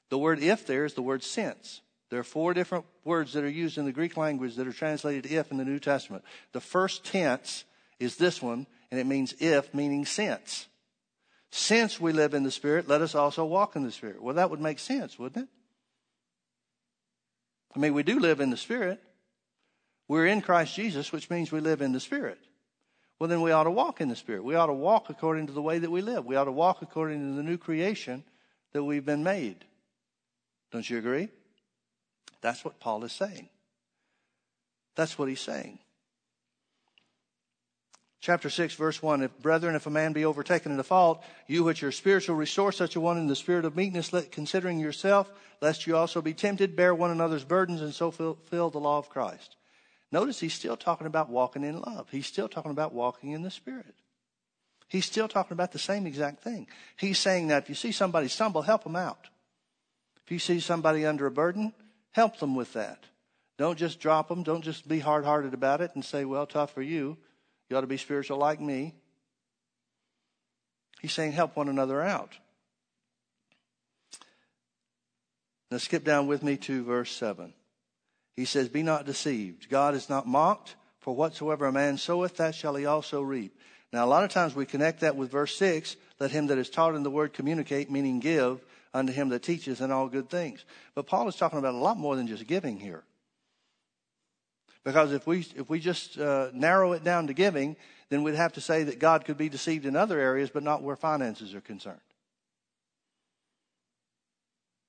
The 0.10 0.18
word 0.18 0.42
if 0.42 0.66
there 0.66 0.86
is 0.86 0.94
the 0.94 1.02
word 1.02 1.24
since. 1.24 1.82
There 2.10 2.20
are 2.20 2.24
four 2.24 2.54
different 2.54 2.86
words 3.04 3.34
that 3.34 3.44
are 3.44 3.50
used 3.50 3.78
in 3.78 3.86
the 3.86 3.92
Greek 3.92 4.16
language 4.16 4.56
that 4.56 4.66
are 4.66 4.74
translated 4.74 5.30
if 5.30 5.52
in 5.52 5.58
the 5.58 5.66
New 5.66 5.78
Testament. 5.78 6.24
The 6.54 6.62
first 6.62 7.04
tense 7.04 7.66
is 8.00 8.16
this 8.16 8.42
one, 8.42 8.66
and 8.90 9.00
it 9.00 9.06
means 9.06 9.36
if, 9.40 9.74
meaning 9.74 10.06
since. 10.06 10.69
Since 11.52 12.00
we 12.00 12.12
live 12.12 12.34
in 12.34 12.44
the 12.44 12.52
Spirit, 12.52 12.88
let 12.88 13.02
us 13.02 13.16
also 13.16 13.44
walk 13.46 13.76
in 13.76 13.84
the 13.84 13.92
Spirit. 13.92 14.22
Well, 14.22 14.36
that 14.36 14.50
would 14.50 14.62
make 14.62 14.80
sense, 14.80 15.18
wouldn't 15.18 15.46
it? 15.46 15.50
I 17.76 17.80
mean, 17.80 17.94
we 17.94 18.04
do 18.04 18.20
live 18.20 18.40
in 18.40 18.50
the 18.50 18.58
Spirit. 18.58 19.02
We're 20.08 20.28
in 20.28 20.42
Christ 20.42 20.76
Jesus, 20.76 21.12
which 21.12 21.30
means 21.30 21.52
we 21.52 21.60
live 21.60 21.82
in 21.82 21.92
the 21.92 22.00
Spirit. 22.00 22.40
Well, 23.20 23.28
then 23.28 23.42
we 23.42 23.52
ought 23.52 23.66
to 23.66 23.72
walk 23.72 24.00
in 24.00 24.10
the 24.10 24.16
Spirit. 24.16 24.44
We 24.44 24.56
ought 24.56 24.68
to 24.68 24.74
walk 24.74 25.10
according 25.10 25.48
to 25.48 25.54
the 25.54 25.62
way 25.62 25.80
that 25.80 25.92
we 25.92 26.02
live. 26.02 26.26
We 26.26 26.36
ought 26.36 26.46
to 26.46 26.52
walk 26.52 26.82
according 26.82 27.20
to 27.20 27.36
the 27.36 27.44
new 27.44 27.58
creation 27.58 28.24
that 28.74 28.84
we've 28.84 29.06
been 29.06 29.24
made. 29.24 29.66
Don't 30.72 30.90
you 30.90 30.98
agree? 30.98 31.30
That's 32.42 32.64
what 32.64 32.80
Paul 32.80 33.04
is 33.04 33.12
saying. 33.12 33.50
That's 34.96 35.18
what 35.18 35.30
he's 35.30 35.42
saying. 35.42 35.80
Chapter 38.22 38.50
6, 38.50 38.76
verse 38.76 39.02
1 39.02 39.24
If, 39.24 39.40
brethren, 39.40 39.76
if 39.76 39.88
a 39.88 39.90
man 39.90 40.12
be 40.14 40.26
overtaken 40.26 40.72
in 40.72 40.80
a 40.80 40.84
fault, 40.84 41.24
you 41.48 41.64
which 41.64 41.84
are 41.84 41.92
spiritual, 41.92 42.36
restore 42.36 42.72
such 42.72 42.96
a 42.96 43.00
one 43.00 43.18
in 43.18 43.28
the 43.28 43.36
spirit 43.36 43.66
of 43.66 43.76
meekness, 43.76 44.14
considering 44.32 44.80
yourself, 44.80 45.32
lest 45.62 45.88
you 45.88 45.96
also 45.96 46.22
be 46.22 46.34
tempted, 46.34 46.76
bear 46.76 46.94
one 46.94 47.12
another's 47.12 47.46
burdens, 47.46 47.82
and 47.82 47.94
so 47.94 48.12
fulfill 48.12 48.70
the 48.70 48.80
law 48.80 48.98
of 48.98 49.10
Christ. 49.10 49.56
Notice 50.12 50.40
he's 50.40 50.54
still 50.54 50.76
talking 50.76 51.08
about 51.08 51.30
walking 51.30 51.64
in 51.64 51.82
love. 51.82 52.08
He's 52.10 52.26
still 52.26 52.50
talking 52.50 52.72
about 52.72 52.94
walking 52.94 53.32
in 53.32 53.44
the 53.44 53.52
Spirit. 53.52 53.96
He's 54.88 55.06
still 55.06 55.28
talking 55.28 55.54
about 55.54 55.72
the 55.72 55.80
same 55.80 56.08
exact 56.08 56.44
thing. 56.44 56.68
He's 56.98 57.20
saying 57.20 57.48
that 57.48 57.64
if 57.64 57.70
you 57.70 57.76
see 57.76 57.92
somebody 57.92 58.28
stumble, 58.28 58.64
help 58.64 58.84
them 58.84 58.96
out. 58.96 59.30
If 60.26 60.32
you 60.32 60.40
see 60.40 60.60
somebody 60.60 61.06
under 61.06 61.28
a 61.28 61.32
burden, 61.32 61.74
help 62.12 62.40
them 62.40 62.56
with 62.56 62.74
that. 62.74 63.04
Don't 63.60 63.78
just 63.78 64.00
drop 64.00 64.30
them. 64.30 64.42
Don't 64.42 64.64
just 64.64 64.88
be 64.88 65.00
hard 65.00 65.26
hearted 65.26 65.54
about 65.54 65.82
it 65.82 65.92
and 65.94 66.04
say, 66.04 66.26
well, 66.26 66.48
tough 66.48 66.74
for 66.74 66.82
you. 66.82 67.18
You 67.70 67.78
ought 67.78 67.82
to 67.82 67.88
be 67.88 67.98
spiritual 67.98 68.38
like 68.38 68.60
me. 68.60 68.96
He's 71.02 71.14
saying, 71.14 71.32
help 71.32 71.56
one 71.56 71.70
another 71.70 72.02
out. 72.02 72.38
Now 75.72 75.78
skip 75.78 76.04
down 76.04 76.28
with 76.28 76.44
me 76.44 76.58
to 76.58 76.84
verse 76.84 77.12
7. 77.12 77.54
He 78.36 78.46
says, 78.46 78.70
Be 78.70 78.84
not 78.84 79.06
deceived. 79.06 79.70
God 79.70 79.94
is 79.94 80.10
not 80.10 80.28
mocked, 80.28 80.76
for 81.00 81.16
whatsoever 81.16 81.66
a 81.68 81.72
man 81.72 81.98
soweth, 81.98 82.38
that 82.38 82.56
shall 82.56 82.76
he 82.76 82.86
also 82.86 83.22
reap. 83.22 83.56
Now, 83.92 84.06
a 84.06 84.08
lot 84.08 84.24
of 84.24 84.30
times 84.30 84.56
we 84.56 84.66
connect 84.66 85.02
that 85.02 85.16
with 85.16 85.32
verse 85.32 85.56
6 85.58 85.96
let 86.20 86.32
him 86.32 86.48
that 86.48 86.58
is 86.58 86.70
taught 86.70 86.96
in 86.96 87.04
the 87.04 87.10
word 87.10 87.34
communicate, 87.34 87.90
meaning 87.90 88.20
give, 88.20 88.64
unto 88.94 89.14
him 89.14 89.30
that 89.30 89.44
teacheth 89.44 89.82
in 89.82 89.92
all 89.92 90.10
good 90.10 90.30
things. 90.30 90.66
But 90.96 91.08
Paul 91.08 91.28
is 91.28 91.36
talking 91.36 91.60
about 91.60 91.76
a 91.76 91.78
lot 91.78 91.98
more 91.98 92.16
than 92.16 92.28
just 92.28 92.46
giving 92.46 92.78
here. 92.78 93.04
Because 94.84 95.12
if 95.12 95.28
we, 95.28 95.46
if 95.56 95.70
we 95.70 95.80
just 95.80 96.18
uh, 96.18 96.50
narrow 96.54 96.94
it 96.94 97.04
down 97.04 97.28
to 97.28 97.34
giving, 97.34 97.76
then 98.10 98.24
we'd 98.24 98.36
have 98.36 98.54
to 98.54 98.62
say 98.62 98.84
that 98.84 99.00
God 99.00 99.26
could 99.26 99.38
be 99.38 99.50
deceived 99.50 99.86
in 99.86 99.96
other 99.96 100.20
areas, 100.20 100.50
but 100.50 100.64
not 100.64 100.82
where 100.82 100.96
finances 100.96 101.54
are 101.54 101.62
concerned. 101.62 102.00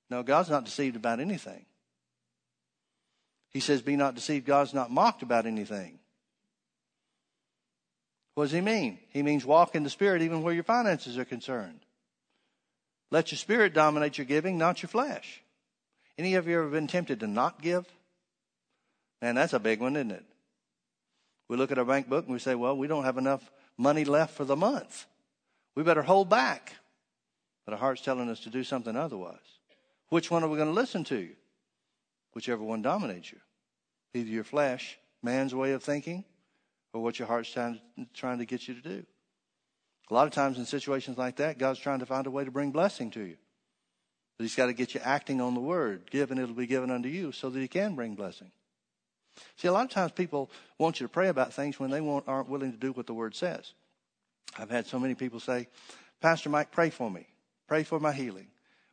No, 0.09 0.23
God's 0.23 0.49
not 0.49 0.65
deceived 0.65 0.95
about 0.95 1.19
anything. 1.19 1.65
He 3.49 3.59
says, 3.59 3.81
Be 3.81 3.95
not 3.95 4.15
deceived, 4.15 4.45
God's 4.45 4.73
not 4.73 4.91
mocked 4.91 5.23
about 5.23 5.45
anything. 5.45 5.99
What 8.33 8.45
does 8.45 8.53
he 8.53 8.61
mean? 8.61 8.97
He 9.09 9.23
means 9.23 9.45
walk 9.45 9.75
in 9.75 9.83
the 9.83 9.89
Spirit 9.89 10.21
even 10.21 10.41
where 10.41 10.53
your 10.53 10.63
finances 10.63 11.17
are 11.17 11.25
concerned. 11.25 11.81
Let 13.11 13.31
your 13.31 13.37
spirit 13.37 13.73
dominate 13.73 14.17
your 14.17 14.25
giving, 14.25 14.57
not 14.57 14.81
your 14.81 14.87
flesh. 14.87 15.43
Any 16.17 16.35
of 16.35 16.47
you 16.47 16.57
ever 16.57 16.69
been 16.69 16.87
tempted 16.87 17.19
to 17.19 17.27
not 17.27 17.61
give? 17.61 17.85
Man, 19.21 19.35
that's 19.35 19.53
a 19.53 19.59
big 19.59 19.79
one, 19.79 19.95
isn't 19.95 20.11
it? 20.11 20.25
We 21.47 21.57
look 21.57 21.71
at 21.71 21.77
our 21.77 21.85
bank 21.85 22.09
book 22.09 22.25
and 22.25 22.33
we 22.33 22.39
say, 22.39 22.55
well, 22.55 22.75
we 22.75 22.87
don't 22.87 23.03
have 23.03 23.17
enough 23.17 23.51
money 23.77 24.05
left 24.05 24.35
for 24.35 24.45
the 24.45 24.55
month. 24.55 25.05
We 25.75 25.83
better 25.83 26.01
hold 26.01 26.29
back. 26.29 26.73
But 27.65 27.73
our 27.73 27.79
heart's 27.79 28.01
telling 28.01 28.29
us 28.29 28.39
to 28.41 28.49
do 28.49 28.63
something 28.63 28.95
otherwise. 28.95 29.37
Which 30.09 30.31
one 30.31 30.43
are 30.43 30.49
we 30.49 30.57
going 30.57 30.69
to 30.69 30.73
listen 30.73 31.03
to? 31.05 31.29
whichever 32.33 32.63
one 32.63 32.81
dominates 32.81 33.31
you. 33.31 33.39
Either 34.13 34.29
your 34.29 34.43
flesh, 34.43 34.97
man's 35.21 35.55
way 35.55 35.71
of 35.71 35.83
thinking, 35.83 36.23
or 36.93 37.01
what 37.01 37.19
your 37.19 37.27
heart's 37.27 37.51
trying, 37.51 38.37
to 38.39 38.45
get 38.45 38.67
you 38.67 38.73
to 38.73 38.81
do. 38.81 39.05
A 40.09 40.13
lot 40.13 40.27
of 40.27 40.33
times 40.33 40.57
in 40.57 40.65
situations 40.65 41.17
like 41.17 41.37
that, 41.37 41.57
God's 41.57 41.79
trying 41.79 41.99
to 41.99 42.05
find 42.05 42.27
a 42.27 42.31
way 42.31 42.43
to 42.43 42.51
bring 42.51 42.71
blessing 42.71 43.11
to 43.11 43.21
you. 43.21 43.37
But 44.37 44.43
He's 44.43 44.55
got 44.55 44.65
to 44.65 44.73
get 44.73 44.93
you 44.93 45.01
acting 45.01 45.39
on 45.39 45.53
the 45.53 45.61
word. 45.61 46.09
Give 46.11 46.31
and 46.31 46.39
it'll 46.39 46.55
be 46.55 46.67
given 46.67 46.91
unto 46.91 47.07
you 47.07 47.31
so 47.31 47.49
that 47.49 47.59
He 47.59 47.67
can 47.67 47.95
bring 47.95 48.15
blessing. 48.15 48.51
See, 49.55 49.67
a 49.67 49.71
lot 49.71 49.85
of 49.85 49.91
times 49.91 50.11
people 50.11 50.51
want 50.77 50.99
you 50.99 51.07
to 51.07 51.11
pray 51.11 51.29
about 51.29 51.53
things 51.53 51.79
when 51.79 51.89
they 51.89 51.99
aren't 51.99 52.49
willing 52.49 52.71
to 52.71 52.77
do 52.77 52.91
what 52.91 53.07
the 53.07 53.13
word 53.13 53.35
says. 53.35 53.73
I've 54.57 54.69
had 54.69 54.87
so 54.87 54.99
many 54.99 55.15
people 55.15 55.39
say, 55.39 55.67
Pastor 56.19 56.49
Mike, 56.49 56.71
pray 56.71 56.89
for 56.89 57.09
me. 57.09 57.27
Pray 57.67 57.83
for 57.83 57.99
my 57.99 58.11
healing. 58.11 58.47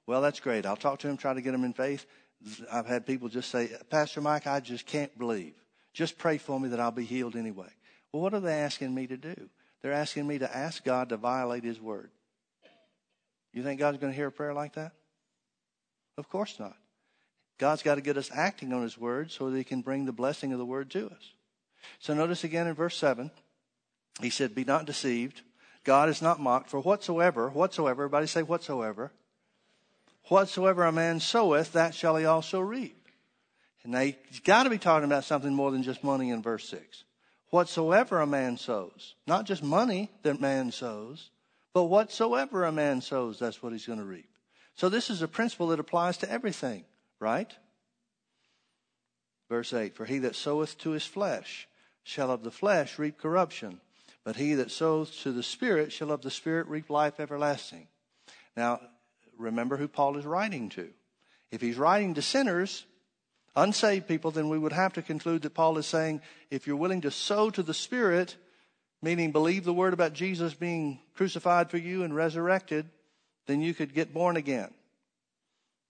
Well, 0.06 0.22
that's 0.22 0.40
great. 0.40 0.64
I'll 0.64 0.76
talk 0.76 1.00
to 1.00 1.08
him, 1.08 1.16
try 1.16 1.34
to 1.34 1.40
get 1.40 1.54
him 1.54 1.64
in 1.64 1.72
faith. 1.72 2.06
I've 2.72 2.86
had 2.86 3.06
people 3.06 3.28
just 3.28 3.50
say, 3.50 3.70
Pastor 3.90 4.20
Mike, 4.20 4.46
I 4.46 4.60
just 4.60 4.86
can't 4.86 5.16
believe. 5.18 5.54
Just 5.92 6.16
pray 6.16 6.38
for 6.38 6.58
me 6.60 6.68
that 6.68 6.80
I'll 6.80 6.92
be 6.92 7.04
healed 7.04 7.34
anyway. 7.34 7.68
Well, 8.12 8.22
what 8.22 8.34
are 8.34 8.40
they 8.40 8.54
asking 8.54 8.94
me 8.94 9.06
to 9.08 9.16
do? 9.16 9.50
They're 9.82 9.92
asking 9.92 10.26
me 10.26 10.38
to 10.38 10.56
ask 10.56 10.84
God 10.84 11.08
to 11.08 11.16
violate 11.16 11.64
His 11.64 11.80
word. 11.80 12.10
You 13.52 13.62
think 13.62 13.80
God's 13.80 13.98
going 13.98 14.12
to 14.12 14.16
hear 14.16 14.28
a 14.28 14.32
prayer 14.32 14.54
like 14.54 14.74
that? 14.74 14.92
Of 16.16 16.28
course 16.28 16.58
not. 16.58 16.76
God's 17.58 17.82
got 17.82 17.96
to 17.96 18.00
get 18.00 18.16
us 18.16 18.30
acting 18.32 18.72
on 18.72 18.82
His 18.82 18.96
word 18.96 19.30
so 19.30 19.50
that 19.50 19.56
He 19.56 19.64
can 19.64 19.82
bring 19.82 20.04
the 20.04 20.12
blessing 20.12 20.52
of 20.52 20.58
the 20.58 20.64
word 20.64 20.90
to 20.90 21.06
us. 21.06 21.32
So 21.98 22.14
notice 22.14 22.44
again 22.44 22.66
in 22.66 22.74
verse 22.74 22.96
7, 22.96 23.30
He 24.20 24.30
said, 24.30 24.54
Be 24.54 24.64
not 24.64 24.86
deceived. 24.86 25.42
God 25.84 26.08
is 26.08 26.20
not 26.20 26.40
mocked, 26.40 26.70
for 26.70 26.80
whatsoever, 26.80 27.48
whatsoever, 27.48 28.02
everybody 28.02 28.26
say 28.26 28.42
whatsoever, 28.42 29.12
Whatsoever 30.28 30.84
a 30.84 30.92
man 30.92 31.20
soweth, 31.20 31.72
that 31.72 31.94
shall 31.94 32.16
he 32.16 32.26
also 32.26 32.60
reap. 32.60 33.08
And 33.82 33.92
now 33.92 34.00
he's 34.00 34.40
got 34.44 34.64
to 34.64 34.70
be 34.70 34.78
talking 34.78 35.06
about 35.06 35.24
something 35.24 35.54
more 35.54 35.70
than 35.70 35.82
just 35.82 36.04
money 36.04 36.30
in 36.30 36.42
verse 36.42 36.68
6. 36.68 37.04
Whatsoever 37.50 38.20
a 38.20 38.26
man 38.26 38.58
sows, 38.58 39.14
not 39.26 39.46
just 39.46 39.62
money 39.62 40.10
that 40.22 40.40
man 40.40 40.70
sows, 40.70 41.30
but 41.72 41.84
whatsoever 41.84 42.64
a 42.64 42.72
man 42.72 43.00
sows, 43.00 43.38
that's 43.38 43.62
what 43.62 43.72
he's 43.72 43.86
going 43.86 44.00
to 44.00 44.04
reap. 44.04 44.28
So 44.74 44.90
this 44.90 45.08
is 45.08 45.22
a 45.22 45.28
principle 45.28 45.68
that 45.68 45.80
applies 45.80 46.18
to 46.18 46.30
everything, 46.30 46.84
right? 47.20 47.52
Verse 49.48 49.72
8 49.72 49.94
For 49.94 50.04
he 50.04 50.18
that 50.20 50.36
soweth 50.36 50.78
to 50.78 50.90
his 50.90 51.04
flesh 51.04 51.68
shall 52.02 52.30
of 52.30 52.42
the 52.42 52.50
flesh 52.50 52.98
reap 52.98 53.18
corruption, 53.18 53.80
but 54.24 54.36
he 54.36 54.54
that 54.54 54.70
sows 54.70 55.22
to 55.22 55.32
the 55.32 55.42
Spirit 55.42 55.92
shall 55.92 56.10
of 56.10 56.22
the 56.22 56.30
Spirit 56.30 56.66
reap 56.68 56.90
life 56.90 57.20
everlasting. 57.20 57.88
Now, 58.56 58.80
remember 59.36 59.76
who 59.76 59.88
Paul 59.88 60.16
is 60.16 60.26
writing 60.26 60.68
to. 60.70 60.88
If 61.50 61.60
he's 61.60 61.78
writing 61.78 62.14
to 62.14 62.22
sinners, 62.22 62.84
unsaved 63.56 64.06
people, 64.06 64.30
then 64.30 64.48
we 64.48 64.58
would 64.58 64.72
have 64.72 64.92
to 64.94 65.02
conclude 65.02 65.42
that 65.42 65.54
Paul 65.54 65.78
is 65.78 65.86
saying 65.86 66.20
if 66.50 66.66
you're 66.66 66.76
willing 66.76 67.02
to 67.02 67.10
sow 67.10 67.50
to 67.50 67.62
the 67.62 67.74
Spirit, 67.74 68.36
meaning 69.02 69.32
believe 69.32 69.64
the 69.64 69.72
word 69.72 69.94
about 69.94 70.12
Jesus 70.12 70.54
being 70.54 71.00
crucified 71.14 71.70
for 71.70 71.78
you 71.78 72.02
and 72.02 72.14
resurrected, 72.14 72.88
then 73.46 73.60
you 73.60 73.74
could 73.74 73.94
get 73.94 74.12
born 74.12 74.36
again. 74.36 74.72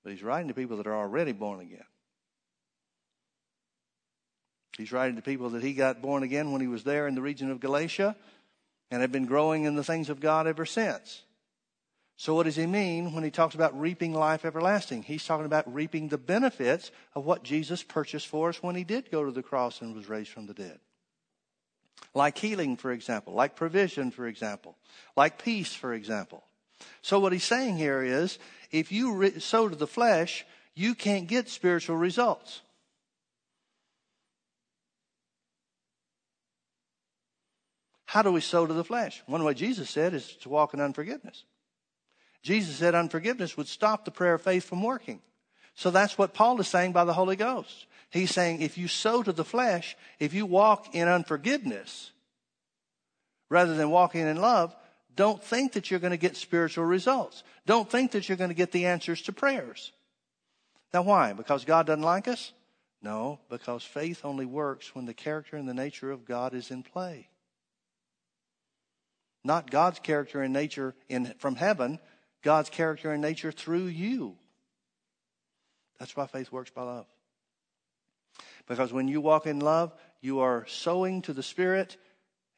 But 0.08 0.14
he's 0.14 0.22
writing 0.22 0.48
to 0.48 0.54
people 0.54 0.78
that 0.78 0.86
are 0.86 0.96
already 0.96 1.32
born 1.32 1.60
again. 1.60 1.84
He's 4.78 4.90
writing 4.90 5.16
to 5.16 5.22
people 5.22 5.50
that 5.50 5.62
he 5.62 5.74
got 5.74 6.00
born 6.00 6.22
again 6.22 6.50
when 6.50 6.62
he 6.62 6.66
was 6.66 6.82
there 6.82 7.06
in 7.06 7.14
the 7.14 7.20
region 7.20 7.50
of 7.50 7.60
Galatia 7.60 8.16
and 8.90 9.02
have 9.02 9.12
been 9.12 9.26
growing 9.26 9.64
in 9.64 9.76
the 9.76 9.84
things 9.84 10.08
of 10.08 10.18
God 10.18 10.46
ever 10.46 10.64
since. 10.64 11.24
So, 12.16 12.34
what 12.34 12.44
does 12.44 12.56
he 12.56 12.64
mean 12.64 13.12
when 13.12 13.22
he 13.22 13.30
talks 13.30 13.54
about 13.54 13.78
reaping 13.78 14.14
life 14.14 14.46
everlasting? 14.46 15.02
He's 15.02 15.26
talking 15.26 15.44
about 15.44 15.70
reaping 15.70 16.08
the 16.08 16.16
benefits 16.16 16.90
of 17.14 17.26
what 17.26 17.42
Jesus 17.42 17.82
purchased 17.82 18.28
for 18.28 18.48
us 18.48 18.62
when 18.62 18.76
he 18.76 18.84
did 18.84 19.10
go 19.10 19.26
to 19.26 19.30
the 19.30 19.42
cross 19.42 19.82
and 19.82 19.94
was 19.94 20.08
raised 20.08 20.30
from 20.30 20.46
the 20.46 20.54
dead. 20.54 20.78
Like 22.14 22.38
healing, 22.38 22.78
for 22.78 22.92
example, 22.92 23.34
like 23.34 23.56
provision, 23.56 24.10
for 24.10 24.26
example, 24.26 24.78
like 25.18 25.42
peace, 25.42 25.74
for 25.74 25.92
example. 25.92 26.44
So, 27.02 27.18
what 27.18 27.32
he's 27.32 27.44
saying 27.44 27.76
here 27.76 28.02
is 28.02 28.38
if 28.70 28.92
you 28.92 29.14
re- 29.14 29.38
sow 29.40 29.68
to 29.68 29.76
the 29.76 29.86
flesh, 29.86 30.44
you 30.74 30.94
can't 30.94 31.26
get 31.26 31.48
spiritual 31.48 31.96
results. 31.96 32.60
How 38.06 38.22
do 38.22 38.32
we 38.32 38.40
sow 38.40 38.66
to 38.66 38.72
the 38.72 38.84
flesh? 38.84 39.22
One 39.26 39.44
way 39.44 39.52
Jesus 39.52 39.90
said 39.90 40.14
is 40.14 40.34
to 40.36 40.48
walk 40.48 40.72
in 40.72 40.80
unforgiveness. 40.80 41.44
Jesus 42.42 42.76
said 42.76 42.94
unforgiveness 42.94 43.56
would 43.56 43.68
stop 43.68 44.04
the 44.04 44.10
prayer 44.10 44.34
of 44.34 44.42
faith 44.42 44.64
from 44.64 44.82
working. 44.82 45.20
So 45.74 45.90
that's 45.90 46.16
what 46.16 46.32
Paul 46.32 46.58
is 46.60 46.68
saying 46.68 46.92
by 46.92 47.04
the 47.04 47.12
Holy 47.12 47.36
Ghost. 47.36 47.86
He's 48.10 48.30
saying 48.30 48.62
if 48.62 48.78
you 48.78 48.88
sow 48.88 49.22
to 49.22 49.32
the 49.32 49.44
flesh, 49.44 49.96
if 50.18 50.32
you 50.32 50.46
walk 50.46 50.94
in 50.94 51.06
unforgiveness 51.06 52.12
rather 53.50 53.74
than 53.74 53.90
walking 53.90 54.26
in 54.26 54.40
love, 54.40 54.74
don't 55.18 55.42
think 55.42 55.72
that 55.72 55.90
you're 55.90 55.98
going 55.98 56.12
to 56.12 56.16
get 56.16 56.36
spiritual 56.36 56.84
results. 56.84 57.42
Don't 57.66 57.90
think 57.90 58.12
that 58.12 58.28
you're 58.28 58.38
going 58.38 58.50
to 58.50 58.54
get 58.54 58.70
the 58.70 58.86
answers 58.86 59.20
to 59.22 59.32
prayers. 59.32 59.90
Now, 60.94 61.02
why? 61.02 61.32
Because 61.32 61.64
God 61.64 61.86
doesn't 61.86 62.04
like 62.04 62.28
us? 62.28 62.52
No, 63.02 63.40
because 63.50 63.82
faith 63.82 64.20
only 64.24 64.46
works 64.46 64.94
when 64.94 65.06
the 65.06 65.14
character 65.14 65.56
and 65.56 65.68
the 65.68 65.74
nature 65.74 66.12
of 66.12 66.24
God 66.24 66.54
is 66.54 66.70
in 66.70 66.84
play. 66.84 67.28
Not 69.42 69.72
God's 69.72 69.98
character 69.98 70.40
and 70.40 70.52
nature 70.52 70.94
in, 71.08 71.34
from 71.38 71.56
heaven, 71.56 71.98
God's 72.42 72.70
character 72.70 73.10
and 73.10 73.20
nature 73.20 73.50
through 73.50 73.86
you. 73.86 74.36
That's 75.98 76.14
why 76.14 76.28
faith 76.28 76.52
works 76.52 76.70
by 76.70 76.82
love. 76.82 77.06
Because 78.68 78.92
when 78.92 79.08
you 79.08 79.20
walk 79.20 79.48
in 79.48 79.58
love, 79.58 79.92
you 80.20 80.38
are 80.38 80.64
sowing 80.68 81.22
to 81.22 81.32
the 81.32 81.42
Spirit 81.42 81.96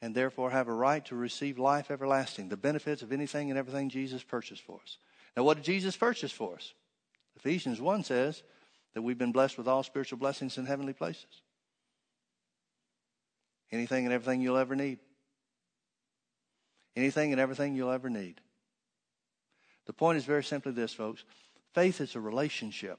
and 0.03 0.15
therefore 0.15 0.51
have 0.51 0.69
a 0.69 0.73
right 0.73 1.05
to 1.07 1.15
receive 1.15 1.59
life 1.59 1.91
everlasting, 1.91 2.49
the 2.49 2.57
benefits 2.57 3.03
of 3.03 3.13
anything 3.13 3.51
and 3.51 3.59
everything 3.59 3.89
Jesus 3.89 4.23
purchased 4.23 4.63
for 4.63 4.81
us. 4.83 4.99
Now, 5.37 5.45
what 5.45 5.57
did 5.57 5.65
Jesus 5.65 5.97
purchase 5.97 6.33
for 6.33 6.55
us? 6.55 6.75
Ephesians 7.37 7.81
1 7.81 8.05
says 8.05 8.43
that 8.95 9.03
we've 9.03 9.19
been 9.19 9.33
blessed 9.33 9.59
with 9.59 9.69
all 9.69 9.83
spiritual 9.83 10.19
blessings 10.19 10.59
in 10.59 10.67
heavenly 10.67 10.93
places. 10.93 11.43
Anything 13.71 14.05
and 14.05 14.13
everything 14.13 14.41
you'll 14.41 14.57
ever 14.57 14.75
need. 14.75 14.99
Anything 16.97 17.33
and 17.33 17.41
everything 17.41 17.77
you'll 17.77 17.93
ever 17.93 18.11
need. 18.11 18.41
The 19.87 19.93
point 19.93 20.19
is 20.19 20.25
very 20.25 20.45
simply 20.45 20.73
this, 20.73 20.93
folks 20.93 21.25
faith 21.73 22.01
is 22.01 22.17
a 22.17 22.21
relationship. 22.21 22.99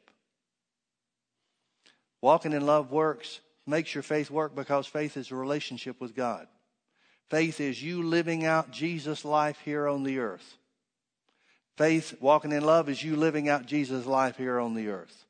Walking 2.21 2.53
in 2.53 2.65
love 2.65 2.91
works, 2.91 3.41
makes 3.67 3.93
your 3.93 4.03
faith 4.03 4.31
work 4.31 4.55
because 4.55 4.87
faith 4.87 5.17
is 5.17 5.31
a 5.31 5.35
relationship 5.35 5.99
with 5.99 6.15
God. 6.15 6.47
Faith 7.31 7.61
is 7.61 7.81
you 7.81 8.03
living 8.03 8.43
out 8.43 8.71
Jesus' 8.71 9.23
life 9.23 9.57
here 9.63 9.87
on 9.87 10.03
the 10.03 10.19
earth. 10.19 10.57
Faith, 11.77 12.15
walking 12.19 12.51
in 12.51 12.61
love, 12.61 12.89
is 12.89 13.01
you 13.01 13.15
living 13.15 13.47
out 13.47 13.65
Jesus' 13.65 14.05
life 14.05 14.35
here 14.35 14.59
on 14.59 14.73
the 14.73 14.89
earth. 14.89 15.23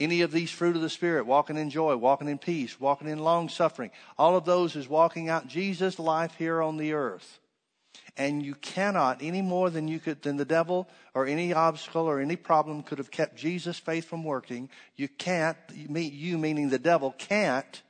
Any 0.00 0.22
of 0.22 0.32
these 0.32 0.50
fruit 0.50 0.74
of 0.74 0.80
the 0.80 0.88
Spirit, 0.88 1.26
walking 1.26 1.58
in 1.58 1.68
joy, 1.68 1.98
walking 1.98 2.28
in 2.30 2.38
peace, 2.38 2.80
walking 2.80 3.08
in 3.08 3.18
long 3.18 3.50
suffering, 3.50 3.90
all 4.16 4.38
of 4.38 4.46
those 4.46 4.74
is 4.74 4.88
walking 4.88 5.28
out 5.28 5.46
Jesus' 5.46 5.98
life 5.98 6.34
here 6.38 6.62
on 6.62 6.78
the 6.78 6.94
earth. 6.94 7.40
And 8.16 8.42
you 8.42 8.54
cannot, 8.54 9.18
any 9.20 9.42
more 9.42 9.68
than 9.68 9.86
you 9.86 10.00
could, 10.00 10.22
than 10.22 10.38
the 10.38 10.46
devil 10.46 10.88
or 11.12 11.26
any 11.26 11.52
obstacle 11.52 12.06
or 12.06 12.20
any 12.20 12.36
problem 12.36 12.82
could 12.82 12.96
have 12.96 13.10
kept 13.10 13.36
Jesus' 13.36 13.78
faith 13.78 14.06
from 14.06 14.24
working. 14.24 14.70
You 14.96 15.08
can't, 15.08 15.58
you 15.74 16.38
meaning 16.38 16.70
the 16.70 16.78
devil, 16.78 17.14
can't 17.18 17.82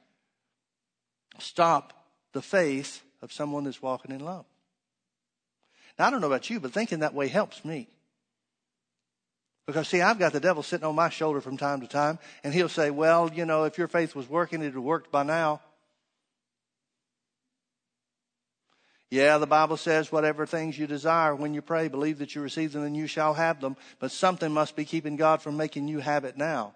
stop 1.39 1.93
the 2.33 2.43
faith 2.43 3.03
of 3.25 3.33
someone 3.33 3.65
that's 3.65 3.83
walking 3.83 4.15
in 4.15 4.21
love. 4.21 4.45
Now, 5.99 6.07
I 6.07 6.11
don't 6.11 6.21
know 6.21 6.27
about 6.27 6.51
you, 6.51 6.61
but 6.61 6.73
thinking 6.73 7.01
that 7.01 7.15
way 7.15 7.27
helps 7.27 7.65
me. 7.65 7.89
Because, 9.67 9.89
see, 9.89 10.03
I've 10.03 10.19
got 10.19 10.35
the 10.35 10.41
devil 10.41 10.63
sitting 10.63 10.87
on 10.87 10.95
my 10.95 11.09
shoulder 11.09 11.41
from 11.41 11.57
time 11.57 11.81
to 11.81 11.87
time, 11.87 12.19
and 12.45 12.53
he'll 12.53 12.69
say, 12.69 12.91
Well, 12.91 13.31
you 13.33 13.47
know, 13.47 13.65
if 13.65 13.79
your 13.79 13.89
faith 13.89 14.15
was 14.15 14.29
working, 14.29 14.61
it 14.61 14.67
would 14.67 14.75
have 14.75 14.83
worked 14.83 15.11
by 15.11 15.23
now. 15.23 15.63
Yeah, 19.11 19.39
the 19.39 19.47
Bible 19.47 19.77
says, 19.77 20.11
whatever 20.11 20.45
things 20.45 20.77
you 20.77 20.89
desire 20.89 21.37
when 21.37 21.55
you 21.55 21.63
pray, 21.63 21.87
believe 21.87 22.19
that 22.19 22.35
you 22.35 22.43
receive 22.43 22.73
them 22.73 22.83
and 22.83 22.97
you 22.97 23.07
shall 23.07 23.33
have 23.35 23.61
them. 23.61 23.77
But 24.01 24.11
something 24.11 24.51
must 24.51 24.75
be 24.75 24.85
keeping 24.85 25.15
God 25.15 25.41
from 25.41 25.57
making 25.57 25.87
you 25.87 26.01
have 26.01 26.25
it 26.25 26.37
now. 26.37 26.75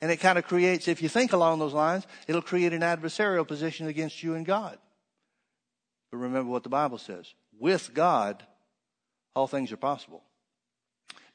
And 0.00 0.12
it 0.12 0.18
kind 0.18 0.38
of 0.38 0.46
creates, 0.46 0.86
if 0.86 1.02
you 1.02 1.08
think 1.08 1.32
along 1.32 1.58
those 1.58 1.74
lines, 1.74 2.06
it'll 2.28 2.42
create 2.42 2.72
an 2.72 2.82
adversarial 2.82 3.46
position 3.46 3.88
against 3.88 4.22
you 4.22 4.34
and 4.34 4.46
God. 4.46 4.78
But 6.10 6.18
remember 6.18 6.50
what 6.50 6.62
the 6.62 6.68
Bible 6.68 6.98
says. 6.98 7.32
With 7.58 7.92
God, 7.94 8.42
all 9.34 9.46
things 9.46 9.72
are 9.72 9.76
possible. 9.76 10.22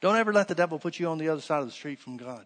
Don't 0.02 0.18
ever 0.18 0.34
let 0.34 0.48
the 0.48 0.56
devil 0.56 0.80
put 0.80 1.00
you 1.00 1.08
on 1.08 1.18
the 1.18 1.30
other 1.30 1.42
side 1.42 1.62
of 1.62 1.68
the 1.68 1.72
street 1.72 2.00
from 2.00 2.18
God. 2.18 2.46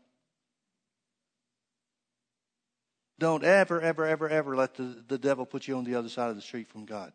Don't 3.18 3.44
ever, 3.44 3.82
ever, 3.82 4.06
ever, 4.06 4.30
ever 4.30 4.56
let 4.56 4.76
the, 4.76 5.04
the 5.08 5.18
devil 5.18 5.46
put 5.46 5.68
you 5.68 5.76
on 5.76 5.84
the 5.84 5.96
other 5.96 6.08
side 6.08 6.30
of 6.30 6.36
the 6.36 6.42
street 6.42 6.70
from 6.70 6.86
God. 6.86 7.12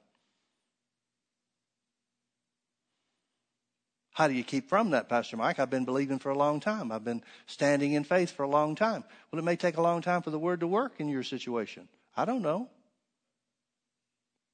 How 4.12 4.29
do 4.29 4.35
you 4.35 4.45
keep 4.45 4.69
from 4.69 4.91
that, 4.91 5.09
Pastor 5.09 5.37
Mike? 5.37 5.59
I've 5.59 5.71
been 5.71 5.85
believing 5.85 6.19
for 6.21 6.31
a 6.31 6.39
long 6.39 6.61
time. 6.61 6.93
I've 6.93 7.05
been 7.05 7.23
standing 7.47 7.95
in 7.95 8.05
faith 8.05 8.31
for 8.31 8.45
a 8.45 8.49
long 8.49 8.77
time. 8.77 9.03
Well, 9.31 9.41
it 9.41 9.45
may 9.45 9.57
take 9.57 9.77
a 9.77 9.83
long 9.83 10.03
time 10.03 10.23
for 10.23 10.31
the 10.31 10.39
word 10.39 10.61
to 10.61 10.69
work 10.69 10.95
in 10.99 11.09
your 11.09 11.25
situation. 11.25 11.89
I 12.17 12.25
don't 12.25 12.43
know. 12.43 12.69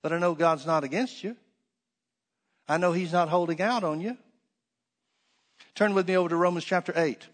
But 0.03 0.13
I 0.13 0.19
know 0.19 0.35
God's 0.35 0.67
not 0.67 0.85
against 0.85 1.23
you. 1.23 1.37
I 2.69 2.77
know 2.77 2.93
He's 2.93 3.13
not 3.13 3.29
holding 3.29 3.61
out 3.61 3.85
on 3.85 4.01
you. 4.01 4.17
Turn 5.75 5.95
with 5.95 6.09
me 6.09 6.17
over 6.17 6.29
to 6.29 6.37
Romans 6.37 6.65
chapter 6.65 6.93
8. 6.97 7.27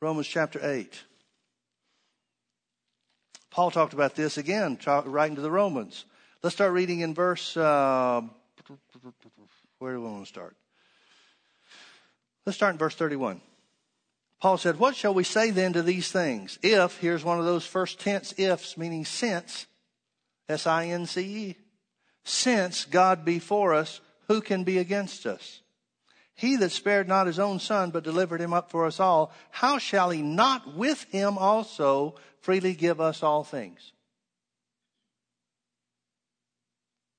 Romans 0.00 0.26
chapter 0.26 0.60
8. 0.62 1.00
Paul 3.50 3.70
talked 3.70 3.92
about 3.92 4.16
this 4.16 4.38
again, 4.38 4.78
writing 5.04 5.36
to 5.36 5.42
the 5.42 5.50
Romans. 5.50 6.06
Let's 6.42 6.56
start 6.56 6.72
reading 6.72 7.00
in 7.00 7.14
verse. 7.14 7.56
Uh, 7.56 8.22
where 9.78 9.92
do 9.92 10.00
we 10.00 10.08
want 10.08 10.24
to 10.24 10.28
start? 10.28 10.56
Let's 12.46 12.56
start 12.56 12.72
in 12.72 12.78
verse 12.78 12.94
31. 12.94 13.40
Paul 14.42 14.58
said, 14.58 14.80
What 14.80 14.96
shall 14.96 15.14
we 15.14 15.22
say 15.22 15.52
then 15.52 15.72
to 15.74 15.82
these 15.82 16.10
things? 16.10 16.58
If, 16.64 16.98
here's 16.98 17.22
one 17.22 17.38
of 17.38 17.44
those 17.44 17.64
first 17.64 18.00
tense 18.00 18.34
ifs, 18.36 18.76
meaning 18.76 19.04
since, 19.04 19.66
S 20.48 20.66
I 20.66 20.86
N 20.86 21.06
C 21.06 21.20
E. 21.20 21.56
Since 22.24 22.86
God 22.86 23.24
be 23.24 23.38
for 23.38 23.72
us, 23.72 24.00
who 24.26 24.40
can 24.40 24.64
be 24.64 24.78
against 24.78 25.26
us? 25.26 25.60
He 26.34 26.56
that 26.56 26.72
spared 26.72 27.06
not 27.06 27.28
his 27.28 27.38
own 27.38 27.60
son, 27.60 27.90
but 27.92 28.02
delivered 28.02 28.40
him 28.40 28.52
up 28.52 28.68
for 28.68 28.84
us 28.84 28.98
all, 28.98 29.32
how 29.52 29.78
shall 29.78 30.10
he 30.10 30.22
not 30.22 30.74
with 30.74 31.04
him 31.12 31.38
also 31.38 32.16
freely 32.40 32.74
give 32.74 33.00
us 33.00 33.22
all 33.22 33.44
things? 33.44 33.92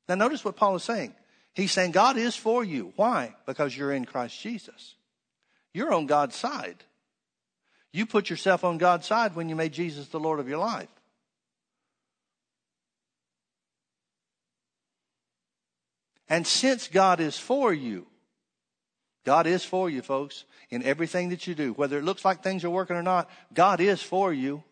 Now, 0.09 0.15
notice 0.15 0.43
what 0.43 0.57
Paul 0.57 0.75
is 0.75 0.83
saying. 0.83 1.13
He's 1.53 1.71
saying 1.71 1.91
God 1.91 2.17
is 2.17 2.35
for 2.35 2.65
you. 2.65 2.91
Why? 2.97 3.33
Because 3.45 3.77
you're 3.77 3.93
in 3.93 4.03
Christ 4.03 4.37
Jesus. 4.41 4.95
You're 5.73 5.93
on 5.93 6.05
God's 6.05 6.35
side. 6.35 6.83
You 7.93 8.07
put 8.07 8.29
yourself 8.29 8.63
on 8.63 8.79
God's 8.79 9.05
side 9.05 9.35
when 9.35 9.47
you 9.47 9.55
made 9.55 9.71
Jesus 9.71 10.07
the 10.07 10.19
Lord 10.19 10.39
of 10.39 10.49
your 10.49 10.57
life. 10.57 10.89
And 16.27 16.47
since 16.47 16.87
God 16.87 17.19
is 17.19 17.37
for 17.37 17.71
you, 17.71 18.07
God 19.23 19.45
is 19.45 19.63
for 19.63 19.89
you, 19.89 20.01
folks, 20.01 20.45
in 20.71 20.81
everything 20.81 21.29
that 21.29 21.45
you 21.45 21.53
do. 21.53 21.73
Whether 21.73 21.99
it 21.99 22.03
looks 22.03 22.25
like 22.25 22.41
things 22.41 22.63
are 22.63 22.69
working 22.69 22.95
or 22.95 23.03
not, 23.03 23.29
God 23.53 23.79
is 23.79 24.01
for 24.01 24.33
you. 24.33 24.63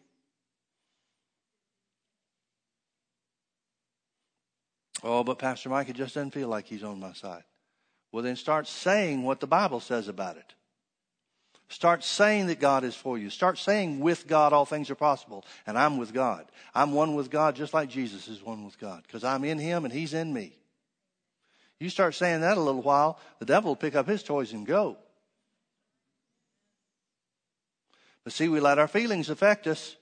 Oh, 5.04 5.24
but 5.24 5.38
Pastor 5.38 5.70
Mike, 5.70 5.90
it 5.90 5.96
just 5.96 6.16
doesn't 6.16 6.32
feel 6.32 6.48
like 6.48 6.66
he's 6.66 6.84
on 6.84 7.00
my 7.00 7.14
side. 7.14 7.44
Well, 8.12 8.24
then 8.24 8.36
start 8.36 8.68
saying 8.68 9.24
what 9.24 9.40
the 9.40 9.48
Bible 9.48 9.80
says 9.80 10.08
about 10.08 10.38
it. 10.38 10.54
Start 11.72 12.04
saying 12.04 12.48
that 12.48 12.60
God 12.60 12.84
is 12.84 12.96
for 12.96 13.18
you. 13.18 13.30
Start 13.30 13.58
saying 13.58 14.02
with 14.02 14.28
God 14.28 14.52
all 14.52 14.66
things 14.66 14.90
are 14.90 14.96
possible. 14.96 15.46
And 15.66 15.78
I'm 15.78 15.96
with 15.96 16.14
God. 16.14 16.46
I'm 16.76 16.92
one 16.92 17.16
with 17.16 17.32
God 17.32 17.56
just 17.56 17.74
like 17.74 17.88
Jesus 17.88 18.28
is 18.28 18.44
one 18.44 18.66
with 18.66 18.78
God 18.78 19.04
because 19.08 19.24
I'm 19.24 19.46
in 19.46 19.58
him 19.58 19.86
and 19.86 19.94
he's 19.94 20.14
in 20.14 20.34
me. 20.34 20.58
You 21.80 21.90
start 21.90 22.14
saying 22.14 22.42
that 22.42 22.58
a 22.58 22.62
little 22.62 22.82
while, 22.82 23.20
the 23.40 23.46
devil 23.46 23.72
will 23.72 23.78
pick 23.78 23.96
up 23.96 24.06
his 24.06 24.22
toys 24.22 24.52
and 24.52 24.68
go. 24.68 24.98
But 28.26 28.34
see, 28.34 28.50
we 28.50 28.60
let 28.60 28.78
our 28.78 28.90
feelings 28.90 29.30
affect 29.30 29.66
us. 29.66 29.96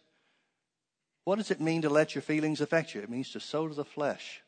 What 1.24 1.36
does 1.36 1.52
it 1.52 1.62
mean 1.62 1.84
to 1.84 1.90
let 1.90 2.16
your 2.16 2.24
feelings 2.24 2.62
affect 2.62 2.96
you? 2.96 3.02
It 3.02 3.12
means 3.12 3.30
to 3.34 3.40
sow 3.40 3.68
to 3.68 3.76
the 3.76 3.86
flesh. 3.86 4.42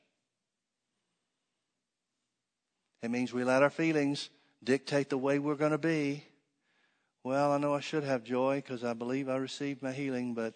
It 3.03 3.11
means 3.11 3.31
we 3.31 3.43
let 3.43 3.61
our 3.61 3.69
feelings 3.69 4.31
dictate 4.63 5.09
the 5.11 5.19
way 5.19 5.37
we're 5.37 5.53
going 5.53 5.71
to 5.71 5.77
be. 5.77 6.25
Well, 7.23 7.51
I 7.51 7.57
know 7.57 7.75
I 7.75 7.81
should 7.81 8.03
have 8.03 8.23
joy 8.23 8.57
because 8.57 8.83
I 8.83 8.93
believe 8.93 9.29
I 9.29 9.35
received 9.35 9.83
my 9.83 9.91
healing, 9.91 10.33
but 10.33 10.55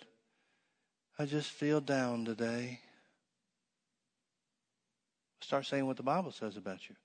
I 1.20 1.26
just 1.26 1.52
feel 1.52 1.80
down 1.80 2.26
today. 2.26 2.80
Start 5.42 5.68
saying 5.68 5.86
what 5.86 5.98
the 5.98 6.04
Bible 6.04 6.32
says 6.32 6.58
about 6.58 6.90
you. 6.90 6.96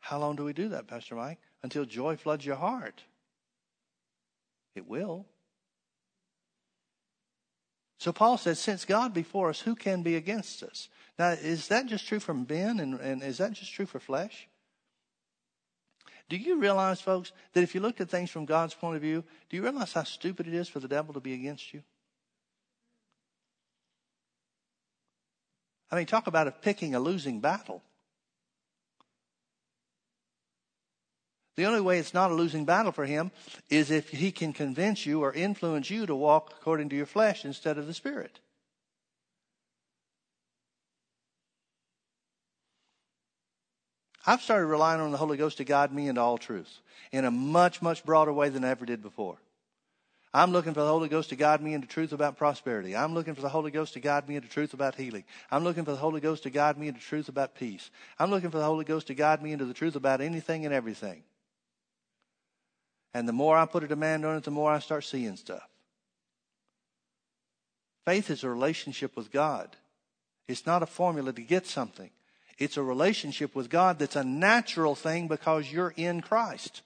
How 0.00 0.18
long 0.18 0.34
do 0.34 0.44
we 0.44 0.52
do 0.52 0.68
that, 0.70 0.88
Pastor 0.88 1.14
Mike? 1.14 1.38
Until 1.62 1.84
joy 1.84 2.16
floods 2.16 2.44
your 2.44 2.56
heart. 2.56 3.02
It 4.74 4.88
will. 4.88 5.26
So 7.98 8.12
Paul 8.12 8.38
says, 8.38 8.58
since 8.58 8.84
God 8.84 9.14
before 9.14 9.50
us, 9.50 9.60
who 9.60 9.76
can 9.76 10.02
be 10.02 10.16
against 10.16 10.62
us? 10.62 10.88
Now, 11.18 11.30
is 11.30 11.68
that 11.68 11.86
just 11.86 12.08
true 12.08 12.18
for 12.18 12.34
men 12.34 12.80
and, 12.80 12.98
and 12.98 13.22
is 13.22 13.38
that 13.38 13.52
just 13.52 13.72
true 13.72 13.86
for 13.86 14.00
flesh? 14.00 14.48
Do 16.30 16.36
you 16.36 16.60
realize, 16.60 17.00
folks, 17.00 17.32
that 17.52 17.62
if 17.62 17.74
you 17.74 17.80
looked 17.80 18.00
at 18.00 18.08
things 18.08 18.30
from 18.30 18.44
God's 18.44 18.72
point 18.72 18.94
of 18.94 19.02
view, 19.02 19.24
do 19.50 19.56
you 19.56 19.64
realize 19.64 19.92
how 19.92 20.04
stupid 20.04 20.46
it 20.46 20.54
is 20.54 20.68
for 20.68 20.78
the 20.78 20.86
devil 20.86 21.12
to 21.12 21.20
be 21.20 21.34
against 21.34 21.74
you? 21.74 21.82
I 25.90 25.96
mean, 25.96 26.06
talk 26.06 26.28
about 26.28 26.62
picking 26.62 26.94
a 26.94 27.00
losing 27.00 27.40
battle. 27.40 27.82
The 31.56 31.66
only 31.66 31.80
way 31.80 31.98
it's 31.98 32.14
not 32.14 32.30
a 32.30 32.34
losing 32.34 32.64
battle 32.64 32.92
for 32.92 33.06
him 33.06 33.32
is 33.68 33.90
if 33.90 34.10
he 34.10 34.30
can 34.30 34.52
convince 34.52 35.04
you 35.04 35.22
or 35.22 35.32
influence 35.32 35.90
you 35.90 36.06
to 36.06 36.14
walk 36.14 36.54
according 36.56 36.90
to 36.90 36.96
your 36.96 37.06
flesh 37.06 37.44
instead 37.44 37.76
of 37.76 37.88
the 37.88 37.92
Spirit. 37.92 38.38
I've 44.26 44.42
started 44.42 44.66
relying 44.66 45.00
on 45.00 45.12
the 45.12 45.18
Holy 45.18 45.36
Ghost 45.36 45.58
to 45.58 45.64
guide 45.64 45.92
me 45.92 46.08
into 46.08 46.20
all 46.20 46.38
truth 46.38 46.80
in 47.10 47.24
a 47.24 47.30
much, 47.30 47.80
much 47.80 48.04
broader 48.04 48.32
way 48.32 48.48
than 48.48 48.64
I 48.64 48.68
ever 48.68 48.84
did 48.84 49.02
before. 49.02 49.38
I'm 50.32 50.52
looking 50.52 50.74
for 50.74 50.80
the 50.80 50.88
Holy 50.88 51.08
Ghost 51.08 51.30
to 51.30 51.36
guide 51.36 51.60
me 51.60 51.74
into 51.74 51.88
truth 51.88 52.12
about 52.12 52.36
prosperity. 52.36 52.94
I'm 52.94 53.14
looking 53.14 53.34
for 53.34 53.40
the 53.40 53.48
Holy 53.48 53.72
Ghost 53.72 53.94
to 53.94 54.00
guide 54.00 54.28
me 54.28 54.36
into 54.36 54.48
truth 54.48 54.74
about 54.74 54.94
healing. 54.94 55.24
I'm 55.50 55.64
looking 55.64 55.84
for 55.84 55.90
the 55.90 55.96
Holy 55.96 56.20
Ghost 56.20 56.44
to 56.44 56.50
guide 56.50 56.78
me 56.78 56.86
into 56.86 57.00
truth 57.00 57.28
about 57.28 57.56
peace. 57.56 57.90
I'm 58.16 58.30
looking 58.30 58.50
for 58.50 58.58
the 58.58 58.64
Holy 58.64 58.84
Ghost 58.84 59.08
to 59.08 59.14
guide 59.14 59.42
me 59.42 59.52
into 59.52 59.64
the 59.64 59.74
truth 59.74 59.96
about 59.96 60.20
anything 60.20 60.64
and 60.64 60.72
everything. 60.72 61.24
And 63.12 63.26
the 63.26 63.32
more 63.32 63.58
I 63.58 63.66
put 63.66 63.82
a 63.82 63.88
demand 63.88 64.24
on 64.24 64.36
it, 64.36 64.44
the 64.44 64.52
more 64.52 64.70
I 64.70 64.78
start 64.78 65.02
seeing 65.02 65.34
stuff. 65.34 65.68
Faith 68.04 68.30
is 68.30 68.44
a 68.44 68.48
relationship 68.48 69.16
with 69.16 69.32
God. 69.32 69.76
It's 70.46 70.64
not 70.64 70.82
a 70.82 70.86
formula 70.86 71.32
to 71.32 71.42
get 71.42 71.66
something. 71.66 72.10
It's 72.60 72.76
a 72.76 72.82
relationship 72.82 73.54
with 73.56 73.70
God 73.70 73.98
that's 73.98 74.16
a 74.16 74.22
natural 74.22 74.94
thing 74.94 75.26
because 75.26 75.72
you're 75.72 75.94
in 75.96 76.20
Christ. 76.20 76.82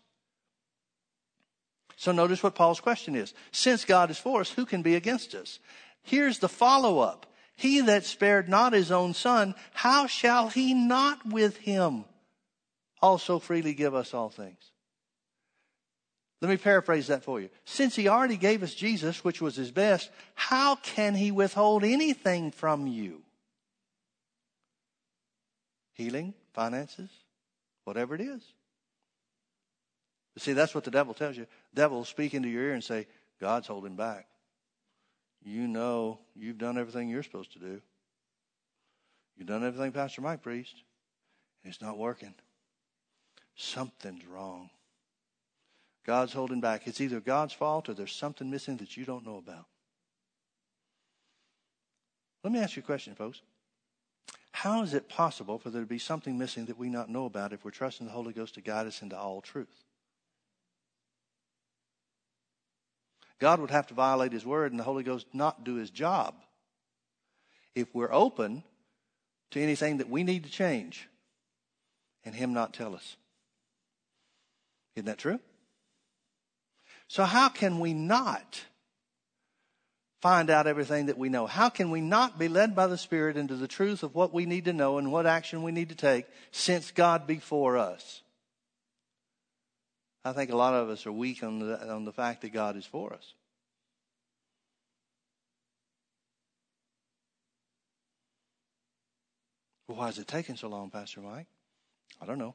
So 1.97 2.13
notice 2.13 2.43
what 2.43 2.55
Paul's 2.55 2.81
question 2.81 3.17
is. 3.17 3.35
Since 3.51 3.85
God 3.85 4.11
is 4.11 4.19
for 4.19 4.41
us, 4.41 4.51
who 4.51 4.67
can 4.67 4.83
be 4.83 4.95
against 4.95 5.35
us? 5.35 5.59
Here's 6.03 6.39
the 6.39 6.49
follow 6.49 7.01
up. 7.01 7.27
He 7.57 7.81
that 7.81 8.05
spared 8.05 8.49
not 8.49 8.73
his 8.73 8.93
own 8.93 9.15
son, 9.15 9.55
how 9.73 10.07
shall 10.07 10.49
he 10.49 10.75
not 10.75 11.27
with 11.27 11.57
him 11.59 12.05
also 13.03 13.39
freely 13.39 13.75
give 13.75 13.95
us 13.95 14.15
all 14.15 14.29
things? 14.29 14.71
Let 16.41 16.51
me 16.51 16.57
paraphrase 16.57 17.09
that 17.09 17.25
for 17.25 17.41
you. 17.41 17.49
Since 17.65 17.97
he 17.97 18.07
already 18.07 18.37
gave 18.37 18.63
us 18.63 18.75
Jesus, 18.75 19.25
which 19.25 19.41
was 19.41 19.57
his 19.57 19.71
best, 19.71 20.11
how 20.35 20.77
can 20.77 21.15
he 21.15 21.31
withhold 21.31 21.85
anything 21.85 22.51
from 22.51 22.87
you? 22.87 23.23
Healing, 25.95 26.35
finances, 26.53 27.11
whatever 27.85 28.15
it 28.15 28.21
is. 28.21 28.43
But 30.35 30.43
see, 30.43 30.53
that's 30.53 30.75
what 30.75 30.85
the 30.85 30.91
devil 30.91 31.15
tells 31.15 31.37
you. 31.37 31.47
The 31.73 31.83
devil 31.83 31.99
will 31.99 32.05
speak 32.05 32.35
into 32.35 32.49
your 32.49 32.65
ear 32.65 32.75
and 32.75 32.85
say, 32.85 33.07
God's 33.41 33.67
holding 33.67 33.97
back. 33.97 34.27
You 35.45 35.67
know 35.69 36.19
you've 36.35 36.59
done 36.59 36.79
everything 36.79 37.09
you're 37.09 37.23
supposed 37.23 37.53
to 37.53 37.59
do. 37.59 37.81
You've 39.37 39.49
done 39.49 39.65
everything 39.65 39.93
Pastor 39.93 40.23
Mike 40.23 40.43
preached, 40.43 40.83
and 41.63 41.73
it's 41.73 41.83
not 41.83 41.99
working. 41.99 42.35
Something's 43.57 44.27
wrong. 44.27 44.71
God's 46.05 46.33
holding 46.33 46.61
back. 46.61 46.87
It's 46.87 47.01
either 47.01 47.21
God's 47.21 47.53
fault 47.53 47.89
or 47.89 47.95
there's 47.95 48.13
something 48.13 48.51
missing 48.51 48.77
that 48.79 48.97
you 48.97 49.05
don't 49.05 49.25
know 49.25 49.37
about. 49.37 49.67
Let 52.43 52.53
me 52.53 52.59
ask 52.59 52.77
you 52.77 52.83
a 52.83 52.87
question, 52.87 53.15
folks. 53.15 53.41
How 54.55 54.83
is 54.83 54.95
it 54.95 55.09
possible 55.09 55.59
for 55.59 55.71
there 55.71 55.83
to 55.83 55.87
be 55.87 55.99
something 55.99 56.39
missing 56.39 56.67
that 56.67 56.79
we 56.79 56.89
not 56.89 57.09
know 57.09 57.25
about 57.25 57.53
if 57.53 57.65
we're 57.65 57.73
trusting 57.73 58.07
the 58.07 58.13
Holy 58.13 58.33
Ghost 58.33 58.55
to 58.55 58.61
guide 58.61 58.87
us 58.87 59.03
into 59.03 59.19
all 59.19 59.41
truth? 59.41 59.83
God 63.41 63.59
would 63.59 63.73
have 63.73 63.89
to 63.89 63.95
violate 63.95 64.33
His 64.33 64.47
word 64.47 64.71
and 64.71 64.79
the 64.79 64.85
Holy 64.85 65.03
Ghost 65.03 65.27
not 65.33 65.65
do 65.65 65.75
His 65.75 65.91
job 65.91 66.37
if 67.75 67.93
we're 67.93 68.13
open 68.13 68.63
to 69.51 69.61
anything 69.61 69.97
that 69.97 70.09
we 70.09 70.23
need 70.23 70.45
to 70.45 70.51
change 70.51 71.09
and 72.25 72.33
Him 72.33 72.53
not 72.53 72.73
tell 72.73 72.95
us. 72.95 73.17
Isn't 74.95 75.07
that 75.07 75.19
true? 75.19 75.41
So, 77.09 77.25
how 77.25 77.49
can 77.49 77.81
we 77.81 77.93
not 77.93 78.61
find 80.25 80.49
out 80.49 80.67
everything 80.67 81.05
that 81.07 81.19
we 81.19 81.29
know? 81.29 81.47
How 81.47 81.69
can 81.69 81.91
we 81.91 82.01
not 82.01 82.39
be 82.39 82.49
led 82.49 82.75
by 82.75 82.87
the 82.87 82.97
Spirit 82.97 83.37
into 83.37 83.57
the 83.57 83.69
truth 83.69 84.03
of 84.03 84.15
what 84.15 84.33
we 84.33 84.47
need 84.47 84.65
to 84.65 84.73
know 84.73 84.97
and 84.97 85.13
what 85.13 85.27
action 85.27 85.63
we 85.63 85.71
need 85.71 85.91
to 85.91 85.95
take 85.95 86.25
since 86.51 86.91
God 86.91 87.27
be 87.27 87.37
for 87.37 87.77
us? 87.77 88.23
I 90.25 90.33
think 90.33 90.51
a 90.51 90.57
lot 90.57 90.73
of 90.73 90.89
us 90.89 91.05
are 91.05 91.13
weak 91.13 91.43
on 91.43 91.59
the, 91.59 91.93
on 91.93 92.07
the 92.07 92.13
fact 92.13 92.41
that 92.41 92.55
God 92.55 92.75
is 92.75 92.87
for 92.87 93.13
us. 93.13 93.35
Well, 99.87 99.99
why 99.99 100.09
is 100.09 100.19
it 100.19 100.27
taking 100.27 100.57
so 100.57 100.69
long, 100.69 100.89
Pastor 100.89 101.21
Mike? 101.21 101.49
I 102.19 102.25
don't 102.25 102.39
know. 102.39 102.55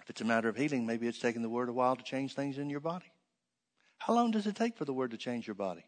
If 0.00 0.10
it's 0.10 0.20
a 0.20 0.24
matter 0.24 0.48
of 0.48 0.56
healing, 0.56 0.84
maybe 0.84 1.06
it's 1.06 1.20
taking 1.20 1.42
the 1.42 1.48
word 1.48 1.68
a 1.68 1.72
while 1.72 1.94
to 1.94 2.02
change 2.02 2.34
things 2.34 2.58
in 2.58 2.68
your 2.68 2.80
body. 2.80 3.12
How 3.98 4.14
long 4.14 4.32
does 4.32 4.48
it 4.48 4.56
take 4.56 4.76
for 4.76 4.84
the 4.84 4.92
word 4.92 5.12
to 5.12 5.16
change 5.16 5.46
your 5.46 5.54
body? 5.54 5.84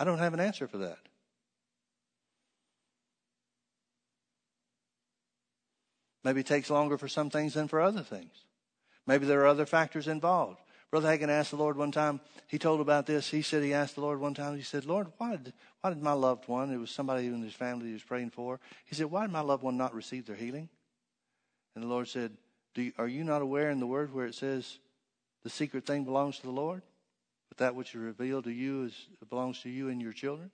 I 0.00 0.04
don't 0.04 0.18
have 0.18 0.32
an 0.32 0.40
answer 0.40 0.66
for 0.66 0.78
that. 0.78 0.98
Maybe 6.24 6.40
it 6.40 6.46
takes 6.46 6.70
longer 6.70 6.96
for 6.96 7.06
some 7.06 7.28
things 7.28 7.52
than 7.52 7.68
for 7.68 7.82
other 7.82 8.00
things. 8.00 8.32
Maybe 9.06 9.26
there 9.26 9.42
are 9.42 9.46
other 9.46 9.66
factors 9.66 10.08
involved. 10.08 10.58
Brother 10.90 11.08
Hagin 11.08 11.28
asked 11.28 11.50
the 11.50 11.56
Lord 11.56 11.76
one 11.76 11.92
time, 11.92 12.20
he 12.48 12.58
told 12.58 12.80
about 12.80 13.04
this. 13.04 13.30
He 13.30 13.42
said 13.42 13.62
he 13.62 13.74
asked 13.74 13.94
the 13.94 14.00
Lord 14.00 14.20
one 14.20 14.32
time, 14.32 14.56
he 14.56 14.62
said, 14.62 14.86
Lord, 14.86 15.08
why 15.18 15.36
did, 15.36 15.52
why 15.82 15.90
did 15.90 16.02
my 16.02 16.12
loved 16.12 16.48
one, 16.48 16.72
it 16.72 16.78
was 16.78 16.90
somebody 16.90 17.26
in 17.26 17.42
his 17.42 17.52
family 17.52 17.88
he 17.88 17.92
was 17.92 18.02
praying 18.02 18.30
for, 18.30 18.58
he 18.86 18.94
said, 18.94 19.06
why 19.06 19.22
did 19.22 19.32
my 19.32 19.40
loved 19.40 19.62
one 19.62 19.76
not 19.76 19.94
receive 19.94 20.26
their 20.26 20.34
healing? 20.34 20.70
And 21.74 21.84
the 21.84 21.88
Lord 21.88 22.08
said, 22.08 22.32
you, 22.74 22.92
Are 22.96 23.06
you 23.06 23.22
not 23.22 23.42
aware 23.42 23.70
in 23.70 23.80
the 23.80 23.86
word 23.86 24.14
where 24.14 24.26
it 24.26 24.34
says, 24.34 24.78
the 25.42 25.50
secret 25.50 25.86
thing 25.86 26.04
belongs 26.04 26.38
to 26.38 26.42
the 26.42 26.50
Lord, 26.50 26.82
but 27.50 27.58
that 27.58 27.74
which 27.74 27.90
is 27.90 28.00
revealed 28.00 28.44
to 28.44 28.50
you 28.50 28.84
is 28.84 28.94
belongs 29.28 29.60
to 29.60 29.68
you 29.68 29.90
and 29.90 30.00
your 30.00 30.14
children? 30.14 30.50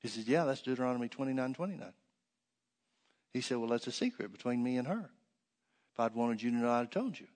He 0.00 0.08
said, 0.08 0.26
Yeah, 0.26 0.44
that's 0.44 0.62
Deuteronomy 0.62 1.08
29 1.08 1.52
29. 1.52 1.92
He 3.34 3.40
said, 3.42 3.58
Well, 3.58 3.68
that's 3.68 3.86
a 3.86 3.92
secret 3.92 4.32
between 4.32 4.62
me 4.62 4.78
and 4.78 4.88
her. 4.88 5.10
If 5.92 6.00
I'd 6.00 6.14
wanted 6.14 6.42
you 6.42 6.50
to 6.50 6.56
know, 6.56 6.70
I'd 6.70 6.78
have 6.78 6.90
told 6.90 7.20
you. 7.20 7.26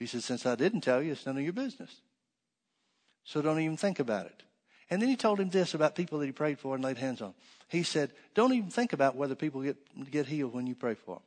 He 0.00 0.06
said, 0.06 0.24
Since 0.24 0.46
I 0.46 0.56
didn't 0.56 0.80
tell 0.80 1.00
you, 1.02 1.12
it's 1.12 1.26
none 1.26 1.36
of 1.36 1.44
your 1.44 1.52
business. 1.52 2.00
So 3.24 3.40
don't 3.40 3.60
even 3.60 3.76
think 3.76 4.00
about 4.00 4.26
it. 4.26 4.42
And 4.90 5.00
then 5.00 5.08
he 5.08 5.16
told 5.16 5.40
him 5.40 5.48
this 5.48 5.74
about 5.74 5.94
people 5.94 6.18
that 6.18 6.26
he 6.26 6.32
prayed 6.32 6.58
for 6.58 6.74
and 6.74 6.84
laid 6.84 6.98
hands 6.98 7.22
on. 7.22 7.34
He 7.68 7.82
said, 7.82 8.12
Don't 8.34 8.52
even 8.52 8.70
think 8.70 8.92
about 8.92 9.16
whether 9.16 9.34
people 9.34 9.62
get, 9.62 9.76
get 10.10 10.26
healed 10.26 10.54
when 10.54 10.66
you 10.66 10.74
pray 10.74 10.94
for 10.94 11.16
them. 11.16 11.22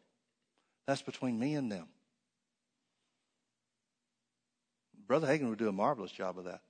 That's 0.88 1.01
between 1.01 1.39
me 1.39 1.55
and 1.55 1.72
them. 1.72 1.88
Brother 5.08 5.28
Hagin 5.28 5.49
would 5.49 5.60
do 5.60 5.70
a 5.70 5.74
marvelous 5.74 6.12
job 6.12 6.38
of 6.38 6.45
that. 6.45 6.62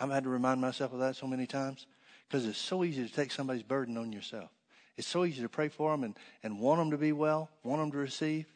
I've 0.00 0.10
had 0.10 0.24
to 0.24 0.30
remind 0.30 0.60
myself 0.60 0.92
of 0.92 0.98
that 1.00 1.16
so 1.16 1.26
many 1.26 1.46
times 1.46 1.86
because 2.28 2.46
it's 2.46 2.58
so 2.58 2.84
easy 2.84 3.06
to 3.06 3.12
take 3.12 3.30
somebody's 3.30 3.62
burden 3.62 3.96
on 3.96 4.12
yourself. 4.12 4.50
It's 4.96 5.06
so 5.06 5.24
easy 5.24 5.42
to 5.42 5.48
pray 5.48 5.68
for 5.68 5.90
them 5.90 6.04
and, 6.04 6.16
and 6.42 6.58
want 6.58 6.80
them 6.80 6.90
to 6.90 6.98
be 6.98 7.12
well, 7.12 7.50
want 7.62 7.80
them 7.80 7.92
to 7.92 7.98
receive, 7.98 8.46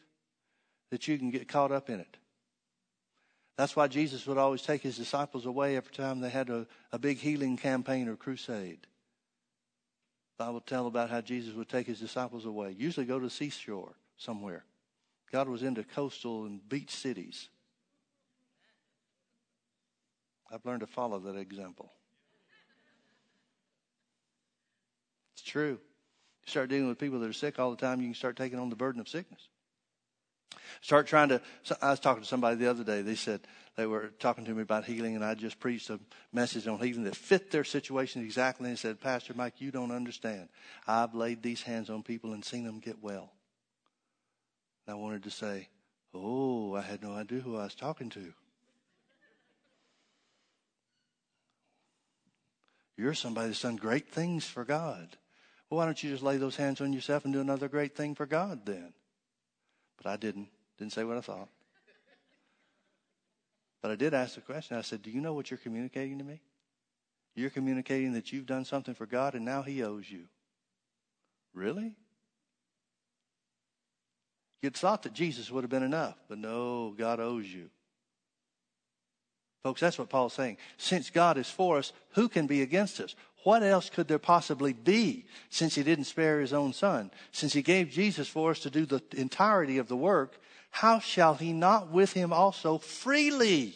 that 0.91 1.07
you 1.07 1.17
can 1.17 1.29
get 1.29 1.47
caught 1.47 1.71
up 1.71 1.89
in 1.89 1.99
it. 1.99 2.17
That's 3.57 3.75
why 3.75 3.87
Jesus 3.87 4.25
would 4.25 4.37
always 4.37 4.61
take 4.61 4.81
his 4.81 4.97
disciples 4.97 5.45
away 5.45 5.75
every 5.75 5.93
time 5.93 6.21
they 6.21 6.29
had 6.29 6.49
a, 6.49 6.65
a 6.91 6.99
big 6.99 7.17
healing 7.17 7.57
campaign 7.57 8.07
or 8.07 8.15
crusade. 8.15 8.87
Bible 10.37 10.61
tell 10.61 10.87
about 10.87 11.09
how 11.09 11.19
Jesus 11.19 11.53
would 11.53 11.67
take 11.67 11.85
his 11.85 11.99
disciples 11.99 12.45
away. 12.45 12.73
Usually 12.77 13.05
go 13.05 13.19
to 13.19 13.25
the 13.25 13.29
seashore 13.29 13.93
somewhere. 14.15 14.63
God 15.33 15.49
was 15.49 15.63
into 15.63 15.83
coastal 15.83 16.45
and 16.45 16.67
beach 16.69 16.95
cities. 16.95 17.49
I've 20.51 20.65
learned 20.65 20.81
to 20.81 20.87
follow 20.87 21.19
that 21.19 21.35
example. 21.35 21.91
It's 25.33 25.43
true. 25.43 25.79
You 26.43 26.51
start 26.51 26.69
dealing 26.69 26.87
with 26.87 26.97
people 26.97 27.19
that 27.19 27.29
are 27.29 27.33
sick 27.33 27.59
all 27.59 27.71
the 27.71 27.77
time, 27.77 28.01
you 28.01 28.07
can 28.07 28.15
start 28.15 28.35
taking 28.35 28.59
on 28.59 28.69
the 28.69 28.75
burden 28.75 28.99
of 28.99 29.07
sickness. 29.07 29.47
Start 30.81 31.07
trying 31.07 31.29
to. 31.29 31.41
I 31.81 31.91
was 31.91 31.99
talking 31.99 32.23
to 32.23 32.27
somebody 32.27 32.55
the 32.55 32.69
other 32.69 32.83
day. 32.83 33.01
They 33.01 33.15
said 33.15 33.41
they 33.75 33.85
were 33.85 34.11
talking 34.19 34.45
to 34.45 34.53
me 34.53 34.61
about 34.61 34.85
healing, 34.85 35.15
and 35.15 35.23
I 35.23 35.33
just 35.33 35.59
preached 35.59 35.89
a 35.89 35.99
message 36.31 36.67
on 36.67 36.79
healing 36.79 37.03
that 37.03 37.15
fit 37.15 37.51
their 37.51 37.63
situation 37.63 38.23
exactly. 38.23 38.67
And 38.67 38.75
they 38.75 38.79
said, 38.79 38.99
Pastor 38.99 39.33
Mike, 39.33 39.55
you 39.59 39.71
don't 39.71 39.91
understand. 39.91 40.49
I've 40.87 41.13
laid 41.13 41.43
these 41.43 41.61
hands 41.61 41.89
on 41.89 42.03
people 42.03 42.33
and 42.33 42.43
seen 42.43 42.63
them 42.63 42.79
get 42.79 43.01
well. 43.01 43.31
And 44.87 44.95
I 44.95 44.99
wanted 44.99 45.23
to 45.23 45.31
say, 45.31 45.69
Oh, 46.13 46.75
I 46.75 46.81
had 46.81 47.03
no 47.03 47.13
idea 47.13 47.41
who 47.41 47.57
I 47.57 47.65
was 47.65 47.75
talking 47.75 48.09
to. 48.11 48.33
You're 52.99 53.13
somebody 53.13 53.47
that's 53.47 53.61
done 53.61 53.77
great 53.77 54.09
things 54.09 54.43
for 54.43 54.65
God. 54.65 55.15
Well, 55.69 55.77
why 55.77 55.85
don't 55.85 56.03
you 56.03 56.09
just 56.09 56.21
lay 56.21 56.35
those 56.35 56.57
hands 56.57 56.81
on 56.81 56.91
yourself 56.91 57.23
and 57.23 57.33
do 57.33 57.39
another 57.39 57.69
great 57.69 57.95
thing 57.95 58.13
for 58.13 58.25
God 58.25 58.65
then? 58.65 58.91
But 59.95 60.07
I 60.07 60.17
didn't. 60.17 60.49
Didn't 60.77 60.91
say 60.91 61.05
what 61.05 61.15
I 61.15 61.21
thought. 61.21 61.47
But 63.81 63.91
I 63.91 63.95
did 63.95 64.13
ask 64.13 64.35
the 64.35 64.41
question. 64.41 64.75
I 64.75 64.81
said, 64.81 65.01
Do 65.01 65.11
you 65.11 65.21
know 65.21 65.33
what 65.33 65.49
you're 65.49 65.59
communicating 65.59 66.17
to 66.17 66.25
me? 66.25 66.41
You're 67.35 67.49
communicating 67.49 68.11
that 68.13 68.33
you've 68.33 68.45
done 68.45 68.65
something 68.65 68.93
for 68.93 69.05
God 69.05 69.33
and 69.33 69.45
now 69.45 69.61
He 69.61 69.81
owes 69.81 70.11
you. 70.11 70.25
Really? 71.53 71.93
You'd 74.61 74.75
thought 74.75 75.03
that 75.03 75.13
Jesus 75.13 75.49
would 75.49 75.63
have 75.63 75.71
been 75.71 75.83
enough, 75.83 76.17
but 76.27 76.37
no, 76.37 76.93
God 76.97 77.21
owes 77.21 77.47
you. 77.47 77.69
Folks, 79.63 79.81
that's 79.81 79.99
what 79.99 80.09
Paul's 80.09 80.33
saying. 80.33 80.57
Since 80.77 81.09
God 81.09 81.37
is 81.37 81.49
for 81.49 81.77
us, 81.77 81.91
who 82.11 82.29
can 82.29 82.47
be 82.47 82.61
against 82.61 82.99
us? 82.99 83.15
What 83.43 83.63
else 83.63 83.89
could 83.89 84.07
there 84.07 84.19
possibly 84.19 84.73
be 84.73 85.25
since 85.49 85.75
he 85.75 85.83
didn't 85.83 86.05
spare 86.05 86.39
his 86.39 86.53
own 86.53 86.73
son? 86.73 87.11
Since 87.31 87.53
he 87.53 87.61
gave 87.61 87.89
Jesus 87.89 88.27
for 88.27 88.51
us 88.51 88.59
to 88.59 88.69
do 88.69 88.85
the 88.85 89.01
entirety 89.15 89.77
of 89.77 89.87
the 89.87 89.97
work, 89.97 90.39
how 90.71 90.99
shall 90.99 91.35
he 91.35 91.53
not 91.53 91.89
with 91.89 92.13
him 92.13 92.31
also 92.31 92.77
freely? 92.77 93.75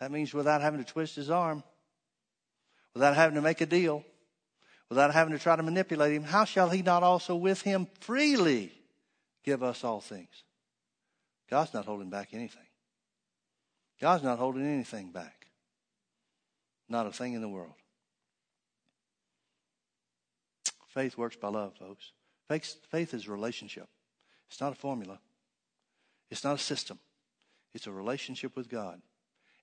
That 0.00 0.10
means 0.10 0.32
without 0.32 0.62
having 0.62 0.82
to 0.82 0.90
twist 0.90 1.16
his 1.16 1.30
arm, 1.30 1.62
without 2.94 3.14
having 3.14 3.36
to 3.36 3.42
make 3.42 3.60
a 3.60 3.66
deal, 3.66 4.04
without 4.88 5.12
having 5.12 5.32
to 5.32 5.38
try 5.38 5.56
to 5.56 5.62
manipulate 5.62 6.12
him. 6.12 6.24
How 6.24 6.44
shall 6.44 6.70
he 6.70 6.82
not 6.82 7.02
also 7.02 7.36
with 7.36 7.62
him 7.62 7.86
freely 8.00 8.72
give 9.44 9.62
us 9.62 9.84
all 9.84 10.00
things? 10.00 10.44
God's 11.50 11.74
not 11.74 11.84
holding 11.84 12.10
back 12.10 12.30
anything. 12.32 12.62
God's 14.02 14.24
not 14.24 14.40
holding 14.40 14.66
anything 14.66 15.12
back. 15.12 15.46
Not 16.88 17.06
a 17.06 17.12
thing 17.12 17.34
in 17.34 17.40
the 17.40 17.48
world. 17.48 17.74
Faith 20.88 21.16
works 21.16 21.36
by 21.36 21.48
love, 21.48 21.74
folks. 21.78 22.10
Faith, 22.48 22.78
faith 22.90 23.14
is 23.14 23.28
a 23.28 23.30
relationship. 23.30 23.86
It's 24.50 24.60
not 24.60 24.72
a 24.72 24.74
formula. 24.74 25.20
It's 26.32 26.42
not 26.42 26.56
a 26.56 26.58
system. 26.58 26.98
It's 27.74 27.86
a 27.86 27.92
relationship 27.92 28.56
with 28.56 28.68
God. 28.68 29.00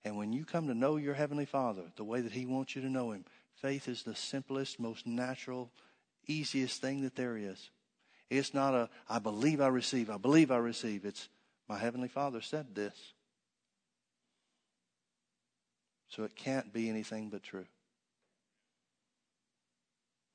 And 0.06 0.16
when 0.16 0.32
you 0.32 0.46
come 0.46 0.68
to 0.68 0.74
know 0.74 0.96
your 0.96 1.16
Heavenly 1.16 1.46
Father 1.46 1.84
the 1.98 2.06
way 2.06 2.22
that 2.22 2.32
He 2.32 2.46
wants 2.46 2.78
you 2.78 2.82
to 2.82 2.90
know 2.90 3.12
Him, 3.12 3.26
faith 3.62 3.90
is 3.90 4.04
the 4.04 4.16
simplest, 4.16 4.80
most 4.80 5.06
natural, 5.06 5.70
easiest 6.28 6.82
thing 6.82 7.02
that 7.02 7.18
there 7.18 7.36
is. 7.36 7.72
It's 8.30 8.54
not 8.54 8.74
a, 8.74 8.90
I 9.10 9.20
believe 9.20 9.60
I 9.60 9.68
receive, 9.68 10.10
I 10.10 10.18
believe 10.18 10.50
I 10.50 10.58
receive. 10.58 11.04
It's, 11.04 11.28
my 11.68 11.78
Heavenly 11.78 12.08
Father 12.08 12.40
said 12.40 12.74
this. 12.74 12.96
So 16.10 16.24
it 16.24 16.36
can't 16.36 16.74
be 16.74 16.90
anything 16.90 17.30
but 17.30 17.44
true. 17.44 17.66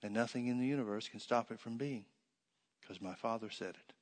And 0.02 0.14
nothing 0.14 0.46
in 0.46 0.58
the 0.58 0.66
universe 0.66 1.08
can 1.08 1.20
stop 1.20 1.50
it 1.50 1.58
from 1.58 1.76
being 1.76 2.04
because 2.80 3.00
my 3.00 3.14
Father 3.14 3.48
said 3.50 3.70
it. 3.70 3.94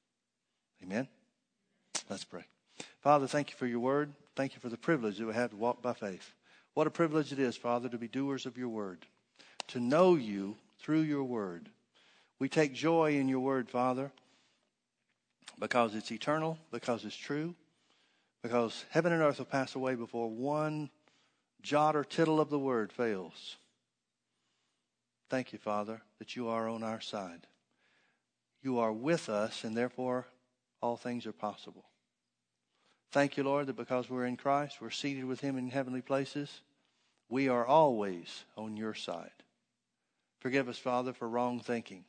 Amen? 0.82 1.08
Let's 2.10 2.24
pray. 2.24 2.44
Father, 3.00 3.26
thank 3.26 3.50
you 3.50 3.56
for 3.56 3.66
your 3.66 3.80
word. 3.80 4.12
Thank 4.34 4.54
you 4.54 4.60
for 4.60 4.68
the 4.68 4.76
privilege 4.76 5.18
that 5.18 5.26
we 5.26 5.34
have 5.34 5.50
to 5.50 5.56
walk 5.56 5.80
by 5.80 5.92
faith. 5.92 6.32
What 6.74 6.86
a 6.86 6.90
privilege 6.90 7.32
it 7.32 7.38
is, 7.38 7.56
Father, 7.56 7.88
to 7.88 7.98
be 7.98 8.08
doers 8.08 8.46
of 8.46 8.56
your 8.56 8.68
word, 8.68 9.06
to 9.68 9.80
know 9.80 10.14
you 10.14 10.56
through 10.78 11.02
your 11.02 11.24
word. 11.24 11.68
We 12.38 12.48
take 12.48 12.74
joy 12.74 13.16
in 13.16 13.28
your 13.28 13.40
word, 13.40 13.70
Father, 13.70 14.10
because 15.58 15.94
it's 15.94 16.10
eternal, 16.10 16.58
because 16.72 17.04
it's 17.04 17.16
true, 17.16 17.54
because 18.42 18.84
heaven 18.90 19.12
and 19.12 19.22
earth 19.22 19.38
will 19.38 19.44
pass 19.44 19.74
away 19.74 19.94
before 19.94 20.28
one 20.28 20.90
jot 21.62 21.96
or 21.96 22.04
tittle 22.04 22.40
of 22.40 22.50
the 22.50 22.58
word 22.58 22.92
fails. 22.92 23.56
Thank 25.30 25.52
you, 25.52 25.58
Father, 25.58 26.02
that 26.18 26.36
you 26.36 26.48
are 26.48 26.68
on 26.68 26.82
our 26.82 27.00
side. 27.00 27.46
You 28.62 28.78
are 28.78 28.92
with 28.92 29.28
us, 29.28 29.64
and 29.64 29.76
therefore 29.76 30.26
all 30.80 30.96
things 30.96 31.26
are 31.26 31.32
possible. 31.32 31.84
Thank 33.12 33.36
you, 33.36 33.44
Lord, 33.44 33.66
that 33.66 33.76
because 33.76 34.10
we're 34.10 34.26
in 34.26 34.36
Christ, 34.36 34.80
we're 34.80 34.90
seated 34.90 35.24
with 35.24 35.40
Him 35.40 35.56
in 35.56 35.70
heavenly 35.70 36.02
places. 36.02 36.60
We 37.28 37.48
are 37.48 37.66
always 37.66 38.44
on 38.56 38.76
your 38.76 38.94
side. 38.94 39.30
Forgive 40.40 40.68
us, 40.68 40.78
Father, 40.78 41.12
for 41.12 41.28
wrong 41.28 41.60
thinking. 41.60 42.04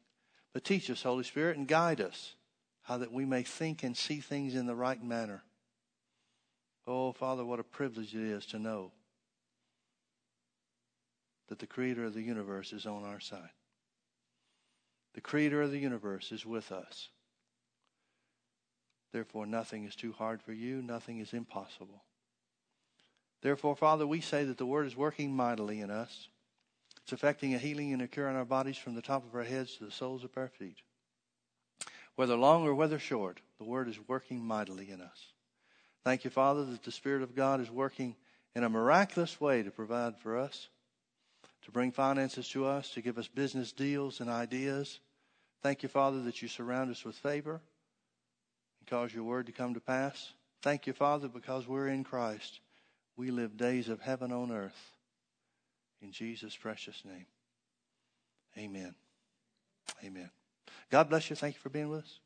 But 0.54 0.64
teach 0.64 0.90
us, 0.90 1.04
Holy 1.04 1.24
Spirit, 1.24 1.58
and 1.58 1.68
guide 1.68 2.02
us 2.02 2.36
how 2.84 2.98
that 2.98 3.12
we 3.12 3.26
may 3.26 3.44
think 3.44 3.84
and 3.84 3.96
see 3.96 4.20
things 4.20 4.56
in 4.56 4.66
the 4.66 4.76
right 4.76 5.02
manner. 5.02 5.44
Oh, 6.86 7.14
Father, 7.14 7.46
what 7.46 7.60
a 7.60 7.64
privilege 7.64 8.14
it 8.14 8.22
is 8.22 8.46
to 8.48 8.60
know 8.60 8.92
that 11.50 11.60
the 11.60 11.68
creator 11.68 12.06
of 12.06 12.14
the 12.14 12.22
universe 12.22 12.74
is 12.74 12.86
on 12.86 13.04
our 13.04 13.20
side. 13.20 13.50
The 15.14 15.22
creator 15.22 15.62
of 15.62 15.72
the 15.72 15.80
universe 15.80 16.32
is 16.32 16.46
with 16.46 16.72
us. 16.72 17.10
Therefore, 19.12 19.46
nothing 19.46 19.86
is 19.86 19.96
too 19.96 20.12
hard 20.12 20.42
for 20.42 20.54
you, 20.54 20.82
nothing 20.82 21.20
is 21.20 21.34
impossible. 21.34 22.04
Therefore, 23.44 23.76
Father, 23.76 24.08
we 24.08 24.22
say 24.22 24.46
that 24.46 24.58
the 24.58 24.66
word 24.66 24.88
is 24.88 24.98
working 24.98 25.36
mightily 25.36 25.82
in 25.82 25.92
us. 25.92 26.30
It's 27.04 27.12
affecting 27.12 27.54
a 27.54 27.60
healing 27.60 27.94
and 27.94 28.02
a 28.02 28.08
cure 28.08 28.30
in 28.30 28.36
our 28.36 28.46
bodies 28.46 28.78
from 28.78 28.96
the 28.96 29.02
top 29.02 29.26
of 29.26 29.36
our 29.36 29.44
heads 29.44 29.76
to 29.76 29.86
the 29.86 29.92
soles 29.92 30.24
of 30.24 30.32
our 30.38 30.48
feet. 30.48 30.78
Whether 32.16 32.36
long 32.36 32.66
or 32.66 32.74
whether 32.74 32.98
short, 32.98 33.42
the 33.60 33.66
word 33.66 33.90
is 33.90 34.00
working 34.08 34.40
mightily 34.40 34.90
in 34.90 35.02
us. 35.02 35.34
Thank 36.04 36.24
you, 36.24 36.30
Father, 36.30 36.64
that 36.66 36.84
the 36.84 36.92
Spirit 36.92 37.22
of 37.22 37.36
God 37.36 37.60
is 37.60 37.70
working 37.70 38.16
in 38.56 38.64
a 38.64 38.70
miraculous 38.70 39.40
way 39.42 39.64
to 39.64 39.72
provide 39.72 40.18
for 40.18 40.38
us 40.38 40.70
to 41.66 41.72
bring 41.72 41.92
finances 41.92 42.48
to 42.50 42.66
us, 42.66 42.90
to 42.92 43.02
give 43.02 43.18
us 43.18 43.28
business 43.28 43.72
deals 43.72 44.20
and 44.20 44.30
ideas. 44.30 45.00
Thank 45.62 45.84
you, 45.84 45.90
Father, 45.90 46.22
that 46.24 46.42
you 46.42 46.48
surround 46.48 46.92
us 46.92 47.06
with 47.06 47.16
favor 47.16 47.62
and 48.80 48.90
cause 48.90 49.14
your 49.14 49.24
word 49.24 49.46
to 49.46 49.52
come 49.52 49.74
to 49.74 49.80
pass. 49.80 50.34
Thank 50.62 50.88
you, 50.88 50.94
Father, 50.94 51.28
because 51.28 51.68
we're 51.68 51.88
in 51.88 52.04
Christ. 52.04 52.60
We 53.16 53.32
live 53.32 53.58
days 53.58 53.90
of 53.90 54.02
heaven 54.02 54.32
on 54.32 54.52
earth. 54.52 54.92
In 56.02 56.12
Jesus' 56.12 56.56
precious 56.56 57.04
name. 57.06 57.26
Amen. 58.58 58.94
Amen. 60.04 60.30
God 60.92 61.10
bless 61.10 61.30
you. 61.30 61.36
Thank 61.36 61.56
you 61.56 61.62
for 61.62 61.70
being 61.70 61.90
with 61.90 62.04
us. 62.04 62.20